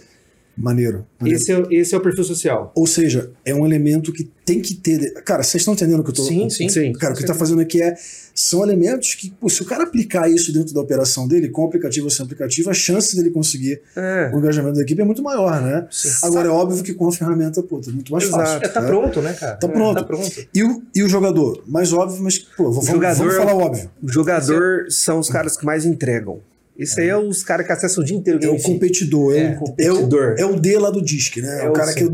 Maneiro. 0.56 1.06
maneiro. 1.20 1.40
Esse 1.42 1.52
é, 1.52 1.64
esse 1.72 1.96
é 1.96 1.98
o 1.98 2.02
perfil 2.02 2.24
social. 2.24 2.72
Ou 2.76 2.86
seja, 2.86 3.32
é 3.44 3.56
um 3.56 3.66
elemento 3.66 4.14
que 4.14 4.30
tem 4.46 4.62
que 4.62 4.74
ter. 4.76 5.14
Cara, 5.24 5.42
vocês 5.44 5.62
estão 5.62 5.74
entendendo 5.74 6.00
o 6.00 6.04
que 6.04 6.10
eu 6.12 6.16
tô 6.16 6.24
Sim, 6.24 6.50
sim. 6.50 6.68
Sim. 6.70 6.94
Cara, 6.94 7.14
o 7.14 7.18
que 7.18 7.26
tá 7.26 7.34
fazendo 7.34 7.62
aqui 7.62 7.82
é. 7.82 7.96
São 8.36 8.64
elementos 8.64 9.14
que, 9.14 9.30
pô, 9.30 9.48
se 9.48 9.62
o 9.62 9.66
cara 9.66 9.84
aplicar 9.84 10.28
isso 10.28 10.52
dentro 10.52 10.74
da 10.74 10.82
operação 10.82 11.28
dele, 11.28 11.50
com 11.50 11.66
aplicativo 11.66 12.08
ou 12.08 12.10
sem 12.10 12.26
aplicativo, 12.26 12.68
a 12.68 12.74
chance 12.74 13.16
dele 13.16 13.30
conseguir 13.30 13.80
É. 13.96 14.32
o 14.34 14.40
engajamento 14.40 14.76
da 14.78 14.82
equipe 14.82 15.00
é 15.00 15.06
muito 15.06 15.22
maior, 15.22 15.62
né? 15.62 15.86
Sim. 15.92 16.10
Agora, 16.24 16.48
é 16.48 16.52
óbvio 16.52 16.84
que 16.84 16.96
com 16.96 17.08
a 17.08 17.12
ferramenta, 17.12 17.62
pô, 17.62 17.80
tá 17.80 17.92
muito 17.92 18.12
mais 18.12 18.24
Exato. 18.24 18.44
fácil. 18.44 18.66
É, 18.66 18.68
tá 18.70 18.82
né? 18.82 18.88
pronto, 18.88 19.22
né, 19.22 19.34
cara? 19.34 19.56
Tá 19.58 19.68
pronto. 19.68 19.96
Tá 20.00 20.04
pronto. 20.04 20.48
E 20.52 20.64
o, 20.64 20.82
e 20.96 21.04
o 21.04 21.08
jogador? 21.10 21.64
Mais 21.68 21.94
óbvio, 21.94 22.24
mas, 22.24 22.40
pô, 22.40 22.72
vamos, 22.72 22.88
jogador 22.88 23.18
vamos 23.20 23.34
é 23.36 23.38
falar 23.38 23.54
óbvio. 23.56 23.92
O 24.02 24.12
jogador 24.12 24.86
são 24.90 25.20
os 25.20 25.30
caras 25.30 25.56
que 25.56 25.64
mais 25.64 25.86
entregam. 25.86 26.40
Isso 26.76 27.00
aí 27.00 27.10
é 27.10 27.16
os 27.16 27.44
caras 27.44 27.68
que 27.68 27.72
acessam 27.72 28.04
o 28.04 28.06
dia 28.08 28.18
inteiro. 28.18 28.44
É 28.44 28.50
o 28.50 28.60
competidor, 28.60 29.36
é, 29.36 29.38
É, 29.38 29.44
o, 29.44 29.52
é, 29.52 29.56
competidor. 29.58 30.36
é 30.40 30.46
o 30.46 30.60
D 30.60 30.76
lá 30.80 30.90
do 30.90 31.04
disque, 31.04 31.40
né? 31.40 31.62
É 31.62 31.66
É 31.66 31.70
o 31.70 31.74
cara 31.74 31.92
sim. 31.92 31.98
que 32.00 32.04
é 32.06 32.08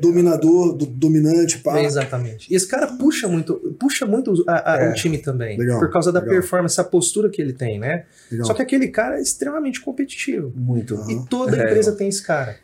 dominador, 0.00 0.72
do, 0.74 0.86
dominante, 0.86 1.58
pá. 1.58 1.78
É, 1.78 1.84
exatamente. 1.84 2.52
E 2.52 2.56
esse 2.56 2.66
cara 2.66 2.86
puxa 2.88 3.28
muito, 3.28 3.54
puxa 3.78 4.04
muito 4.06 4.44
a- 4.48 4.74
a- 4.74 4.80
É. 4.84 4.90
o 4.90 4.94
time 4.94 5.18
também. 5.18 5.58
Legal, 5.58 5.78
por 5.78 5.90
causa 5.90 6.10
da 6.12 6.20
legal. 6.20 6.34
performance, 6.34 6.80
a 6.80 6.84
postura 6.84 7.28
que 7.28 7.40
ele 7.40 7.52
tem, 7.52 7.78
né? 7.78 8.04
Legal. 8.30 8.46
Só 8.46 8.54
que 8.54 8.62
aquele 8.62 8.88
cara 8.88 9.18
é 9.18 9.22
extremamente 9.22 9.80
competitivo. 9.80 10.52
Muito. 10.56 10.94
E 11.10 11.24
toda 11.26 11.56
É. 11.56 11.60
empresa 11.64 11.92
tem 11.92 12.08
esse 12.08 12.22
cara. 12.22 12.56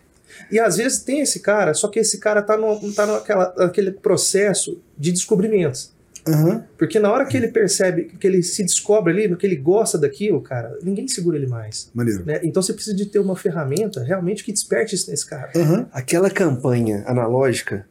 E 0.51 0.59
às 0.59 0.77
vezes 0.77 1.01
tem 1.01 1.21
esse 1.21 1.41
cara, 1.41 1.75
só 1.75 1.89
que 1.89 1.99
esse 1.99 2.19
cara 2.19 2.41
tá, 2.41 2.57
no, 2.57 2.93
tá 2.93 3.05
naquela, 3.07 3.53
naquele 3.57 3.91
processo 3.91 4.81
de 4.97 5.11
descobrimentos. 5.13 5.93
Aham. 6.29 6.65
Porque 6.77 6.99
na 6.99 7.11
hora 7.11 7.25
que 7.27 7.37
ele 7.37 7.49
percebe, 7.49 8.05
que 8.19 8.27
ele 8.27 8.43
se 8.43 8.63
descobre 8.63 9.13
ali, 9.13 9.29
no 9.29 9.37
que 9.37 9.47
ele 9.47 9.57
gosta 9.57 9.97
daquilo, 9.97 10.41
cara, 10.41 10.79
ninguém 10.83 11.09
segura 11.09 11.37
ele 11.37 11.47
mais. 11.47 11.91
Maneiro. 11.95 12.25
né? 12.25 12.41
Então 12.43 12.63
você 12.63 12.73
precisa 12.73 12.95
de 12.95 13.07
ter 13.07 13.19
uma 13.19 13.35
ferramenta 13.37 14.03
realmente 14.03 14.45
que 14.45 14.53
desperte 14.53 14.95
esse 14.95 15.11
esse 15.13 15.27
cara. 15.27 15.51
Aham. 15.57 15.87
Aquela 15.93 16.31
campanha 16.31 17.03
analógica. 17.07 17.87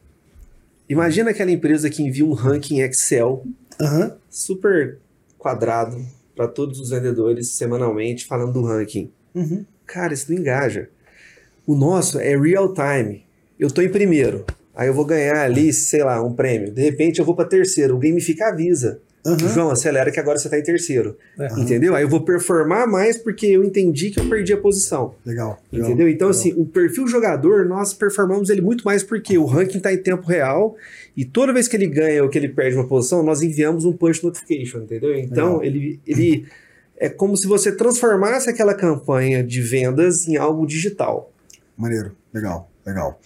Imagina 0.88 1.30
aquela 1.30 1.50
empresa 1.50 1.88
que 1.90 2.02
envia 2.02 2.24
um 2.24 2.32
ranking 2.32 2.80
Excel 2.80 3.44
Aham. 3.80 4.16
super 4.28 4.98
quadrado 5.38 6.04
para 6.36 6.48
todos 6.48 6.80
os 6.80 6.90
vendedores 6.90 7.48
semanalmente 7.50 8.26
falando 8.26 8.52
do 8.52 8.62
ranking. 8.62 9.10
Uhum. 9.34 9.64
Cara, 9.86 10.12
isso 10.14 10.32
não 10.32 10.38
engaja. 10.38 10.88
O 11.66 11.74
nosso 11.76 12.18
é 12.18 12.36
real 12.36 12.74
time. 12.74 13.24
Eu 13.58 13.70
tô 13.70 13.82
em 13.82 13.88
primeiro. 13.88 14.44
Aí 14.80 14.88
eu 14.88 14.94
vou 14.94 15.04
ganhar 15.04 15.36
ali, 15.44 15.74
sei 15.74 16.02
lá, 16.02 16.24
um 16.24 16.32
prêmio. 16.32 16.72
De 16.72 16.80
repente 16.80 17.18
eu 17.18 17.24
vou 17.26 17.36
para 17.36 17.44
terceiro. 17.44 17.96
O 17.96 17.98
game 17.98 18.18
fica 18.18 18.48
avisa. 18.48 18.98
Aham. 19.26 19.48
João, 19.50 19.70
acelera 19.70 20.10
que 20.10 20.18
agora 20.18 20.38
você 20.38 20.48
tá 20.48 20.58
em 20.58 20.62
terceiro. 20.62 21.18
É. 21.38 21.48
Entendeu? 21.60 21.94
Aí 21.94 22.02
eu 22.02 22.08
vou 22.08 22.22
performar 22.22 22.88
mais 22.88 23.18
porque 23.18 23.44
eu 23.44 23.62
entendi 23.62 24.08
que 24.08 24.18
eu 24.18 24.26
perdi 24.26 24.54
a 24.54 24.56
posição. 24.56 25.14
Legal. 25.26 25.62
legal. 25.70 25.86
Entendeu? 25.86 26.08
Então, 26.08 26.28
legal. 26.28 26.40
assim, 26.40 26.54
o 26.56 26.64
perfil 26.64 27.06
jogador, 27.06 27.66
nós 27.66 27.92
performamos 27.92 28.48
ele 28.48 28.62
muito 28.62 28.82
mais 28.82 29.02
porque 29.02 29.36
o 29.36 29.44
ranking 29.44 29.76
está 29.76 29.92
em 29.92 29.98
tempo 29.98 30.26
real 30.26 30.74
e 31.14 31.26
toda 31.26 31.52
vez 31.52 31.68
que 31.68 31.76
ele 31.76 31.86
ganha 31.86 32.22
ou 32.22 32.30
que 32.30 32.38
ele 32.38 32.48
perde 32.48 32.74
uma 32.74 32.88
posição, 32.88 33.22
nós 33.22 33.42
enviamos 33.42 33.84
um 33.84 33.92
push 33.92 34.22
notification, 34.22 34.78
entendeu? 34.78 35.14
Então, 35.14 35.58
Legal. 35.58 35.64
ele, 35.64 36.00
ele 36.06 36.46
é 36.96 37.10
como 37.10 37.36
se 37.36 37.46
você 37.46 37.70
transformasse 37.70 38.48
aquela 38.48 38.72
campanha 38.72 39.44
de 39.44 39.60
vendas 39.60 40.26
em 40.26 40.38
algo 40.38 40.66
digital. 40.66 41.30
Maneiro, 41.76 42.16
legal, 42.32 42.70
legal. 42.86 43.20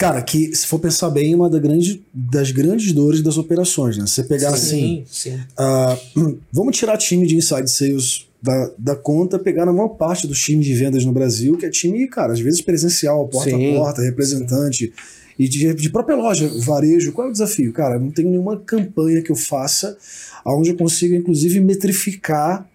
Cara, 0.00 0.22
que 0.22 0.56
se 0.56 0.66
for 0.66 0.78
pensar 0.78 1.10
bem, 1.10 1.34
é 1.34 1.36
uma 1.36 1.50
da 1.50 1.58
grande, 1.58 2.02
das 2.10 2.50
grandes 2.50 2.90
dores 2.90 3.20
das 3.20 3.36
operações, 3.36 3.98
né? 3.98 4.06
Você 4.06 4.24
pegar 4.24 4.48
assim, 4.48 5.04
sim, 5.06 5.32
sim. 5.32 5.40
ah, 5.58 5.94
vamos 6.50 6.74
tirar 6.74 6.96
time 6.96 7.26
de 7.26 7.36
inside 7.36 7.70
sales 7.70 8.26
da, 8.40 8.70
da 8.78 8.96
conta, 8.96 9.38
pegar 9.38 9.66
na 9.66 9.74
maior 9.74 9.90
parte 9.90 10.26
dos 10.26 10.40
times 10.42 10.64
de 10.64 10.72
vendas 10.72 11.04
no 11.04 11.12
Brasil, 11.12 11.54
que 11.58 11.66
é 11.66 11.70
time, 11.70 12.08
cara, 12.08 12.32
às 12.32 12.40
vezes 12.40 12.62
presencial, 12.62 13.28
porta 13.28 13.50
Sim. 13.50 13.74
a 13.74 13.78
porta, 13.78 14.00
representante, 14.00 14.90
e 15.38 15.46
de, 15.46 15.74
de 15.74 15.90
própria 15.90 16.16
loja, 16.16 16.50
varejo. 16.60 17.12
Qual 17.12 17.26
é 17.26 17.28
o 17.28 17.32
desafio? 17.32 17.70
Cara, 17.70 17.98
não 17.98 18.10
tenho 18.10 18.30
nenhuma 18.30 18.56
campanha 18.56 19.20
que 19.20 19.30
eu 19.30 19.36
faça 19.36 19.98
onde 20.46 20.70
eu 20.70 20.76
consiga, 20.78 21.14
inclusive, 21.14 21.60
metrificar 21.60 22.66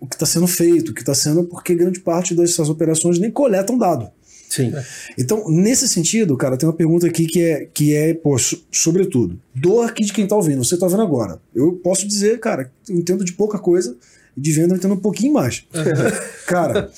o 0.00 0.06
que 0.06 0.14
está 0.14 0.24
sendo 0.24 0.46
feito, 0.46 0.92
o 0.92 0.94
que 0.94 1.02
está 1.02 1.14
sendo, 1.14 1.44
porque 1.44 1.74
grande 1.74 2.00
parte 2.00 2.34
dessas 2.34 2.70
operações 2.70 3.18
nem 3.18 3.30
coletam 3.30 3.76
dado. 3.76 4.10
Sim. 4.50 4.72
Então, 5.16 5.48
nesse 5.48 5.88
sentido, 5.88 6.36
cara, 6.36 6.56
tem 6.56 6.68
uma 6.68 6.74
pergunta 6.74 7.06
aqui 7.06 7.24
que 7.24 7.40
é, 7.40 7.66
que 7.72 7.94
é 7.94 8.12
pô, 8.12 8.36
so- 8.36 8.60
sobretudo, 8.70 9.40
dor 9.54 9.88
aqui 9.88 10.04
de 10.04 10.12
quem 10.12 10.26
tá 10.26 10.34
ouvindo, 10.34 10.62
você 10.64 10.76
tá 10.76 10.88
vendo 10.88 11.02
agora. 11.02 11.40
Eu 11.54 11.74
posso 11.74 12.06
dizer, 12.06 12.40
cara, 12.40 12.70
eu 12.88 12.96
entendo 12.96 13.24
de 13.24 13.32
pouca 13.32 13.58
coisa 13.60 13.96
e 14.36 14.40
de 14.40 14.50
venda 14.52 14.74
eu 14.74 14.76
entendo 14.78 14.94
um 14.94 15.00
pouquinho 15.00 15.32
mais. 15.32 15.64
cara, 16.48 16.90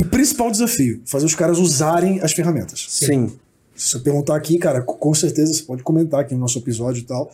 o 0.00 0.04
principal 0.04 0.50
desafio, 0.52 1.02
fazer 1.04 1.26
os 1.26 1.34
caras 1.34 1.58
usarem 1.58 2.20
as 2.22 2.32
ferramentas. 2.32 2.86
Sim. 2.88 3.32
Se 3.74 3.96
eu 3.96 4.00
perguntar 4.00 4.36
aqui, 4.36 4.56
cara, 4.58 4.80
co- 4.80 4.94
com 4.94 5.12
certeza 5.14 5.52
você 5.52 5.62
pode 5.64 5.82
comentar 5.82 6.20
aqui 6.20 6.32
no 6.34 6.40
nosso 6.40 6.58
episódio 6.58 7.00
e 7.00 7.04
tal. 7.04 7.28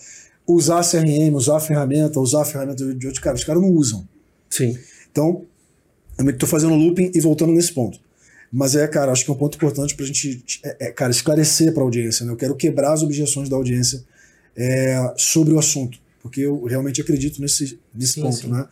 Usar 0.46 0.82
CRM, 0.82 1.34
usar 1.34 1.56
a 1.56 1.60
ferramenta, 1.60 2.18
usar 2.20 2.42
a 2.42 2.44
ferramenta 2.46 2.82
de 2.94 3.06
outros 3.06 3.22
caras, 3.22 3.40
os 3.40 3.46
caras 3.46 3.60
não 3.62 3.70
usam. 3.70 4.06
Sim. 4.50 4.76
Então, 5.10 5.42
eu 6.18 6.30
estou 6.30 6.48
fazendo 6.48 6.74
looping 6.74 7.10
e 7.14 7.20
voltando 7.20 7.52
nesse 7.52 7.72
ponto. 7.72 7.98
Mas 8.56 8.76
é, 8.76 8.86
cara, 8.86 9.10
acho 9.10 9.24
que 9.24 9.30
é 9.32 9.34
um 9.34 9.36
ponto 9.36 9.56
importante 9.56 9.96
pra 9.96 10.06
gente, 10.06 10.44
é, 10.62 10.86
é, 10.86 10.90
cara, 10.92 11.10
esclarecer 11.10 11.72
pra 11.74 11.82
audiência, 11.82 12.24
né? 12.24 12.30
Eu 12.30 12.36
quero 12.36 12.54
quebrar 12.54 12.92
as 12.92 13.02
objeções 13.02 13.48
da 13.48 13.56
audiência 13.56 14.04
é, 14.56 15.12
sobre 15.16 15.52
o 15.52 15.58
assunto, 15.58 15.98
porque 16.22 16.42
eu 16.42 16.62
realmente 16.64 17.00
acredito 17.00 17.40
nesse, 17.40 17.80
nesse 17.92 18.12
Sim, 18.12 18.22
ponto, 18.22 18.36
sim. 18.36 18.48
né? 18.52 18.68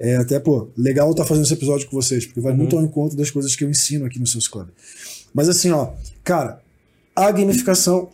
É, 0.00 0.16
até, 0.16 0.40
pô, 0.40 0.68
legal 0.76 1.08
estar 1.12 1.24
fazendo 1.24 1.44
esse 1.44 1.52
episódio 1.52 1.88
com 1.88 1.94
vocês, 1.94 2.26
porque 2.26 2.40
vai 2.40 2.50
Uhum. 2.50 2.58
muito 2.58 2.76
ao 2.76 2.82
encontro 2.82 3.16
das 3.16 3.30
coisas 3.30 3.54
que 3.54 3.62
eu 3.62 3.70
ensino 3.70 4.04
aqui 4.04 4.18
no 4.18 4.26
seus 4.26 4.48
clubes. 4.48 4.74
Mas 5.32 5.48
assim, 5.48 5.70
ó, 5.70 5.92
cara, 6.24 6.60
a 7.14 7.30
gamificação, 7.30 8.10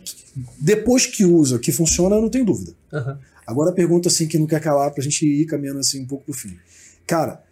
depois 0.59 1.07
que 1.07 1.25
usa, 1.25 1.59
que 1.59 1.73
funciona, 1.73 2.17
eu 2.17 2.21
não 2.21 2.29
tenho 2.29 2.45
dúvida. 2.45 2.75
Aham. 2.93 3.19
Agora 3.47 3.71
a 3.71 3.73
pergunta 3.73 4.09
assim 4.09 4.27
que 4.27 4.37
não 4.39 4.47
quer 4.47 4.61
calar 4.61 4.91
pra 4.91 5.03
gente 5.03 5.25
ir 5.25 5.47
caminhando 5.47 5.79
assim 5.79 6.03
um 6.03 6.07
pouco 6.07 6.25
pro 6.27 6.35
fim. 6.35 6.59
Cara, 7.07 7.43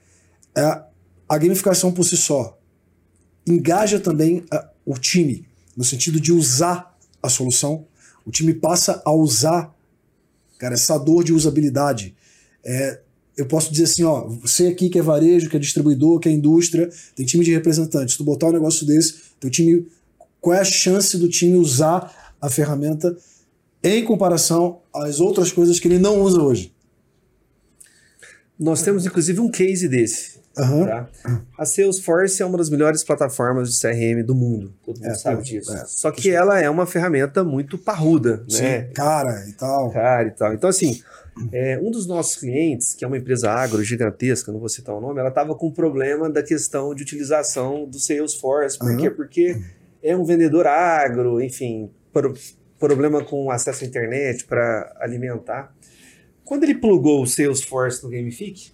é, 0.55 0.83
a 1.29 1.39
gamificação 1.39 1.91
por 1.93 2.05
si 2.05 2.17
só 2.19 2.59
engaja 3.47 3.99
também 4.01 4.45
a- 4.51 4.69
o 4.85 4.95
time 4.99 5.47
no 5.77 5.85
sentido 5.85 6.21
de 6.21 6.33
usar 6.33 6.97
a 7.23 7.29
solução. 7.29 7.87
O 8.25 8.31
time 8.31 8.55
passa 8.55 9.03
a 9.05 9.13
usar, 9.13 9.75
cara, 10.59 10.75
essa 10.75 10.97
dor 10.99 11.25
de 11.25 11.33
usabilidade. 11.33 12.15
É, 12.65 13.01
eu 13.37 13.47
posso 13.47 13.71
dizer 13.71 13.85
assim, 13.85 14.05
ó, 14.05 14.27
você 14.29 14.69
aqui 14.69 14.89
que 14.89 14.99
é 14.99 15.03
varejo, 15.03 15.51
que 15.51 15.57
é 15.57 15.59
distribuidor, 15.61 16.21
que 16.21 16.29
é 16.29 16.33
indústria, 16.33 16.89
tem 17.17 17.27
time 17.27 17.45
de 17.45 17.53
representantes. 17.53 18.15
Se 18.15 18.19
tu 18.19 18.25
botar 18.25 18.47
um 18.49 18.53
negócio 18.53 18.87
desse, 18.87 19.15
teu 19.41 19.51
time, 19.51 19.87
qual 20.41 20.55
é 20.55 20.61
a 20.61 20.65
chance 20.65 21.19
do 21.19 21.29
time 21.29 21.57
usar 21.57 22.35
a 22.41 22.49
ferramenta 22.49 23.17
em 23.83 24.05
comparação 24.05 24.81
às 24.95 25.21
outras 25.21 25.51
coisas 25.53 25.81
que 25.81 25.89
ele 25.89 25.99
não 25.99 26.23
usa 26.23 26.41
hoje? 26.41 26.73
Nós 28.59 28.83
temos, 28.83 29.05
inclusive, 29.05 29.41
um 29.41 29.51
case 29.51 29.89
desse. 29.89 30.34
Aham. 30.57 30.87
Tá? 30.87 31.09
A 31.59 31.65
Salesforce 31.65 32.43
é 32.43 32.47
uma 32.47 32.57
das 32.59 32.71
melhores 32.71 33.03
plataformas 33.03 33.73
de 33.73 33.81
CRM 33.81 34.23
do 34.25 34.35
mundo. 34.35 34.73
Todo 34.85 34.99
mundo 35.01 35.11
É, 35.11 35.15
sabe 35.15 35.41
é, 35.41 35.43
disso. 35.43 35.75
é. 35.75 35.85
Só 35.87 36.11
que 36.11 36.31
ela 36.31 36.61
é 36.61 36.69
uma 36.71 36.87
ferramenta 36.87 37.43
muito 37.43 37.77
parruda, 37.77 38.39
né? 38.51 38.83
Sim, 38.87 38.93
cara 38.95 39.45
e 39.49 39.53
tal. 39.53 39.91
Cara 39.91 40.29
e 40.29 40.31
tal. 40.31 40.55
Então, 40.55 40.71
assim, 40.71 41.03
é, 41.53 41.79
um 41.83 41.91
dos 41.91 42.07
nossos 42.07 42.37
clientes, 42.37 42.95
que 42.95 43.05
é 43.05 43.09
uma 43.09 43.19
empresa 43.19 43.51
agro 43.51 43.83
gigantesca, 43.83 44.53
não 44.53 44.61
vou 44.61 44.69
citar 44.69 44.95
o 44.95 45.01
nome, 45.01 45.19
ela 45.19 45.29
estava 45.31 45.55
com 45.55 45.67
um 45.69 45.73
problema 45.73 46.31
da 46.31 46.43
questão 46.43 46.95
de 46.95 47.03
utilização 47.03 47.87
do 47.89 47.99
Salesforce. 47.99 48.79
Por 48.79 48.91
Aham. 48.91 48.97
quê? 48.99 49.11
Porque 49.11 49.61
é 50.03 50.17
um 50.17 50.25
vendedor 50.25 50.67
agro, 50.67 51.41
enfim, 51.41 51.91
pro- 52.13 52.35
problema 52.79 53.25
com 53.25 53.51
acesso 53.51 53.83
à 53.83 53.87
internet 53.87 54.45
para 54.45 54.95
alimentar. 55.01 55.75
Quando 56.45 56.65
ele 56.65 56.75
plugou 56.75 57.23
o 57.23 57.27
Salesforce 57.27 58.05
no 58.05 58.11
Gamific, 58.11 58.74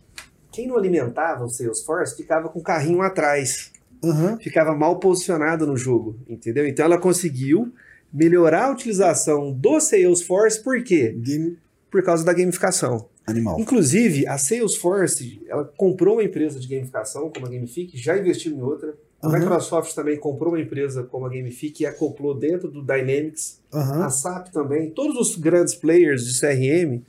quem 0.53 0.67
não 0.67 0.77
alimentava 0.77 1.45
o 1.45 1.49
Salesforce 1.49 2.17
ficava 2.17 2.49
com 2.49 2.59
o 2.59 2.63
carrinho 2.63 3.03
atrás 3.03 3.73
Aham. 4.03 4.39
ficava 4.39 4.75
mal 4.75 4.99
posicionado 4.99 5.67
no 5.67 5.77
jogo, 5.77 6.17
entendeu? 6.29 6.67
Então 6.67 6.85
ela 6.85 6.99
conseguiu 6.99 7.73
melhorar 8.13 8.65
a 8.67 8.71
utilização 8.73 9.53
do 9.53 9.79
Salesforce, 9.81 10.63
por 10.63 10.83
quê? 10.83 11.15
Game 11.19 11.57
Por 11.91 12.03
causa 12.03 12.25
da 12.25 12.33
gamificação. 12.33 13.09
animal. 13.27 13.61
Inclusive, 13.61 14.27
a 14.27 14.37
Salesforce, 14.39 15.41
ela 15.47 15.65
comprou 15.77 16.15
uma 16.17 16.25
empresa 16.25 16.59
de 16.59 16.67
gamificação, 16.67 17.31
como 17.31 17.47
a 17.47 17.49
Gamific, 17.51 17.97
já 17.97 18.17
investiu 18.19 18.53
em 18.53 18.61
outra. 18.63 18.95
A 19.23 19.29
Aham. 19.29 19.39
Microsoft 19.39 19.95
também 19.95 20.17
comprou 20.19 20.53
uma 20.53 20.61
empresa 20.61 21.03
como 21.05 21.27
a 21.27 21.29
Gamific 21.29 21.83
e 21.83 21.87
acoplou 21.87 22.35
dentro 22.35 22.69
do 22.71 22.83
Dynamics. 22.83 23.61
Aham. 23.73 24.05
A 24.05 24.11
SAP 24.11 24.49
também. 24.49 24.91
Todos 24.91 25.17
os 25.17 25.37
grandes 25.37 25.75
players 25.75 26.25
de 26.27 26.41
CRM, 26.41 27.03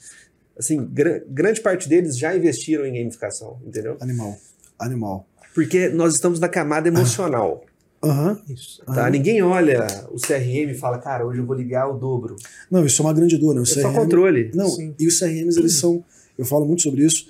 assim, 0.62 0.86
gra- 0.92 1.22
grande 1.28 1.60
parte 1.62 1.90
deles 1.90 2.18
já 2.18 2.36
investiram 2.36 2.86
em 2.86 2.94
gamificação, 2.94 3.60
entendeu? 3.66 3.98
Animal. 4.00 4.38
Animal. 4.80 5.28
Porque 5.54 5.90
nós 5.90 6.14
estamos 6.16 6.40
na 6.40 6.48
camada 6.48 6.88
emocional. 6.88 7.66
Aham. 8.04 8.40
Isso. 8.50 8.82
Tá? 8.86 8.94
Aham. 9.04 9.10
Ninguém 9.10 9.42
olha 9.44 9.86
o 10.12 10.16
CRM 10.20 10.72
e 10.72 10.74
fala, 10.74 10.98
cara, 10.98 11.26
hoje 11.26 11.40
eu 11.40 11.46
vou 11.46 11.56
ligar 11.56 11.88
o 11.90 11.98
dobro. 12.00 12.36
Não, 12.70 12.86
isso 12.86 13.02
é 13.02 13.06
uma 13.06 13.14
grande 13.14 13.38
dor, 13.38 13.54
né? 13.54 13.60
O 13.60 13.64
É 13.64 13.66
só 13.66 13.82
CRM 13.82 13.94
controle. 13.96 14.52
Não, 14.56 14.70
Sim. 14.70 14.96
e 14.98 15.08
os 15.08 15.20
CRMs, 15.20 15.58
eles 15.60 15.74
são. 15.74 16.04
Eu 16.38 16.46
falo 16.46 16.66
muito 16.66 16.82
sobre 16.82 17.06
isso. 17.06 17.28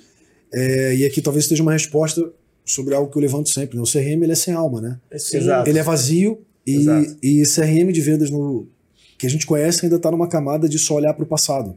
é, 0.52 0.94
e 0.94 1.04
aqui 1.04 1.20
talvez 1.20 1.44
esteja 1.44 1.62
uma 1.62 1.72
resposta 1.72 2.30
sobre 2.64 2.94
algo 2.94 3.10
que 3.10 3.16
eu 3.18 3.22
levanto 3.22 3.48
sempre. 3.50 3.76
Né? 3.76 3.82
O 3.82 3.86
CRM 3.90 4.22
ele 4.22 4.32
é 4.32 4.34
sem 4.36 4.54
alma, 4.54 4.80
né? 4.80 5.00
Exato. 5.10 5.68
Ele 5.68 5.78
é 5.78 5.82
vazio, 5.82 6.40
E, 6.66 6.76
Exato. 6.76 7.16
e 7.22 7.42
CRM 7.42 7.90
de 7.92 8.00
vendas 8.00 8.30
no, 8.30 8.68
que 9.18 9.26
a 9.26 9.30
gente 9.30 9.44
conhece 9.46 9.84
ainda 9.84 9.96
está 9.96 10.10
numa 10.12 10.28
camada 10.28 10.68
de 10.68 10.78
só 10.78 10.94
olhar 10.94 11.12
para 11.12 11.24
o 11.24 11.26
passado, 11.26 11.74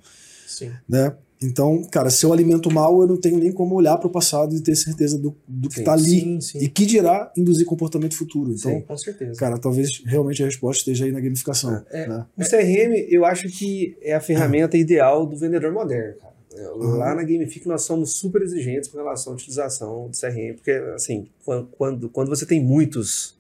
Sim. 0.47 0.72
né? 0.88 1.12
Então, 1.44 1.84
cara, 1.92 2.10
se 2.10 2.26
eu 2.26 2.32
alimento 2.32 2.72
mal, 2.72 3.02
eu 3.02 3.08
não 3.08 3.18
tenho 3.18 3.38
nem 3.38 3.52
como 3.52 3.76
olhar 3.76 3.98
para 3.98 4.08
o 4.08 4.10
passado 4.10 4.56
e 4.56 4.62
ter 4.62 4.76
certeza 4.76 5.18
do, 5.18 5.36
do 5.48 5.68
que 5.70 5.80
está 5.80 5.94
ali. 5.94 6.22
Sim, 6.22 6.42
sim. 6.42 6.58
E 6.60 6.70
que 6.70 6.86
dirá 6.86 7.32
induzir 7.38 7.66
comportamento 7.66 8.16
futuro. 8.16 8.52
Então, 8.54 8.72
Sim, 8.72 8.82
com 8.82 8.98
certeza. 8.98 9.38
cara, 9.40 9.58
talvez 9.58 10.02
realmente 10.06 10.42
a 10.42 10.46
resposta 10.46 10.80
esteja 10.80 11.06
aí 11.06 11.12
na 11.12 11.20
gamificação. 11.20 11.84
É. 11.92 12.08
né? 12.08 12.26
O 12.38 12.42
CRM, 12.44 13.06
eu 13.10 13.26
acho 13.26 13.50
que 13.50 13.98
é 14.02 14.14
a 14.16 14.22
ferramenta 14.22 14.78
ideal 14.78 15.26
do 15.26 15.36
vendedor 15.36 15.72
moderno, 15.74 16.16
cara. 16.20 16.34
É, 16.58 16.68
Lá 16.74 17.14
na 17.14 17.22
Gamific 17.22 17.68
nós 17.68 17.82
somos 17.82 18.14
super 18.14 18.42
exigentes 18.42 18.88
com 18.90 18.98
relação 18.98 19.34
à 19.34 19.36
utilização 19.36 20.08
do 20.10 20.16
CRM, 20.18 20.54
porque 20.56 20.72
assim, 20.96 21.28
quan- 21.44 21.66
quando, 21.78 22.08
quando 22.10 22.30
você 22.30 22.46
tem 22.46 22.64
muitos 22.64 23.36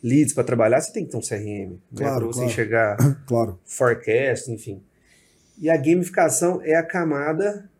leads 0.00 0.32
para 0.32 0.44
trabalhar, 0.44 0.80
você 0.80 0.92
tem 0.92 1.04
que 1.04 1.10
ter 1.10 1.16
um 1.16 1.20
CRM, 1.20 1.70
né, 1.72 1.76
Claro, 1.96 2.16
para 2.18 2.26
você 2.26 2.38
claro. 2.38 2.50
enxergar 2.52 2.96
Claro. 3.26 3.58
forecast, 3.64 4.48
enfim. 4.52 4.80
E 5.58 5.70
a 5.70 5.76
gamificação 5.76 6.60
é 6.62 6.74
a 6.74 6.82
camada 6.82 7.70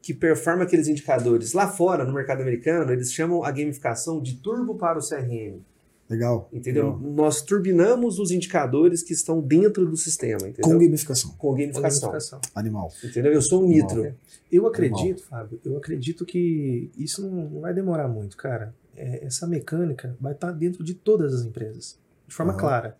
que 0.00 0.12
performa 0.12 0.64
aqueles 0.64 0.86
indicadores. 0.86 1.52
Lá 1.52 1.66
fora, 1.66 2.04
no 2.04 2.12
mercado 2.12 2.42
americano, 2.42 2.92
eles 2.92 3.12
chamam 3.12 3.42
a 3.42 3.50
gamificação 3.50 4.20
de 4.20 4.36
turbo 4.36 4.74
para 4.74 4.98
o 4.98 5.02
CRM. 5.02 5.60
Legal. 6.08 6.48
Entendeu? 6.52 6.96
Legal. 6.96 7.12
Nós 7.12 7.40
turbinamos 7.40 8.18
os 8.18 8.30
indicadores 8.30 9.02
que 9.02 9.14
estão 9.14 9.40
dentro 9.40 9.86
do 9.86 9.96
sistema, 9.96 10.48
entendeu? 10.48 10.70
Com 10.70 10.78
gamificação. 10.78 11.30
Com 11.38 11.52
gamificação. 11.54 12.10
Gamificação. 12.10 12.40
Animal. 12.54 12.92
Entendeu? 13.02 13.32
Eu 13.32 13.40
sou 13.40 13.64
um 13.64 13.66
nitro. 13.66 14.14
Eu 14.52 14.66
acredito, 14.66 15.24
Fábio, 15.24 15.58
eu 15.64 15.76
acredito 15.76 16.24
que 16.26 16.90
isso 16.96 17.26
não, 17.26 17.60
vai 17.60 17.72
demorar 17.72 18.06
muito, 18.06 18.36
cara. 18.36 18.74
É, 18.96 19.24
essa 19.24 19.46
mecânica 19.46 20.16
vai 20.20 20.32
estar 20.34 20.52
dentro 20.52 20.84
de 20.84 20.94
todas 20.94 21.34
as 21.34 21.44
empresas, 21.44 21.98
de 22.28 22.34
forma 22.34 22.52
Aham. 22.52 22.60
clara. 22.60 22.98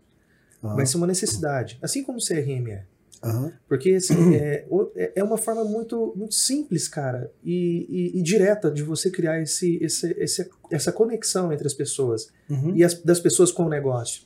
Aham. 0.63 0.75
Vai 0.75 0.87
ser 0.87 0.97
uma 0.97 1.07
necessidade, 1.07 1.79
assim 1.83 2.03
como 2.03 2.19
o 2.19 2.25
CRM 2.25 2.69
é. 2.71 2.85
Aham. 3.25 3.53
Porque 3.69 3.91
assim, 3.93 4.35
é, 4.37 4.67
o- 4.69 4.91
é 4.95 5.13
é 5.17 5.25
uma 5.25 5.39
forma 5.39 5.65
muito, 5.65 6.13
muito 6.17 6.35
simples, 6.35 6.87
cara, 6.89 7.31
e, 7.43 7.87
e- 8.15 8.19
e 8.19 8.23
direta 8.23 8.71
de 8.71 8.83
você 8.83 9.11
criar 9.11 9.41
esse, 9.41 9.79
esse, 9.83 10.13
esse- 10.19 10.51
essa 10.71 10.93
conexão 10.93 11.53
entre 11.53 11.67
as 11.67 11.75
pessoas 11.75 12.29
Uhum. 12.51 12.75
e 12.77 12.85
as, 12.85 12.95
das 13.03 13.21
pessoas 13.21 13.51
com 13.51 13.65
o 13.65 13.69
negócio. 13.69 14.23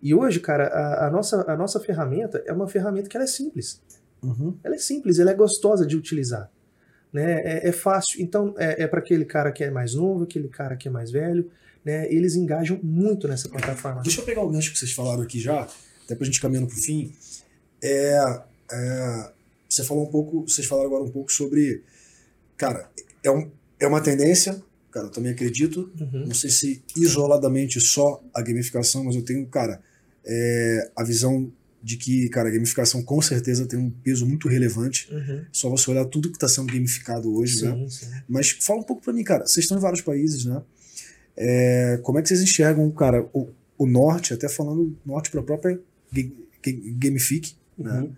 E 0.00 0.14
hoje, 0.14 0.38
cara, 0.40 0.68
a, 0.68 1.08
a 1.08 1.10
nossa, 1.10 1.44
a 1.50 1.56
nossa 1.56 1.80
ferramenta 1.80 2.42
é 2.46 2.52
uma 2.52 2.68
ferramenta 2.68 3.08
que 3.08 3.16
ela 3.16 3.24
é 3.24 3.28
simples. 3.28 3.80
Uhum. 4.22 4.56
Ela 4.62 4.76
é 4.76 4.78
simples, 4.78 5.18
ela 5.18 5.30
é 5.30 5.34
gostosa 5.34 5.84
de 5.84 5.96
utilizar. 5.96 6.50
Né? 7.12 7.40
É, 7.42 7.68
é 7.68 7.72
fácil. 7.72 8.20
Então, 8.22 8.54
é, 8.58 8.84
é 8.84 8.86
para 8.86 9.00
aquele 9.00 9.24
cara 9.24 9.50
que 9.50 9.64
é 9.64 9.70
mais 9.70 9.94
novo, 9.94 10.24
aquele 10.24 10.46
cara 10.48 10.76
que 10.76 10.86
é 10.86 10.90
mais 10.90 11.10
velho. 11.10 11.50
Né? 11.84 12.06
Eles 12.12 12.34
engajam 12.36 12.78
muito 12.82 13.26
nessa 13.26 13.48
plataforma. 13.48 14.02
Deixa 14.02 14.20
eu 14.20 14.24
pegar 14.24 14.42
o 14.42 14.50
gancho 14.50 14.72
que 14.72 14.78
vocês 14.78 14.92
falaram 14.92 15.22
aqui 15.22 15.40
já, 15.40 15.66
até 16.04 16.14
pra 16.14 16.24
gente 16.26 16.40
caminhando 16.40 16.66
pro 16.68 16.76
fim. 16.76 17.12
É, 17.82 18.40
é, 18.72 19.30
você 19.68 19.84
falou 19.84 20.04
um 20.06 20.10
pouco, 20.10 20.42
vocês 20.48 20.66
falaram 20.66 20.88
agora 20.88 21.04
um 21.04 21.10
pouco 21.10 21.32
sobre. 21.32 21.82
Cara, 22.56 22.90
é, 23.22 23.30
um, 23.30 23.50
é 23.78 23.86
uma 23.86 24.00
tendência, 24.00 24.60
cara, 24.90 25.06
eu 25.06 25.10
também 25.10 25.32
acredito. 25.32 25.90
Uhum. 26.00 26.26
Não 26.26 26.34
sei 26.34 26.50
se 26.50 26.82
isoladamente 26.96 27.80
só 27.80 28.22
a 28.34 28.42
gamificação, 28.42 29.04
mas 29.04 29.14
eu 29.14 29.22
tenho, 29.22 29.46
cara, 29.46 29.80
é, 30.26 30.90
a 30.96 31.04
visão 31.04 31.52
de 31.80 31.96
que, 31.96 32.28
cara, 32.30 32.48
a 32.48 32.52
gamificação 32.52 33.00
com 33.04 33.22
certeza 33.22 33.64
tem 33.64 33.78
um 33.78 33.88
peso 33.90 34.26
muito 34.26 34.48
relevante. 34.48 35.08
Uhum. 35.14 35.44
Só 35.52 35.70
você 35.70 35.88
olhar 35.92 36.04
tudo 36.06 36.28
que 36.28 36.36
está 36.36 36.48
sendo 36.48 36.72
gamificado 36.72 37.32
hoje, 37.32 37.64
né? 37.64 37.72
Sim, 37.72 37.88
sim. 37.88 38.12
Mas 38.28 38.50
fala 38.50 38.80
um 38.80 38.82
pouco 38.82 39.00
pra 39.02 39.12
mim, 39.12 39.22
cara. 39.22 39.46
Vocês 39.46 39.64
estão 39.64 39.78
em 39.78 39.80
vários 39.80 40.00
países, 40.02 40.44
né? 40.44 40.60
É, 41.36 42.00
como 42.02 42.18
é 42.18 42.22
que 42.22 42.28
vocês 42.28 42.42
enxergam, 42.42 42.90
cara, 42.90 43.24
o, 43.32 43.48
o 43.78 43.86
norte, 43.86 44.34
até 44.34 44.48
falando 44.48 44.96
norte 45.06 45.30
para 45.30 45.38
a 45.38 45.44
própria 45.44 45.80
ga- 46.12 46.22
ga- 46.64 46.80
Gamific, 46.98 47.54
né? 47.78 48.00
Uhum. 48.00 48.12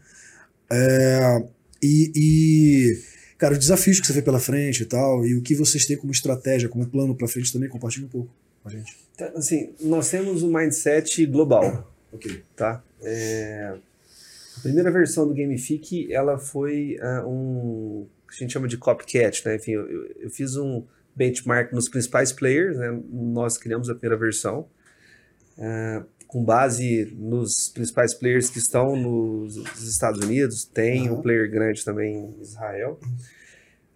É, 0.71 1.45
e, 1.83 2.13
e, 2.15 3.03
cara, 3.39 3.53
os 3.55 3.59
desafios 3.59 4.01
que 4.01 4.07
você 4.07 4.13
vê 4.13 4.23
pela 4.23 4.39
frente 4.41 4.83
e 4.83 4.87
tal, 4.87 5.25
e 5.27 5.35
o 5.37 5.43
que 5.43 5.55
vocês 5.55 5.85
têm 5.87 5.97
como 5.97 6.13
estratégia, 6.13 6.69
como 6.69 6.87
plano 6.87 7.15
para 7.15 7.27
frente 7.29 7.53
também, 7.53 7.69
compartilha 7.69 8.07
um 8.07 8.09
pouco 8.09 8.31
com 8.63 8.69
a 8.69 8.73
gente. 8.73 8.97
Então, 9.15 9.29
assim, 9.37 9.73
nós 9.81 10.09
temos 10.11 10.43
um 10.43 10.53
mindset 10.53 11.27
global, 11.27 11.93
Ok. 12.13 12.43
tá? 12.57 12.83
É, 13.03 13.75
A 14.57 14.61
primeira 14.61 14.91
versão 14.91 15.27
do 15.27 15.35
Gamific, 15.35 16.13
ela 16.13 16.39
foi 16.39 16.99
ah, 17.01 17.25
um 17.27 18.07
que 18.29 18.35
a 18.37 18.39
gente 18.39 18.53
chama 18.53 18.69
de 18.69 18.77
copycat, 18.77 19.43
né? 19.47 19.57
Enfim, 19.57 19.73
eu, 19.73 19.91
eu- 20.21 20.31
fiz 20.31 20.57
um 20.57 20.85
benchmark 21.17 21.73
nos 21.73 21.89
principais 21.89 22.31
players, 22.31 22.77
né? 22.77 22.97
Nós 23.11 23.57
criamos 23.59 23.89
a 23.91 23.95
primeira 23.95 24.17
versão 24.17 24.67
ah, 25.59 26.05
com 26.31 26.45
base 26.45 27.13
nos 27.19 27.69
principais 27.69 28.15
players 28.15 28.49
que 28.49 28.59
estão 28.59 28.95
nos, 28.95 29.57
Estados 29.83 30.25
Unidos, 30.25 30.65
tem 30.65 31.09
Aham. 31.09 31.19
um 31.19 31.23
player 31.23 31.51
grande 31.51 31.85
também 31.85 32.17
em 32.17 32.41
Israel. 32.41 33.01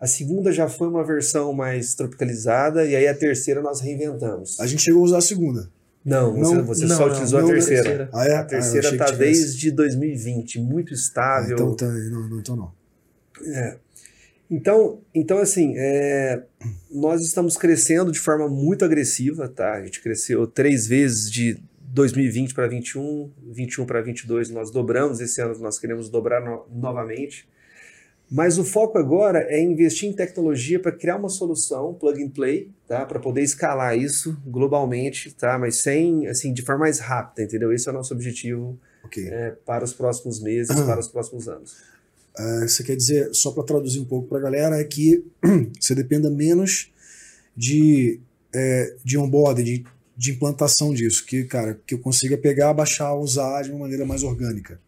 A 0.01 0.07
segunda 0.09 0.51
já 0.51 0.69
foi 0.69 0.89
uma 0.89 1.05
versão 1.05 1.53
mais 1.53 1.95
tropicalizada 1.95 2.85
e 2.85 2.97
aí 2.97 3.07
a 3.07 3.15
terceira 3.15 3.63
nós 3.63 3.81
reinventamos. 3.81 4.59
A 4.59 4.67
gente 4.67 4.83
chegou 4.83 5.03
a 5.03 5.05
usar 5.05 5.19
a 5.19 5.21
segunda. 5.21 5.71
Não, 6.05 6.37
Não, 6.37 6.43
você, 6.43 6.63
você 6.63 6.87
não, 6.87 6.97
só 6.97 7.07
não, 7.07 7.13
utilizou 7.13 7.41
não, 7.41 7.49
a 7.49 7.53
terceira. 7.53 8.11
Ah, 8.13 8.27
é? 8.27 8.35
A 8.35 8.45
terceira 8.45 8.89
ah, 8.89 8.91
eu 8.91 8.95
achei 8.95 8.99
tá 8.99 9.11
desde 9.13 9.71
2020, 9.71 10.61
muito 10.61 10.93
Ah, 10.93 10.97
estável. 10.97 11.55
então, 11.55 11.75
tá, 11.77 11.87
não, 11.87 12.29
não, 12.29 12.41
então 12.41 12.57
não. 12.57 12.73
Então, 14.51 15.01
então 15.15 15.39
assim, 15.39 15.75
é, 15.77 16.43
nós 16.91 17.23
estamos 17.23 17.57
crescendo 17.57 18.11
de 18.11 18.19
forma 18.19 18.49
muito 18.49 18.85
agressiva, 18.85 19.49
tá? 19.49 19.75
A 19.75 19.85
gente 19.85 20.03
cresceu 20.03 20.47
três 20.47 20.87
vezes 20.87 21.31
de 21.31 21.59
2020 21.95 22.55
para 22.55 22.67
21, 22.67 23.31
21 23.53 23.87
para 23.87 24.03
22 24.03 24.51
nós 24.51 24.71
dobramos, 24.73 25.21
esse 25.21 25.41
ano 25.41 25.57
nós 25.61 25.79
queremos 25.79 26.09
dobrar 26.11 26.45
no- 26.45 26.67
novamente. 26.75 27.49
Mas 28.29 28.59
o 28.59 28.65
foco 28.65 28.99
agora 28.99 29.47
é 29.49 29.63
investir 29.63 30.09
em 30.09 30.13
tecnologia 30.13 30.81
para 30.81 30.91
criar 30.91 31.17
uma 31.17 31.29
solução 31.29 31.95
plug 31.95 32.21
and 32.21 32.31
play, 32.31 32.69
tá? 32.89 33.07
Para 33.07 33.21
poder 33.21 33.43
escalar 33.43 33.97
isso 33.97 34.37
globalmente, 34.45 35.33
tá? 35.35 35.57
Mas 35.57 35.77
sem, 35.83 36.27
assim, 36.27 36.53
de 36.53 36.63
forma 36.63 36.81
mais 36.81 36.99
rápida, 36.99 37.45
entendeu? 37.45 37.73
Esse 37.73 37.89
é 37.89 37.93
o 37.93 37.95
nosso 37.95 38.13
objetivo 38.13 38.77
Ok. 39.05 39.29
é, 39.29 39.53
para 39.65 39.85
os 39.85 39.93
próximos 39.93 40.41
meses, 40.41 40.75
para 40.75 40.99
os 40.99 41.07
próximos 41.07 41.47
anos. 41.49 41.77
É, 42.37 42.63
você 42.67 42.83
quer 42.83 42.97
dizer, 42.97 43.33
só 43.33 43.53
para 43.53 43.63
traduzir 43.63 44.01
um 44.01 44.05
pouco 44.05 44.27
para 44.27 44.39
a 44.39 44.43
galera, 44.43 44.81
é 44.81 44.85
que 44.85 45.25
você 45.79 45.95
dependa 45.95 46.29
menos 46.29 46.91
de, 47.57 48.19
é, 48.53 48.97
de 49.05 49.17
onboarding, 49.17 49.63
de, 49.63 49.85
de 50.17 50.33
implantação 50.33 50.93
disso, 50.95 51.25
que, 51.27 51.45
cara, 51.45 51.79
que 51.87 51.95
eu 51.95 51.99
consiga 51.99 52.37
pegar, 52.37 52.73
baixar, 52.73 53.15
usar 53.15 53.63
de 53.63 53.71
uma 53.71 53.81
maneira 53.81 54.05
mais 54.05 54.23
orgânica. 54.23 54.79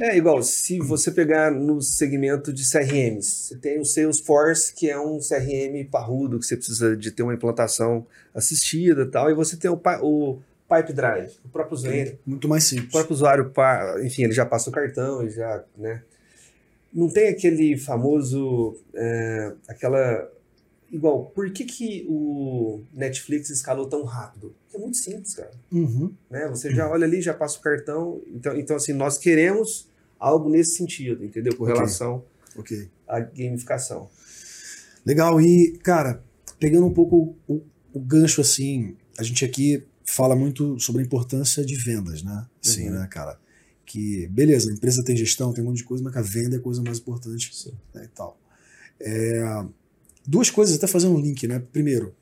É 0.00 0.16
igual, 0.16 0.42
se 0.42 0.78
você 0.78 1.10
pegar 1.12 1.50
no 1.50 1.80
segmento 1.80 2.52
de 2.52 2.68
CRMs, 2.68 3.26
você 3.26 3.56
tem 3.56 3.78
o 3.78 3.84
Salesforce, 3.84 4.74
que 4.74 4.90
é 4.90 4.98
um 4.98 5.18
CRM 5.18 5.84
parrudo, 5.90 6.38
que 6.38 6.46
você 6.46 6.56
precisa 6.56 6.96
de 6.96 7.10
ter 7.10 7.22
uma 7.22 7.34
implantação 7.34 8.06
assistida 8.34 9.02
e 9.02 9.06
tal, 9.06 9.30
e 9.30 9.34
você 9.34 9.56
tem 9.56 9.70
o, 9.70 9.80
o 10.02 10.38
Pipe 10.68 10.92
Drive, 10.92 11.32
o 11.44 11.48
próprio 11.48 11.74
usuário, 11.74 12.18
Muito 12.26 12.48
mais 12.48 12.64
o 12.64 12.68
simples. 12.68 12.90
próprio 12.90 13.14
usuário, 13.14 13.52
enfim, 14.04 14.24
ele 14.24 14.32
já 14.32 14.46
passa 14.46 14.70
o 14.70 14.72
cartão, 14.72 15.22
ele 15.22 15.30
já, 15.30 15.64
né? 15.76 16.02
Não 16.92 17.08
tem 17.08 17.28
aquele 17.28 17.76
famoso, 17.78 18.76
é, 18.94 19.52
aquela, 19.68 20.28
igual, 20.90 21.26
por 21.26 21.50
que 21.52 21.64
que 21.64 22.04
o 22.08 22.82
Netflix 22.92 23.50
escalou 23.50 23.86
tão 23.88 24.04
rápido? 24.04 24.54
É 24.74 24.78
muito 24.78 24.96
simples, 24.96 25.34
cara 25.34 25.50
Uhum. 25.72 26.12
né? 26.30 26.48
Você 26.48 26.70
já 26.74 26.88
olha 26.90 27.04
ali, 27.04 27.20
já 27.20 27.32
passa 27.34 27.58
o 27.58 27.60
cartão. 27.62 28.20
Então, 28.28 28.56
então 28.56 28.76
assim, 28.76 28.92
nós 28.92 29.18
queremos 29.18 29.88
algo 30.18 30.48
nesse 30.50 30.76
sentido, 30.76 31.24
entendeu? 31.24 31.56
Com 31.56 31.64
relação 31.64 32.24
Ok. 32.56 32.88
à 33.08 33.20
gamificação. 33.20 34.08
Legal. 35.04 35.40
E, 35.40 35.78
cara, 35.82 36.22
pegando 36.58 36.86
um 36.86 36.92
pouco 36.92 37.34
o, 37.48 37.62
o 37.92 38.00
gancho 38.00 38.40
assim, 38.40 38.96
a 39.18 39.22
gente 39.22 39.44
aqui 39.44 39.82
fala 40.04 40.34
muito 40.36 40.78
sobre 40.80 41.02
a 41.02 41.04
importância 41.04 41.64
de 41.64 41.74
vendas, 41.76 42.22
né? 42.22 42.46
Sim, 42.60 42.88
Uhum. 42.88 42.94
né, 43.00 43.08
cara? 43.10 43.38
Que, 43.86 44.26
beleza, 44.28 44.70
a 44.70 44.72
empresa 44.74 45.02
tem 45.02 45.16
gestão, 45.16 45.52
tem 45.52 45.64
um 45.64 45.68
monte 45.68 45.78
de 45.78 45.84
coisa, 45.84 46.02
mas 46.04 46.16
a 46.16 46.20
venda 46.22 46.56
é 46.56 46.58
a 46.58 46.62
coisa 46.62 46.82
mais 46.82 46.98
importante 46.98 47.54
Sim. 47.56 47.72
né, 47.94 48.04
e 48.04 48.08
tal. 48.08 48.38
É, 49.00 49.64
duas 50.30 50.48
coisas, 50.48 50.76
até 50.76 50.86
fazendo 50.86 51.14
um 51.14 51.20
link, 51.20 51.46
né? 51.48 51.60
Primeiro, 51.72 52.14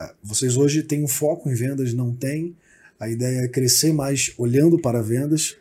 é, 0.00 0.12
vocês 0.22 0.56
hoje 0.56 0.82
têm 0.82 1.02
um 1.02 1.08
foco 1.08 1.48
em 1.50 1.54
vendas, 1.54 1.94
não 1.94 2.14
tem. 2.14 2.54
A 3.00 3.08
ideia 3.08 3.40
é 3.40 3.48
crescer 3.48 3.92
mais 3.92 4.32
olhando 4.36 4.78
para 4.78 5.02
vendas 5.02 5.56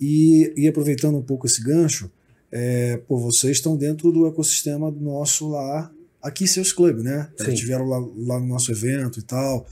e, 0.00 0.52
e 0.56 0.68
aproveitando 0.68 1.16
um 1.16 1.22
pouco 1.22 1.46
esse 1.46 1.62
gancho, 1.62 2.10
é, 2.50 2.98
pô, 3.08 3.18
vocês 3.18 3.56
estão 3.56 3.76
dentro 3.76 4.12
do 4.12 4.26
ecossistema 4.26 4.90
nosso 4.90 5.48
lá, 5.48 5.90
aqui 6.20 6.46
Seus 6.46 6.70
Club, 6.72 6.98
né? 7.00 7.28
Sim. 7.36 7.44
Eles 7.44 7.54
estiveram 7.54 7.86
lá, 7.86 7.98
lá 7.98 8.38
no 8.38 8.46
nosso 8.46 8.70
evento 8.70 9.18
e 9.18 9.22
tal. 9.22 9.66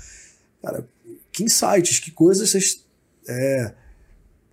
Cara, 0.63 0.87
que 1.31 1.45
insights, 1.45 1.99
que 1.99 2.11
coisas 2.11 2.49
vocês 2.51 2.85
é, 3.29 3.75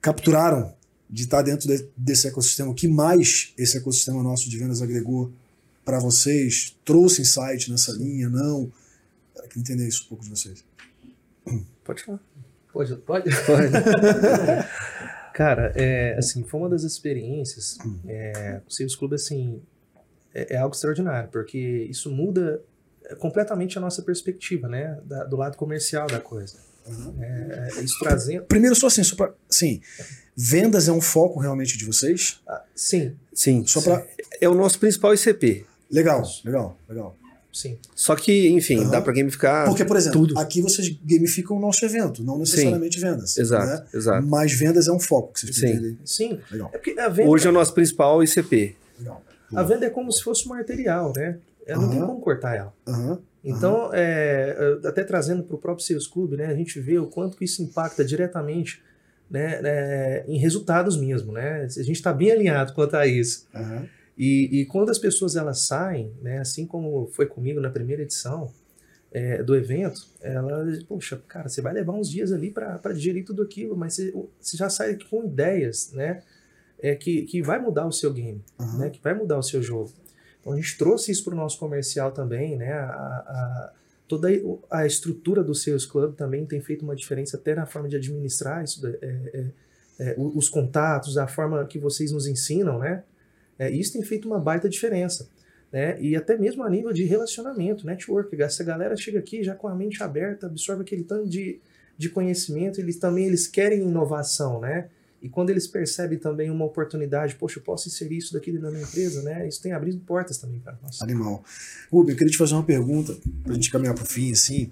capturaram 0.01 0.73
de 1.09 1.23
estar 1.23 1.41
dentro 1.41 1.67
de- 1.67 1.85
desse 1.95 2.27
ecossistema? 2.27 2.69
O 2.69 2.75
que 2.75 2.87
mais 2.87 3.53
esse 3.57 3.77
ecossistema 3.77 4.21
nosso 4.21 4.49
de 4.49 4.57
vendas 4.57 4.81
agregou 4.81 5.31
para 5.87 5.99
vocês? 5.99 6.75
Trouxe 6.83 7.21
insight 7.21 7.71
nessa 7.71 7.93
linha? 7.93 8.27
Não? 8.27 8.69
Cara, 9.33 9.47
queria 9.47 9.61
entender 9.61 9.87
isso 9.87 10.03
um 10.03 10.09
pouco 10.09 10.23
de 10.25 10.29
vocês. 10.29 10.65
Pode 11.81 12.03
falar. 12.03 12.19
Pode, 12.73 12.93
pode? 12.97 13.29
Pode. 13.45 13.71
Cara, 15.33 15.71
é, 15.75 16.17
assim, 16.17 16.43
foi 16.43 16.59
uma 16.59 16.67
das 16.69 16.83
experiências. 16.83 17.77
É, 18.05 18.59
o 18.67 18.69
Sales 18.71 18.97
Club, 18.97 19.13
assim, 19.13 19.61
é, 20.33 20.55
é 20.55 20.57
algo 20.57 20.75
extraordinário, 20.75 21.29
porque 21.31 21.57
isso 21.89 22.11
muda 22.11 22.61
é, 23.05 23.15
completamente 23.15 23.77
a 23.77 23.81
nossa 23.81 24.01
perspectiva, 24.01 24.67
né? 24.67 24.99
Da- 25.05 25.23
do 25.23 25.37
lado 25.37 25.55
comercial 25.55 26.07
da 26.07 26.19
coisa. 26.19 26.57
É, 27.21 27.69
é, 27.77 27.81
isso 27.81 27.97
trazendo. 27.99 28.43
Primeiro, 28.45 28.75
só 28.75 28.87
assim, 28.87 29.03
só 29.03 29.15
pra, 29.15 29.33
sim, 29.49 29.79
vendas 30.35 30.89
é 30.89 30.91
um 30.91 31.01
foco 31.01 31.39
realmente 31.39 31.77
de 31.77 31.85
vocês? 31.85 32.41
ah, 32.45 32.63
sim, 32.75 33.15
Sim. 33.33 33.65
Só 33.65 33.81
pra. 33.81 34.05
É 34.41 34.49
o 34.49 34.53
nosso 34.53 34.79
principal 34.79 35.13
ICP. 35.13 35.65
Legal, 35.91 36.23
legal, 36.43 36.77
legal. 36.89 37.15
sim. 37.51 37.77
Só 37.95 38.15
que, 38.15 38.49
enfim, 38.49 38.79
Aham. 38.81 38.89
dá 38.91 39.01
pra 39.01 39.13
gamificar. 39.13 39.65
Porque, 39.67 39.83
por 39.85 39.95
exemplo, 39.97 40.27
tudo. 40.27 40.39
aqui 40.39 40.61
vocês 40.61 40.89
gamificam 41.03 41.57
o 41.57 41.59
nosso 41.59 41.83
evento, 41.85 42.23
não 42.23 42.37
necessariamente 42.37 42.99
vendas. 42.99 43.37
Exato, 43.37 43.65
né? 43.65 43.85
exato. 43.93 44.27
Mas 44.27 44.51
vendas 44.53 44.87
é 44.87 44.91
um 44.91 44.99
foco 44.99 45.33
que 45.33 45.39
vocês 45.41 45.55
Sim. 45.55 45.61
pretendem. 45.61 45.97
Sim. 46.05 46.39
Legal, 46.51 46.69
É 46.73 46.77
porque 46.77 46.99
a 46.99 47.07
venda, 47.09 47.29
Hoje 47.29 47.47
é 47.47 47.49
o 47.49 47.53
nosso 47.53 47.73
principal 47.73 48.21
ICP. 48.23 48.75
legal. 48.99 49.23
a 49.55 49.63
venda 49.63 49.85
é 49.85 49.89
como 49.89 50.11
se 50.11 50.21
fosse 50.23 50.45
uma 50.45 50.57
arterial, 50.57 51.13
né? 51.15 51.37
Ela 51.65 51.81
não 51.81 51.89
tem 51.89 51.99
como 51.99 52.19
cortar 52.21 52.55
ela. 52.55 52.73
Aham. 52.87 53.19
Então, 53.43 53.91
é, 53.93 54.77
até 54.85 55.03
trazendo 55.05 55.41
para 55.43 55.55
o 55.55 55.57
próprio 55.59 55.85
Sales 55.85 56.05
Club, 56.05 56.33
né, 56.33 56.47
a 56.47 56.55
gente 56.55 56.79
vê 56.81 56.97
o 56.99 57.07
quanto 57.07 57.37
que 57.37 57.45
isso 57.45 57.61
impacta 57.63 58.03
diretamente 58.03 58.81
né, 59.29 59.61
né, 59.61 60.23
em 60.27 60.37
resultados 60.37 60.97
mesmo. 60.97 61.31
Né? 61.31 61.61
A 61.63 61.67
gente 61.81 61.91
está 61.93 62.11
bem 62.11 62.31
alinhado 62.31 62.73
quanto 62.73 62.95
a 62.95 63.07
isso. 63.07 63.47
aham. 63.55 63.85
E, 64.17 64.61
e 64.61 64.65
quando 64.65 64.89
as 64.89 64.97
pessoas 64.97 65.35
elas 65.35 65.61
saem, 65.61 66.11
né, 66.21 66.39
assim 66.39 66.65
como 66.65 67.07
foi 67.07 67.25
comigo 67.27 67.59
na 67.61 67.69
primeira 67.69 68.01
edição 68.01 68.51
é, 69.11 69.43
do 69.43 69.55
evento, 69.55 70.07
elas, 70.21 70.83
poxa, 70.83 71.21
cara, 71.27 71.47
você 71.47 71.61
vai 71.61 71.73
levar 71.73 71.93
uns 71.93 72.09
dias 72.09 72.31
ali 72.31 72.49
para 72.51 72.91
digerir 72.93 73.23
tudo 73.25 73.41
aquilo, 73.43 73.75
mas 73.77 73.93
você, 73.95 74.11
você 74.39 74.57
já 74.57 74.69
sai 74.69 74.97
com 75.09 75.23
ideias, 75.23 75.91
né, 75.93 76.23
é, 76.79 76.95
que, 76.95 77.23
que 77.23 77.41
vai 77.41 77.59
mudar 77.61 77.85
o 77.85 77.91
seu 77.91 78.11
game 78.11 78.43
aham. 78.59 78.77
né, 78.79 78.89
que 78.89 79.01
vai 79.01 79.13
mudar 79.13 79.37
o 79.37 79.43
seu 79.43 79.61
jogo. 79.61 79.91
Então 80.41 80.53
a 80.53 80.55
gente 80.55 80.77
trouxe 80.77 81.11
isso 81.11 81.23
para 81.23 81.33
o 81.33 81.37
nosso 81.37 81.59
comercial 81.59 82.11
também, 82.11 82.55
né? 82.55 82.71
A, 82.71 82.85
a- 82.89 83.73
toda 84.07 84.29
a 84.71 84.85
estrutura 84.85 85.43
do 85.43 85.53
Sales 85.53 85.85
Club 85.85 86.15
também 86.15 86.45
tem 86.45 86.61
feito 86.61 86.83
uma 86.83 86.95
diferença 86.95 87.35
até 87.35 87.53
na 87.53 87.65
forma 87.65 87.89
de 87.89 87.97
administrar 87.97 88.63
isso, 88.63 88.87
é, 88.87 88.95
é, 89.01 89.45
é, 89.99 90.15
o- 90.17 90.37
os 90.37 90.47
contatos, 90.47 91.17
a 91.17 91.27
forma 91.27 91.65
que 91.65 91.77
vocês 91.77 92.11
nos 92.13 92.25
ensinam, 92.27 92.79
né? 92.79 93.03
É, 93.57 93.69
isso 93.69 93.93
tem 93.93 94.03
feito 94.03 94.27
uma 94.27 94.39
baita 94.39 94.69
diferença. 94.69 95.29
Né? 95.71 95.99
E 96.01 96.15
até 96.15 96.37
mesmo 96.37 96.63
a 96.63 96.69
nível 96.69 96.93
de 96.93 97.03
relacionamento, 97.03 97.85
network. 97.85 98.41
Essa 98.41 98.63
galera 98.63 98.95
chega 98.95 99.19
aqui 99.19 99.43
já 99.43 99.55
com 99.55 99.67
a 99.67 99.75
mente 99.75 100.01
aberta, 100.01 100.47
absorve 100.47 100.83
aquele 100.83 101.03
tanto 101.03 101.27
de, 101.27 101.59
de 101.97 102.09
conhecimento, 102.09 102.79
eles 102.79 102.97
também 102.97 103.25
eles 103.25 103.47
querem 103.47 103.81
inovação, 103.81 104.59
né? 104.59 104.89
E 105.21 105.27
quando 105.27 105.49
eles 105.49 105.65
percebem 105.65 106.17
também 106.19 106.51
uma 106.51 106.63
oportunidade, 106.63 107.35
poxa, 107.35 107.57
eu 107.57 107.63
posso 107.63 107.87
inserir 107.87 108.17
isso 108.17 108.33
daqui 108.33 108.51
dentro 108.51 108.67
da 108.67 108.71
minha 108.71 108.83
empresa, 108.83 109.23
né? 109.23 109.47
Isso 109.47 109.61
tem 109.61 109.71
abrido 109.71 109.99
portas 110.01 110.37
também 110.37 110.59
para 110.59 110.77
nós. 110.81 111.01
Animal. 111.01 111.43
Rubem, 111.91 112.13
eu 112.13 112.17
queria 112.17 112.31
te 112.31 112.37
fazer 112.37 112.53
uma 112.53 112.63
pergunta, 112.63 113.17
pra 113.43 113.53
gente 113.55 113.71
caminhar 113.71 113.95
pro 113.95 114.05
fim, 114.05 114.31
assim. 114.31 114.71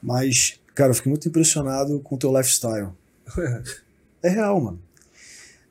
Mas, 0.00 0.60
cara, 0.72 0.90
eu 0.90 0.94
fiquei 0.94 1.10
muito 1.10 1.28
impressionado 1.28 1.98
com 2.00 2.14
o 2.14 2.18
teu 2.18 2.36
lifestyle. 2.36 2.90
É 4.22 4.28
real, 4.28 4.60
mano. 4.60 4.82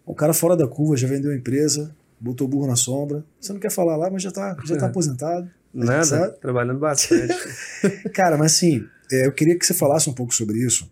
O 0.06 0.14
cara 0.16 0.34
fora 0.34 0.56
da 0.56 0.66
curva 0.66 0.96
já 0.96 1.08
vendeu 1.08 1.32
a 1.32 1.36
empresa, 1.36 1.94
botou 2.26 2.48
o 2.48 2.50
burro 2.50 2.68
na 2.68 2.76
sombra. 2.76 3.24
Você 3.40 3.54
não 3.54 3.60
quer 3.60 3.72
falar 3.72 3.96
lá, 3.96 4.10
mas 4.10 4.24
já 4.24 4.32
tá, 4.32 4.58
já 4.66 4.76
tá 4.76 4.88
aposentado. 4.88 5.50
Nada, 5.72 6.06
Sabe? 6.06 6.40
trabalhando 6.40 6.80
bastante. 6.80 7.34
Cara, 8.14 8.38
mas 8.38 8.54
assim, 8.54 8.84
é, 9.12 9.28
eu 9.28 9.32
queria 9.32 9.58
que 9.58 9.66
você 9.66 9.74
falasse 9.74 10.10
um 10.10 10.14
pouco 10.14 10.34
sobre 10.34 10.58
isso, 10.58 10.92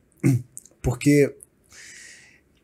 porque 0.82 1.34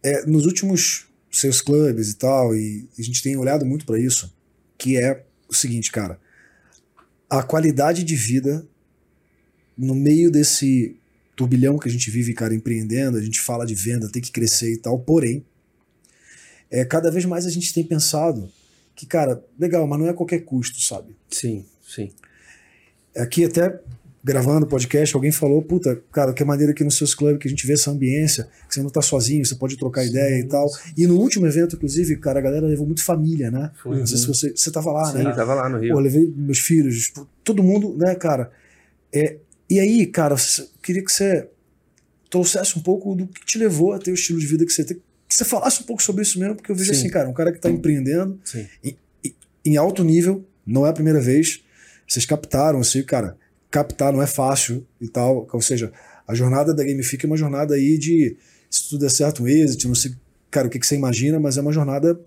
é, 0.04 0.26
nos 0.26 0.46
últimos 0.46 1.08
seus 1.32 1.62
clubes 1.62 2.12
e 2.12 2.16
tal, 2.16 2.56
e 2.56 2.88
a 2.98 3.02
gente 3.02 3.24
tem 3.24 3.36
olhado 3.38 3.66
muito 3.66 3.86
para 3.86 4.00
isso, 4.00 4.36
que 4.78 4.98
é 4.98 5.26
o 5.48 5.54
seguinte, 5.54 5.92
cara, 5.92 6.20
a 7.30 7.42
qualidade 7.42 8.04
de 8.04 8.16
vida 8.16 8.68
no 9.78 9.96
meio 9.96 10.30
desse 10.30 10.96
turbilhão 11.36 11.80
que 11.80 11.88
a 11.88 11.92
gente 11.92 12.12
vive, 12.12 12.34
cara, 12.34 12.54
empreendendo, 12.54 13.18
a 13.18 13.22
gente 13.22 13.40
fala 13.40 13.66
de 13.66 13.74
venda, 13.74 14.12
tem 14.12 14.22
que 14.22 14.32
crescer 14.32 14.74
e 14.74 14.78
tal, 14.78 15.00
porém, 15.00 15.46
é, 16.70 16.84
cada 16.84 17.10
vez 17.10 17.26
mais 17.26 17.46
a 17.46 17.50
gente 17.50 17.74
tem 17.74 17.84
pensado 17.84 18.52
que, 19.00 19.06
cara, 19.06 19.42
legal, 19.58 19.88
mas 19.88 19.98
não 19.98 20.08
é 20.08 20.10
a 20.10 20.14
qualquer 20.14 20.40
custo, 20.40 20.82
sabe? 20.82 21.16
sim, 21.32 21.64
sim. 21.82 22.12
aqui 23.16 23.46
até 23.46 23.80
gravando 24.22 24.66
o 24.66 24.70
podcast, 24.70 25.16
alguém 25.16 25.32
falou, 25.32 25.62
puta, 25.62 26.04
cara, 26.12 26.34
que 26.34 26.44
maneira 26.44 26.74
aqui 26.74 26.84
nos 26.84 26.98
seus 26.98 27.16
clubes 27.16 27.40
que 27.40 27.48
a 27.48 27.50
gente 27.50 27.66
vê 27.66 27.74
essa 27.74 27.90
ambiência, 27.90 28.50
que 28.68 28.74
você 28.74 28.84
não 28.84 28.90
tá 28.90 29.02
sozinho, 29.02 29.46
você 29.46 29.56
pode 29.56 29.78
trocar 29.78 30.06
ideia 30.06 30.42
e 30.42 30.44
tal. 30.44 30.70
E 30.98 31.08
no 31.08 31.18
último 31.18 31.48
evento, 31.48 31.78
inclusive, 31.78 32.18
cara, 32.18 32.40
a 32.40 32.42
galera 32.42 32.68
levou 32.68 32.86
muito 32.86 33.02
família, 33.02 33.50
né? 33.50 33.72
Foi. 33.82 34.00
Não 34.00 34.06
sei 34.06 34.18
se 34.18 34.28
você, 34.28 34.50
você 34.54 34.70
tava 34.70 34.92
lá, 34.92 35.06
Sim, 35.06 35.24
né? 35.24 35.32
tava 35.32 35.54
lá 35.54 35.70
no 35.70 35.78
Pô, 35.78 35.84
Rio. 35.84 35.96
eu 35.96 36.00
levei 36.00 36.34
meus 36.36 36.60
filhos, 36.60 37.06
tipo, 37.06 37.26
todo 37.46 37.64
mundo, 37.64 37.96
né, 37.98 38.14
cara? 38.16 38.52
É, 39.14 39.38
e 39.70 39.80
aí, 39.80 40.06
cara, 40.06 40.36
queria 40.84 41.04
que 41.04 41.12
você 41.14 41.48
trouxesse 42.30 42.78
um 42.78 42.82
pouco 42.82 43.16
do 43.16 43.26
que 43.26 43.46
te 43.46 43.58
levou 43.58 43.94
a 43.94 44.00
ter 44.00 44.12
o 44.12 44.16
estilo 44.16 44.40
de 44.40 44.48
vida 44.48 44.66
que 44.66 44.74
você 44.74 44.84
tem. 44.84 45.02
Que 45.30 45.36
você 45.36 45.46
falasse 45.46 45.84
um 45.84 45.86
pouco 45.86 46.02
sobre 46.02 46.24
isso 46.24 46.40
mesmo, 46.40 46.56
porque 46.56 46.72
eu 46.72 46.76
vejo 46.76 46.92
Sim. 46.92 47.00
assim, 47.00 47.10
cara, 47.10 47.30
um 47.30 47.34
cara 47.34 47.52
que 47.52 47.60
tá 47.60 47.70
empreendendo 47.70 48.40
Sim. 48.44 48.68
em 49.64 49.78
alto 49.78 50.04
nível, 50.04 50.44
não 50.66 50.88
é 50.88 50.90
a 50.90 50.94
primeira 50.94 51.22
vez. 51.22 51.64
Vocês 52.08 52.26
captaram, 52.26 52.80
assim, 52.80 53.04
cara, 53.04 53.38
captar 53.70 54.12
não 54.12 54.22
é 54.22 54.28
fácil 54.28 54.86
e 55.00 55.08
tal. 55.08 55.48
Ou 55.54 55.62
seja, 55.62 55.94
a 56.28 56.34
jornada 56.34 56.74
da 56.74 56.84
Gamifica 56.84 57.26
é 57.26 57.30
uma 57.30 57.38
jornada 57.38 57.76
aí 57.76 57.98
de, 57.98 58.36
se 58.70 58.90
tudo 58.90 59.02
der 59.02 59.12
certo, 59.12 59.44
um 59.44 59.48
êxito, 59.48 59.88
não 59.88 59.96
sei, 59.96 60.14
cara, 60.50 60.68
o 60.68 60.70
que, 60.70 60.80
que 60.80 60.88
você 60.88 60.96
imagina, 60.96 61.40
mas 61.40 61.58
é 61.58 61.62
uma 61.62 61.72
jornada, 61.72 62.20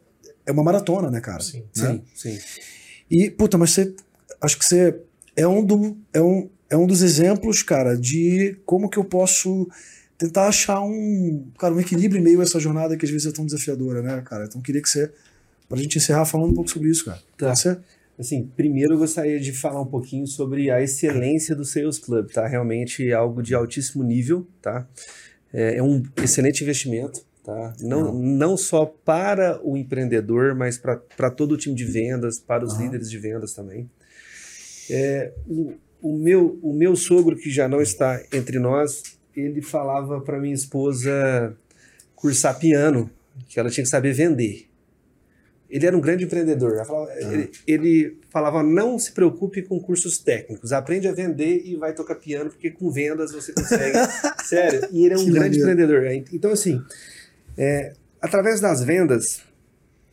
é 0.46 0.52
uma 0.52 0.62
maratona, 0.62 1.10
né, 1.10 1.20
cara? 1.20 1.42
Sim. 1.42 1.64
Né? 1.76 2.00
Sim, 2.14 2.38
sim. 2.38 2.38
E, 3.10 3.30
puta, 3.30 3.58
mas 3.58 3.70
você, 3.70 3.94
acho 4.40 4.58
que 4.58 4.64
você 4.64 4.96
é 5.36 5.46
um, 5.46 5.64
do, 5.64 5.96
é 6.12 6.22
um, 6.22 6.48
é 6.70 6.76
um 6.76 6.86
dos 6.86 7.02
exemplos, 7.02 7.62
cara, 7.62 7.96
de 7.96 8.56
como 8.64 8.88
que 8.88 8.98
eu 8.98 9.04
posso 9.04 9.68
tentar 10.22 10.46
achar 10.46 10.80
um, 10.80 11.50
cara, 11.58 11.74
um 11.74 11.80
equilíbrio 11.80 12.20
em 12.20 12.22
meio 12.22 12.40
a 12.40 12.44
essa 12.44 12.60
jornada 12.60 12.96
que 12.96 13.04
às 13.04 13.10
vezes 13.10 13.26
é 13.26 13.32
tão 13.32 13.44
desafiadora, 13.44 14.02
né, 14.02 14.22
cara? 14.24 14.44
Então 14.44 14.60
queria 14.60 14.80
que 14.80 14.88
você, 14.88 15.10
pra 15.68 15.76
gente 15.76 15.98
encerrar 15.98 16.24
falando 16.24 16.52
um 16.52 16.54
pouco 16.54 16.70
sobre 16.70 16.88
isso, 16.88 17.04
cara. 17.04 17.20
Tá. 17.36 17.54
Ser? 17.56 17.80
Assim, 18.18 18.48
primeiro 18.56 18.94
eu 18.94 18.98
gostaria 18.98 19.40
de 19.40 19.52
falar 19.52 19.80
um 19.80 19.86
pouquinho 19.86 20.26
sobre 20.26 20.70
a 20.70 20.80
excelência 20.80 21.56
do 21.56 21.64
Sales 21.64 21.98
Club, 21.98 22.30
tá? 22.30 22.46
Realmente 22.46 23.08
é 23.08 23.14
algo 23.14 23.42
de 23.42 23.52
altíssimo 23.52 24.04
nível, 24.04 24.46
tá? 24.60 24.86
É, 25.52 25.78
é 25.78 25.82
um 25.82 26.02
excelente 26.22 26.62
investimento, 26.62 27.24
tá? 27.42 27.72
Não, 27.80 28.14
não 28.14 28.56
só 28.56 28.86
para 28.86 29.60
o 29.64 29.76
empreendedor, 29.76 30.54
mas 30.54 30.78
para 30.78 31.30
todo 31.30 31.52
o 31.52 31.56
time 31.56 31.74
de 31.74 31.84
vendas, 31.84 32.38
para 32.38 32.64
os 32.64 32.78
líderes 32.78 33.10
de 33.10 33.18
vendas 33.18 33.54
também. 33.54 33.90
É, 34.88 35.32
o, 35.48 35.72
o, 36.00 36.16
meu, 36.16 36.60
o 36.62 36.72
meu 36.72 36.94
sogro, 36.94 37.34
que 37.34 37.50
já 37.50 37.66
não 37.66 37.80
está 37.80 38.22
entre 38.32 38.60
nós, 38.60 39.02
ele 39.36 39.62
falava 39.62 40.20
para 40.20 40.38
minha 40.40 40.54
esposa 40.54 41.56
cursar 42.14 42.58
piano, 42.58 43.10
que 43.48 43.58
ela 43.58 43.70
tinha 43.70 43.84
que 43.84 43.90
saber 43.90 44.12
vender. 44.12 44.66
Ele 45.70 45.86
era 45.86 45.96
um 45.96 46.00
grande 46.02 46.24
empreendedor. 46.24 46.84
Falava- 46.84 47.12
ele, 47.18 47.50
ele 47.66 48.18
falava: 48.28 48.62
não 48.62 48.98
se 48.98 49.10
preocupe 49.12 49.62
com 49.62 49.80
cursos 49.80 50.18
técnicos, 50.18 50.70
aprende 50.70 51.08
a 51.08 51.12
vender 51.12 51.62
e 51.64 51.76
vai 51.76 51.94
tocar 51.94 52.16
piano, 52.16 52.50
porque 52.50 52.70
com 52.70 52.90
vendas 52.90 53.32
você 53.32 53.52
consegue. 53.54 53.96
Sério. 54.44 54.86
E 54.92 55.04
ele 55.06 55.14
é 55.14 55.16
um 55.18 55.24
Que 55.24 55.30
grande 55.30 55.58
maneiro. 55.60 55.92
empreendedor. 55.96 56.28
Então, 56.34 56.50
assim, 56.52 56.78
é, 57.56 57.94
através 58.20 58.60
das 58.60 58.84
vendas, 58.84 59.42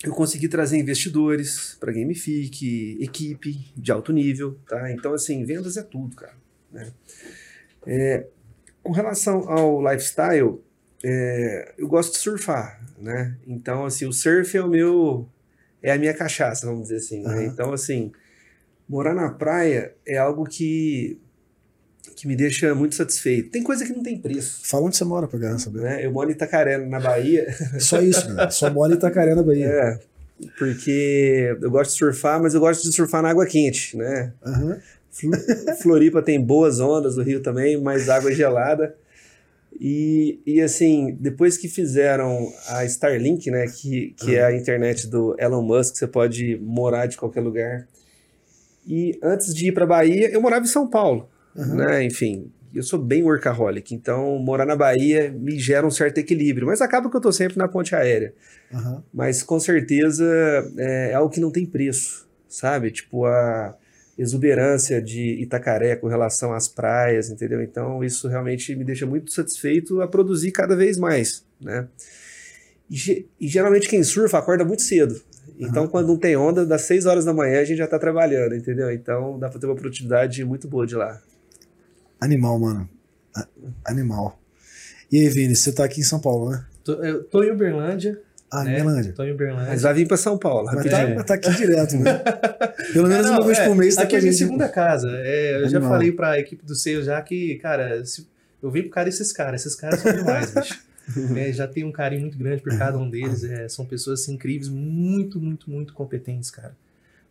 eu 0.02 0.14
consegui 0.14 0.48
trazer 0.48 0.78
investidores 0.78 1.76
para 1.78 1.92
Gamific, 1.92 2.98
equipe 3.02 3.60
de 3.76 3.92
alto 3.92 4.14
nível. 4.14 4.58
Tá? 4.66 4.90
Então, 4.94 5.14
assim, 5.14 5.44
vendas 5.44 5.76
é 5.76 5.84
tudo, 5.84 6.16
cara. 6.16 6.36
né? 6.72 6.90
É, 7.86 8.26
com 8.84 8.92
relação 8.92 9.50
ao 9.50 9.82
lifestyle, 9.82 10.60
é, 11.04 11.74
eu 11.78 11.88
gosto 11.88 12.14
de 12.14 12.20
surfar, 12.20 12.82
né? 12.98 13.36
Então, 13.48 13.86
assim, 13.86 14.06
o 14.06 14.12
surf 14.14 14.56
é 14.58 14.62
o 14.62 14.68
meu 14.68 15.28
é 15.82 15.92
a 15.94 15.98
minha 15.98 16.14
cachaça, 16.14 16.66
vamos 16.66 16.84
dizer 16.84 16.98
assim. 16.98 17.24
né? 17.24 17.46
Então, 17.46 17.72
assim, 17.72 18.12
morar 18.88 19.14
na 19.14 19.30
praia 19.30 19.94
é 20.06 20.18
algo 20.18 20.44
que, 20.44 21.18
que 22.18 22.28
me 22.28 22.36
deixa 22.36 22.76
muito 22.76 22.96
satisfeito. 22.96 23.50
Tem 23.50 23.64
coisa 23.64 23.86
que 23.86 23.94
não 23.94 24.04
tem 24.04 24.18
preço. 24.20 24.60
Fala 24.64 24.86
onde 24.88 24.98
você 24.98 25.06
mora 25.06 25.28
pra 25.28 25.40
galera 25.40 25.58
saber. 25.60 25.82
Né? 25.82 26.06
Eu 26.06 26.12
moro 26.12 26.30
em 26.30 26.34
Itacaré, 26.34 26.78
na 26.78 27.00
Bahia. 27.00 27.48
Só 27.80 28.02
isso, 28.02 28.28
galera. 28.28 28.52
Só 28.52 28.70
mora 28.70 28.92
em 28.94 28.98
Itacaré, 28.98 29.34
na 29.36 29.44
Bahia. 29.44 29.68
É, 29.68 30.00
porque 30.58 31.56
eu 31.62 31.72
gosto 31.72 31.92
de 31.92 31.98
surfar, 31.98 32.42
mas 32.42 32.54
eu 32.54 32.60
gosto 32.60 32.84
de 32.84 32.94
surfar 32.94 33.22
na 33.22 33.30
água 33.30 33.46
quente, 33.46 33.96
né? 33.96 34.34
Aham. 34.46 34.80
Floripa 35.82 36.22
tem 36.22 36.40
boas 36.40 36.80
ondas, 36.80 37.18
o 37.18 37.22
Rio 37.22 37.42
também, 37.42 37.80
mas 37.82 38.10
água 38.10 38.32
gelada. 38.32 38.96
E, 39.80 40.40
e 40.46 40.62
assim, 40.62 41.18
depois 41.20 41.58
que 41.58 41.68
fizeram 41.68 42.52
a 42.68 42.84
Starlink, 42.86 43.50
né, 43.50 43.66
que, 43.68 44.14
que 44.18 44.36
é 44.36 44.44
a 44.44 44.56
internet 44.56 45.08
do 45.08 45.36
Elon 45.40 45.62
Musk, 45.62 45.96
você 45.96 46.08
pode 46.08 46.58
morar 46.62 47.06
de 47.06 47.18
qualquer 47.18 47.42
lugar. 47.42 47.88
E 48.86 49.18
antes 49.24 49.54
de 49.54 49.68
ir 49.68 49.72
para 49.72 49.86
Bahia, 49.86 50.30
eu 50.32 50.42
morava 50.42 50.66
em 50.66 50.68
São 50.70 50.88
Paulo, 50.88 51.30
Aham. 51.56 51.76
né? 51.76 52.04
Enfim, 52.04 52.52
eu 52.74 52.84
sou 52.84 53.00
bem 53.00 53.24
workaholic, 53.24 53.94
então 53.94 54.38
morar 54.40 54.66
na 54.66 54.76
Bahia 54.76 55.32
me 55.32 55.58
gera 55.60 55.86
um 55.86 55.92
certo 55.92 56.18
equilíbrio, 56.18 56.68
mas 56.68 56.82
acaba 56.82 57.10
que 57.10 57.16
eu 57.16 57.22
tô 57.22 57.32
sempre 57.32 57.58
na 57.58 57.68
ponte 57.68 57.96
aérea. 57.96 58.34
Aham. 58.74 59.04
Mas 59.14 59.44
com 59.44 59.60
certeza 59.60 60.26
é, 60.78 61.12
é 61.12 61.14
algo 61.14 61.34
que 61.34 61.40
não 61.40 61.52
tem 61.52 61.66
preço, 61.66 62.28
sabe? 62.48 62.92
Tipo 62.92 63.26
a 63.26 63.76
exuberância 64.20 65.02
de 65.02 65.42
Itacaré 65.42 65.96
com 65.96 66.08
relação 66.08 66.54
às 66.54 66.68
praias, 66.68 67.30
entendeu? 67.30 67.62
Então 67.62 68.04
isso 68.04 68.28
realmente 68.28 68.76
me 68.76 68.84
deixa 68.84 69.06
muito 69.06 69.32
satisfeito 69.32 70.02
a 70.02 70.08
produzir 70.08 70.52
cada 70.52 70.76
vez 70.76 70.98
mais, 70.98 71.44
né? 71.60 71.88
E, 72.92 73.26
e 73.40 73.48
geralmente 73.48 73.88
quem 73.88 74.04
surfa 74.04 74.38
acorda 74.40 74.66
muito 74.66 74.82
cedo. 74.82 75.22
Então, 75.60 75.88
quando 75.88 76.08
não 76.08 76.18
tem 76.18 76.38
onda, 76.38 76.66
das 76.66 76.84
6 76.84 77.06
horas 77.06 77.26
da 77.26 77.34
manhã 77.34 77.60
a 77.62 77.66
gente 77.66 77.78
já 77.78 77.88
tá 77.88 78.00
trabalhando, 78.00 78.56
entendeu? 78.56 78.92
Então 78.92 79.38
dá 79.38 79.50
pra 79.50 79.60
ter 79.60 79.66
uma 79.66 79.76
produtividade 79.76 80.44
muito 80.46 80.68
boa 80.68 80.86
de 80.88 80.96
lá. 80.96 81.22
Animal, 82.20 82.60
mano. 82.60 82.90
A- 83.36 83.48
Animal. 83.86 84.40
E 85.12 85.18
aí, 85.20 85.28
Vini, 85.30 85.56
você 85.56 85.72
tá 85.72 85.84
aqui 85.84 86.00
em 86.02 86.04
São 86.04 86.20
Paulo, 86.20 86.50
né? 86.52 86.66
Tô, 86.84 86.94
eu 87.04 87.24
tô 87.26 87.44
em 87.44 87.52
Uberlândia. 87.52 88.22
Ah, 88.52 88.64
em 88.64 88.66
né? 88.66 88.76
Berlândia. 88.76 89.14
Tô 89.14 89.24
em 89.24 89.32
Uberlândia. 89.32 89.70
Mas 89.70 89.82
vai 89.84 89.94
vir 89.94 90.08
pra 90.08 90.18
São 90.18 90.38
Paulo, 90.38 90.66
Mas 90.66 90.76
rapidinho. 90.78 91.08
tá, 91.10 91.16
mas 91.16 91.26
tá 91.26 91.34
aqui 91.36 91.56
direto, 91.56 91.96
né? 91.98 92.20
Pelo 92.94 93.08
menos 93.08 93.26
Não, 93.28 93.34
uma 93.34 93.46
vez 93.46 93.60
é, 93.60 93.68
por 93.68 93.76
mês 93.76 93.96
tá 93.96 94.02
Aqui 94.04 94.16
é 94.16 94.20
a 94.20 94.22
minha 94.22 94.34
segunda 94.34 94.68
casa. 94.70 95.10
É, 95.12 95.56
eu 95.64 95.70
já 95.70 95.78
Animal. 95.78 95.90
falei 95.98 96.12
pra 96.12 96.40
equipe 96.40 96.66
do 96.66 96.74
Seio 96.76 97.04
já 97.04 97.22
que, 97.22 97.56
cara, 97.58 98.04
se- 98.06 98.28
eu 98.62 98.72
vim 98.72 98.84
por 98.84 98.90
causa 98.90 99.10
desses 99.10 99.32
caras. 99.32 99.62
Esses 99.66 99.76
caras 99.76 100.00
são 100.00 100.12
demais, 100.14 100.52
bicho. 100.54 100.80
É, 101.36 101.52
já 101.52 101.68
tenho 101.68 101.88
um 101.88 101.92
carinho 101.92 102.22
muito 102.22 102.38
grande 102.38 102.62
por 102.62 102.78
cada 102.78 102.96
um 103.00 103.10
deles. 103.10 103.44
é, 103.44 103.68
são 103.68 103.84
pessoas 103.84 104.22
assim, 104.22 104.34
incríveis, 104.36 104.70
muito, 104.70 105.40
muito, 105.40 105.68
muito 105.68 105.92
competentes, 105.92 106.52
cara. 106.52 106.76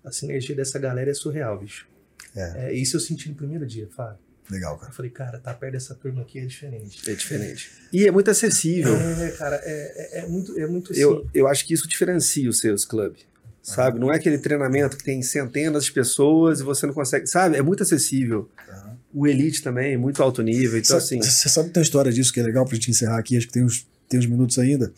A 0.05 0.11
sinergia 0.11 0.57
dessa 0.57 0.81
galera 0.81 1.09
é 1.11 1.15
surreal, 1.15 1.57
bicho. 1.61 1.87
É. 2.35 2.67
É, 2.69 2.73
isso 2.73 2.97
eu 2.97 3.01
senti 3.01 3.29
no 3.29 3.37
primeiro 3.37 3.65
dia, 3.65 3.87
Fábio. 3.97 4.19
Legal, 4.51 4.79
cara. 4.79 4.91
Eu 4.91 4.95
falei, 4.95 5.11
cara, 5.11 5.39
tá 5.39 5.53
perto 5.53 5.73
dessa 5.73 5.95
turma 5.95 6.23
aqui 6.23 6.39
é 6.39 6.47
diferente. 6.47 7.11
É 7.11 7.15
diferente. 7.15 7.71
E 7.93 8.07
é 8.07 8.11
muito 8.11 8.31
acessível. 8.31 8.97
É, 8.97 9.31
cara, 9.33 9.61
é, 9.63 10.19
é, 10.19 10.21
é 10.21 10.27
muito, 10.27 10.59
é 10.59 10.67
muito 10.67 10.93
assim. 10.93 11.01
Eu, 11.01 11.29
eu 11.35 11.47
acho 11.47 11.67
que 11.67 11.75
isso 11.75 11.87
diferencia 11.87 12.49
os 12.49 12.59
seus 12.59 12.85
clubes. 12.85 13.27
Sabe? 13.63 13.99
Não 13.99 14.11
é 14.11 14.17
aquele 14.17 14.39
treinamento 14.39 14.97
que 14.97 15.05
tem 15.05 15.21
centenas 15.21 15.85
de 15.85 15.93
pessoas 15.93 16.61
e 16.61 16.63
você 16.63 16.87
não 16.87 16.95
consegue. 16.95 17.27
Sabe? 17.27 17.57
É 17.57 17.63
muito 17.63 17.83
acessível. 17.83 18.49
Aham. 18.69 18.99
O 19.13 19.27
Elite 19.27 19.63
também, 19.63 19.97
muito 19.97 20.23
alto 20.23 20.43
nível. 20.43 20.79
Então, 20.79 20.97
assim. 20.97 21.21
Você 21.21 21.49
sabe 21.49 21.69
que 21.69 21.75
tem 21.75 21.81
uma 21.81 21.85
história 21.85 22.13
disso 22.13 22.33
que 22.33 22.41
é 22.41 22.43
legal 22.43 22.65
pra 22.65 22.75
gente 22.75 22.91
encerrar 22.91 23.19
aqui, 23.19 23.37
acho 23.37 23.47
que 23.47 23.53
tem 23.53 23.65
uns, 23.65 23.87
tem 24.09 24.19
uns 24.19 24.27
minutos 24.27 24.59
ainda. 24.59 24.93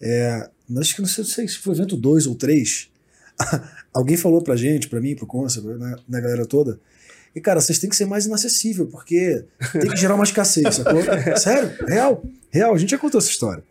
É, 0.00 0.48
acho 0.78 0.94
que 0.94 1.00
não 1.00 1.08
sei, 1.08 1.24
não 1.24 1.30
sei 1.30 1.48
se 1.48 1.58
foi 1.58 1.74
evento 1.74 1.96
2 1.96 2.26
ou 2.26 2.34
3. 2.34 2.90
Alguém 3.94 4.16
falou 4.16 4.42
pra 4.42 4.56
gente, 4.56 4.88
pra 4.88 5.00
mim, 5.00 5.14
pro 5.14 5.26
Consul, 5.26 5.78
né, 5.78 5.96
na 6.08 6.20
galera 6.20 6.46
toda. 6.46 6.78
E, 7.36 7.40
cara, 7.42 7.60
vocês 7.60 7.78
têm 7.78 7.90
que 7.90 7.94
ser 7.94 8.06
mais 8.06 8.24
inacessível, 8.24 8.86
porque 8.86 9.44
tem 9.70 9.90
que 9.90 9.96
gerar 9.98 10.14
uma 10.14 10.24
escassez, 10.24 10.76
sacou? 10.76 11.02
Sério, 11.36 11.70
real, 11.86 12.24
real. 12.50 12.74
A 12.74 12.78
gente 12.78 12.92
já 12.92 12.96
contou 12.96 13.18
essa 13.18 13.28
história. 13.28 13.62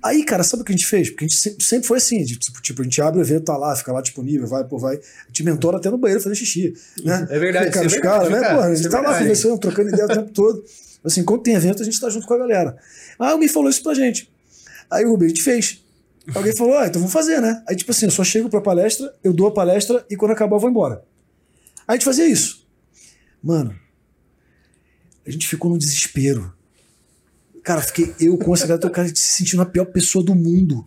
Aí, 0.00 0.24
cara, 0.24 0.44
sabe 0.44 0.62
o 0.62 0.64
que 0.64 0.70
a 0.70 0.76
gente 0.76 0.86
fez? 0.86 1.10
Porque 1.10 1.24
a 1.24 1.28
gente 1.28 1.60
sempre, 1.60 1.88
foi 1.88 1.98
assim, 1.98 2.24
tipo, 2.24 2.62
tipo, 2.62 2.80
a 2.80 2.84
gente 2.84 3.02
abre 3.02 3.18
o 3.18 3.22
evento, 3.22 3.46
tá 3.46 3.56
lá, 3.56 3.74
fica 3.74 3.92
lá 3.92 4.00
disponível, 4.00 4.46
vai, 4.46 4.62
pô, 4.62 4.78
vai. 4.78 5.00
Gente 5.26 5.42
mentora 5.42 5.78
até 5.78 5.90
no 5.90 5.98
banheiro 5.98 6.22
fazer 6.22 6.36
xixi, 6.36 6.72
né? 7.02 7.26
É 7.28 7.38
verdade, 7.40 7.72
Cara, 7.72 7.86
os 7.88 7.94
é 7.94 8.00
caras, 8.00 8.30
né? 8.30 8.40
cara, 8.40 8.54
Porra, 8.54 8.68
a 8.68 8.72
isso 8.72 8.82
gente 8.84 8.94
é 8.94 8.96
tá 8.96 9.00
lá 9.00 9.18
conversando, 9.18 9.58
trocando 9.58 9.88
ideia 9.88 10.04
o 10.04 10.08
tempo 10.08 10.30
todo. 10.30 10.64
Assim, 11.04 11.24
quando 11.24 11.42
tem 11.42 11.54
evento, 11.56 11.82
a 11.82 11.84
gente 11.84 12.00
tá 12.00 12.08
junto 12.08 12.28
com 12.28 12.34
a 12.34 12.38
galera. 12.38 12.76
Aí 13.18 13.32
alguém 13.32 13.48
falou 13.48 13.68
isso 13.68 13.82
pra 13.82 13.92
gente. 13.92 14.30
Aí 14.88 15.04
o 15.04 15.20
gente 15.20 15.42
fez. 15.42 15.82
Alguém 16.32 16.54
falou, 16.54 16.78
ah, 16.78 16.86
então 16.86 17.00
vamos 17.00 17.12
fazer, 17.12 17.40
né? 17.40 17.60
Aí, 17.66 17.74
tipo 17.74 17.90
assim, 17.90 18.06
eu 18.06 18.12
só 18.12 18.22
chego 18.22 18.48
pra 18.48 18.60
palestra, 18.60 19.12
eu 19.24 19.32
dou 19.32 19.48
a 19.48 19.50
palestra 19.50 20.06
e 20.08 20.14
quando 20.14 20.30
acabar 20.30 20.54
eu 20.54 20.60
vou 20.60 20.70
embora. 20.70 21.02
Aí 21.88 21.88
a 21.88 21.92
gente 21.94 22.04
fazia 22.04 22.28
isso. 22.28 22.59
Mano, 23.42 23.74
a 25.26 25.30
gente 25.30 25.46
ficou 25.46 25.70
no 25.70 25.78
desespero. 25.78 26.52
Cara, 27.62 27.82
fiquei 27.82 28.14
eu 28.18 28.36
com 28.38 28.54
essa 28.54 28.66
galera, 28.66 28.90
cara, 28.90 29.08
se 29.08 29.32
sentindo 29.34 29.62
a 29.62 29.66
pior 29.66 29.86
pessoa 29.86 30.24
do 30.24 30.34
mundo. 30.34 30.86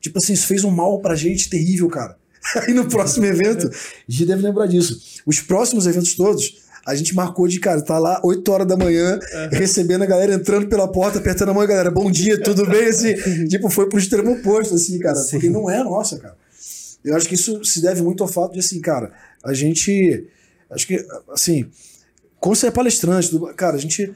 Tipo 0.00 0.18
assim, 0.18 0.32
isso 0.32 0.46
fez 0.46 0.64
um 0.64 0.70
mal 0.70 1.00
pra 1.00 1.14
gente 1.14 1.48
terrível, 1.48 1.88
cara. 1.88 2.16
Aí 2.66 2.74
no 2.74 2.86
próximo 2.86 3.24
evento, 3.24 3.68
a 3.68 4.10
gente 4.10 4.26
deve 4.26 4.42
lembrar 4.42 4.66
disso. 4.66 5.22
Os 5.24 5.40
próximos 5.40 5.86
eventos 5.86 6.14
todos, 6.14 6.62
a 6.86 6.94
gente 6.94 7.14
marcou 7.14 7.48
de, 7.48 7.58
cara, 7.58 7.80
tá 7.80 7.98
lá 7.98 8.20
8 8.22 8.52
horas 8.52 8.66
da 8.66 8.76
manhã, 8.76 9.18
recebendo 9.50 10.02
a 10.02 10.06
galera 10.06 10.34
entrando 10.34 10.68
pela 10.68 10.86
porta, 10.86 11.18
apertando 11.18 11.50
a 11.50 11.54
mão, 11.54 11.66
galera, 11.66 11.90
bom 11.90 12.10
dia, 12.10 12.40
tudo 12.40 12.66
bem? 12.66 12.86
Assim, 12.86 13.14
tipo, 13.48 13.70
foi 13.70 13.88
pro 13.88 13.98
extremo 13.98 14.32
oposto, 14.32 14.74
assim, 14.74 14.98
cara, 14.98 15.16
Sim. 15.16 15.30
porque 15.30 15.48
não 15.48 15.70
é 15.70 15.78
a 15.78 15.84
nossa, 15.84 16.18
cara. 16.18 16.36
Eu 17.02 17.16
acho 17.16 17.28
que 17.28 17.34
isso 17.34 17.64
se 17.64 17.80
deve 17.80 18.02
muito 18.02 18.22
ao 18.22 18.28
fato 18.28 18.52
de, 18.52 18.60
assim, 18.60 18.80
cara, 18.80 19.12
a 19.42 19.52
gente. 19.52 20.26
Acho 20.70 20.86
que, 20.86 21.06
assim, 21.30 21.70
como 22.44 22.54
você 22.54 22.66
é 22.66 22.70
palestrante, 22.70 23.30
cara, 23.56 23.74
a 23.76 23.80
gente. 23.80 24.12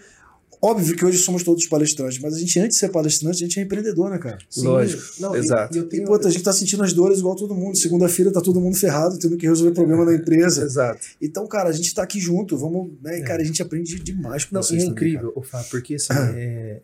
Óbvio 0.61 0.95
que 0.97 1.03
hoje 1.03 1.16
somos 1.16 1.43
todos 1.43 1.66
palestrantes, 1.66 2.18
mas 2.18 2.35
a 2.35 2.39
gente, 2.39 2.59
antes 2.59 2.74
de 2.74 2.81
ser 2.81 2.91
palestrante, 2.91 3.37
a 3.43 3.47
gente 3.47 3.59
é 3.59 3.62
empreendedor, 3.62 4.11
né, 4.11 4.18
cara? 4.18 4.37
Sim, 4.51 4.64
Lógico, 4.64 5.03
não, 5.18 5.35
exato. 5.35 5.79
E, 5.79 5.83
tenho, 5.85 6.12
a 6.12 6.31
gente 6.31 6.43
tá 6.43 6.53
sentindo 6.53 6.83
as 6.83 6.93
dores 6.93 7.20
igual 7.20 7.35
todo 7.37 7.55
mundo. 7.55 7.79
Segunda-feira 7.79 8.31
tá 8.31 8.43
todo 8.43 8.61
mundo 8.61 8.76
ferrado, 8.76 9.18
tendo 9.18 9.37
que 9.39 9.47
resolver 9.47 9.72
problema 9.72 10.05
da 10.05 10.14
empresa. 10.14 10.61
Exato. 10.66 11.01
Então, 11.22 11.47
cara, 11.47 11.70
a 11.70 11.72
gente 11.72 11.95
tá 11.95 12.03
aqui 12.03 12.20
junto, 12.20 12.59
vamos, 12.59 12.91
né? 13.01 13.18
E, 13.18 13.22
cara, 13.22 13.41
a 13.41 13.45
gente 13.45 13.62
aprende 13.62 13.99
demais 14.01 14.45
com 14.45 14.57
Não, 14.57 14.62
vocês 14.62 14.83
é 14.83 14.87
também, 14.87 15.12
incrível, 15.12 15.33
ô 15.35 15.41
Fábio, 15.41 15.70
porque 15.70 15.95
assim, 15.95 16.12
é, 16.35 16.81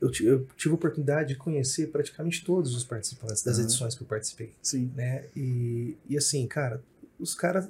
eu, 0.00 0.10
eu 0.20 0.46
tive 0.56 0.72
a 0.72 0.74
oportunidade 0.74 1.30
de 1.30 1.36
conhecer 1.36 1.88
praticamente 1.88 2.44
todos 2.44 2.76
os 2.76 2.84
participantes 2.84 3.42
das 3.42 3.56
Aham. 3.56 3.64
edições 3.64 3.96
que 3.96 4.02
eu 4.02 4.06
participei. 4.06 4.52
Sim. 4.62 4.92
né? 4.94 5.24
E, 5.34 5.96
e 6.08 6.16
assim, 6.16 6.46
cara, 6.46 6.80
os 7.18 7.34
caras 7.34 7.68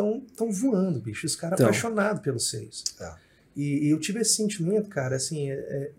estão 0.00 0.20
tão 0.36 0.50
voando, 0.52 1.00
bicho. 1.00 1.26
Os 1.26 1.36
caras 1.36 1.56
Tão. 1.58 1.66
apaixonados 1.66 2.22
pelos 2.22 2.48
seios. 2.50 2.84
É. 3.00 3.12
E, 3.56 3.86
e 3.86 3.90
eu 3.90 3.98
tive 4.00 4.20
esse 4.20 4.34
sentimento, 4.34 4.88
cara, 4.88 5.16
assim, 5.16 5.50
é- 5.50 5.54
é, 5.54 5.90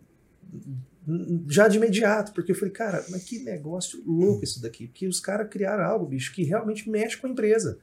já 1.48 1.68
de 1.68 1.78
imediato, 1.78 2.32
porque 2.34 2.52
eu 2.52 2.56
falei, 2.56 2.72
cara, 2.74 3.04
mas 3.10 3.24
que 3.24 3.40
negócio 3.40 4.02
louco 4.06 4.44
isso 4.44 4.62
daqui. 4.62 4.88
Porque 4.88 5.08
os 5.08 5.20
caras 5.20 5.50
criaram 5.50 5.84
algo, 5.84 6.06
bicho, 6.06 6.34
que 6.34 6.44
realmente 6.44 6.90
mexe 6.90 7.18
com 7.18 7.28
a 7.28 7.30
empresa 7.30 7.80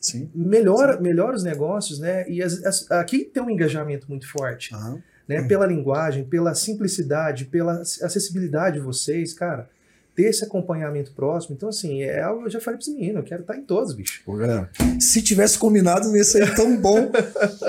Sim. 0.00 0.30
melhora, 0.34 1.00
melhora 1.00 1.36
os 1.36 1.42
negócios, 1.44 1.98
né? 1.98 2.28
E 2.28 2.42
as- 2.42 2.64
as- 2.64 2.90
aqui 2.90 3.24
tem 3.24 3.42
um 3.42 3.50
engajamento 3.50 4.08
muito 4.08 4.28
forte, 4.28 4.74
Aham. 4.74 5.02
né? 5.28 5.46
Pela 5.46 5.66
linguagem, 5.66 6.24
pela 6.24 6.54
simplicidade, 6.54 7.44
pela 7.46 7.80
acessibilidade 7.80 8.78
de 8.78 8.82
vocês, 8.84 9.32
cara. 9.32 9.70
Ter 10.16 10.30
esse 10.30 10.42
acompanhamento 10.42 11.12
próximo. 11.12 11.54
Então, 11.54 11.68
assim, 11.68 12.02
é 12.02 12.24
eu 12.24 12.48
já 12.48 12.58
falei 12.58 12.78
pros 12.78 12.88
meninos, 12.88 13.16
eu 13.16 13.22
quero 13.22 13.42
estar 13.42 13.54
em 13.54 13.62
todos, 13.62 13.92
bicho. 13.92 14.22
Pô, 14.24 14.34
galera. 14.34 14.70
Se 14.98 15.20
tivesse 15.20 15.58
combinado, 15.58 16.16
ia 16.16 16.24
sair 16.24 16.54
tão 16.54 16.80
bom 16.80 17.12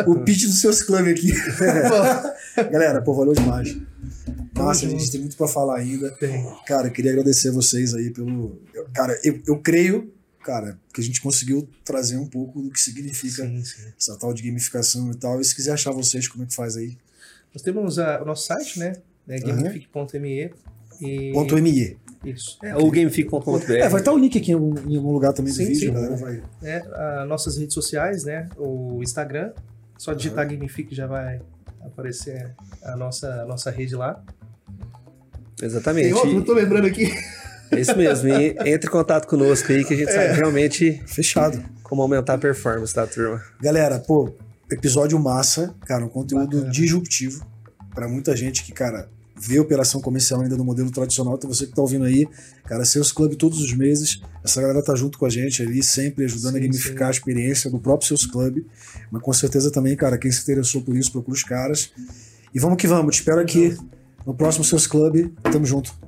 o 0.08 0.20
pitch 0.22 0.46
dos 0.46 0.62
seus 0.62 0.82
clubes 0.82 1.12
aqui. 1.12 1.34
galera, 2.72 3.02
pô, 3.02 3.14
valeu 3.14 3.34
demais. 3.34 3.76
Nossa, 4.56 4.86
a 4.86 4.90
gente 4.90 5.12
tem 5.12 5.20
muito 5.20 5.36
pra 5.36 5.48
falar 5.48 5.78
ainda. 5.78 6.10
Tem. 6.12 6.50
Cara, 6.66 6.88
eu 6.88 6.92
queria 6.92 7.12
agradecer 7.12 7.50
a 7.50 7.52
vocês 7.52 7.94
aí 7.94 8.12
pelo. 8.12 8.62
Cara, 8.94 9.20
eu, 9.26 9.42
eu 9.46 9.60
creio, 9.60 10.12
cara, 10.42 10.80
que 10.94 11.02
a 11.02 11.04
gente 11.04 11.22
conseguiu 11.22 11.68
trazer 11.84 12.16
um 12.16 12.28
pouco 12.28 12.62
do 12.62 12.72
que 12.72 12.80
significa 12.80 13.44
Sim, 13.46 13.62
sim. 13.64 13.82
essa 14.00 14.18
tal 14.18 14.34
de 14.34 14.42
gamificação 14.42 15.12
e 15.12 15.16
tal. 15.16 15.42
E 15.42 15.44
se 15.44 15.54
quiser 15.54 15.74
achar 15.74 15.92
vocês, 15.92 16.28
como 16.30 16.46
é 16.46 16.48
que 16.48 16.56
faz 16.56 16.78
aí? 16.78 16.98
Nós 17.54 17.62
temos 17.62 18.00
a- 18.00 18.22
o 18.22 18.26
nosso 18.26 18.48
site, 18.48 18.80
né? 18.80 18.94
né 19.28 19.38
gamific.me. 19.40 20.52
E... 21.02 21.34
ME. 21.62 21.98
Isso. 22.24 22.58
É, 22.64 22.76
ou 22.76 22.90
gamefic.com.br. 22.92 23.72
É, 23.72 23.88
vai 23.90 24.02
estar 24.02 24.12
o 24.12 24.18
link 24.18 24.38
aqui 24.38 24.52
em 24.52 24.56
algum, 24.56 24.74
em 24.90 24.98
algum 24.98 25.12
lugar 25.12 25.34
também 25.34 25.52
do 25.54 25.58
Sim, 25.58 25.66
vídeo, 25.66 25.80
sim. 25.80 25.90
a 25.90 25.94
galera 25.94 26.16
vai. 26.18 26.44
né, 26.62 26.84
as 27.22 27.28
nossas 27.28 27.58
redes 27.58 27.74
sociais, 27.74 28.24
né? 28.24 28.50
O 28.58 29.00
Instagram, 29.04 29.52
só 29.98 30.14
digitar 30.14 30.48
Gamific 30.50 30.94
já 30.94 31.08
vai 31.08 31.40
aparecer 31.86 32.54
a 32.84 32.96
nossa, 32.96 33.44
a 33.44 33.46
nossa 33.46 33.70
rede 33.72 33.96
lá. 33.96 34.22
Exatamente. 35.62 36.10
não 36.12 36.42
tô 36.44 36.54
lembrando 36.54 36.86
aqui. 36.88 37.12
É 37.72 37.80
isso 37.80 37.96
mesmo. 37.98 38.30
E 38.30 38.56
entre 38.66 38.88
em 38.88 38.92
contato 38.92 39.28
conosco 39.28 39.72
aí 39.72 39.84
que 39.84 39.94
a 39.94 39.98
gente 39.98 40.10
É. 40.10 40.14
sabe 40.28 40.40
realmente 40.40 41.02
Fechado. 41.06 41.62
como 41.84 42.02
aumentar 42.02 42.36
a 42.36 42.38
performance 42.38 42.96
da 42.96 43.06
turma. 43.08 43.42
Galera, 43.62 44.00
pô, 44.00 44.34
episódio 44.72 45.20
massa, 45.20 45.74
cara, 45.86 46.06
um 46.06 46.10
conteúdo 46.10 46.56
Bacana. 46.58 46.72
disruptivo 46.72 47.46
pra 47.94 48.08
muita 48.08 48.36
gente 48.38 48.64
que, 48.64 48.72
cara, 48.72 49.10
vê 49.40 49.60
operação 49.60 50.02
comercial 50.02 50.42
ainda 50.42 50.58
no 50.58 50.66
modelo 50.66 50.90
tradicional. 50.92 51.36
Então 51.36 51.52
você 51.52 51.66
que 51.66 51.74
tá 51.74 51.82
ouvindo 51.82 52.06
aí, 52.06 52.28
cara, 52.66 52.84
seus 52.86 53.12
clubes 53.12 53.38
todos 53.38 53.62
os 53.62 53.74
meses, 53.74 54.22
essa 54.44 54.62
galera 54.62 54.82
tá 54.84 54.96
junto 54.96 55.18
com 55.18 55.26
a 55.26 55.30
gente 55.30 55.62
ali, 55.62 55.84
sempre 55.84 56.26
ajudando 56.26 56.56
a 56.56 56.60
Sim, 56.60 56.66
gamificar 56.68 57.08
a 57.10 57.12
experiência 57.12 57.70
do 57.70 57.80
próprio 57.80 58.08
seus 58.08 58.26
clubes. 58.26 58.64
Mas 59.12 59.22
com 59.22 59.34
certeza 59.34 59.72
também, 59.72 59.96
cara, 59.96 60.18
quem 60.18 60.32
se 60.32 60.42
interessou 60.42 60.82
por 60.82 60.96
isso, 60.96 61.12
procura 61.12 61.36
os 61.36 61.44
caras. 61.44 61.92
E 62.54 62.60
vamos 62.60 62.78
que 62.78 62.88
vamos, 62.88 63.16
te 63.16 63.20
espero 63.20 63.40
aqui 63.40 63.78
no 64.26 64.34
próximo 64.34 64.64
seus 64.64 64.88
clube. 64.88 65.34
Tamo 65.52 65.66
junto. 65.66 66.07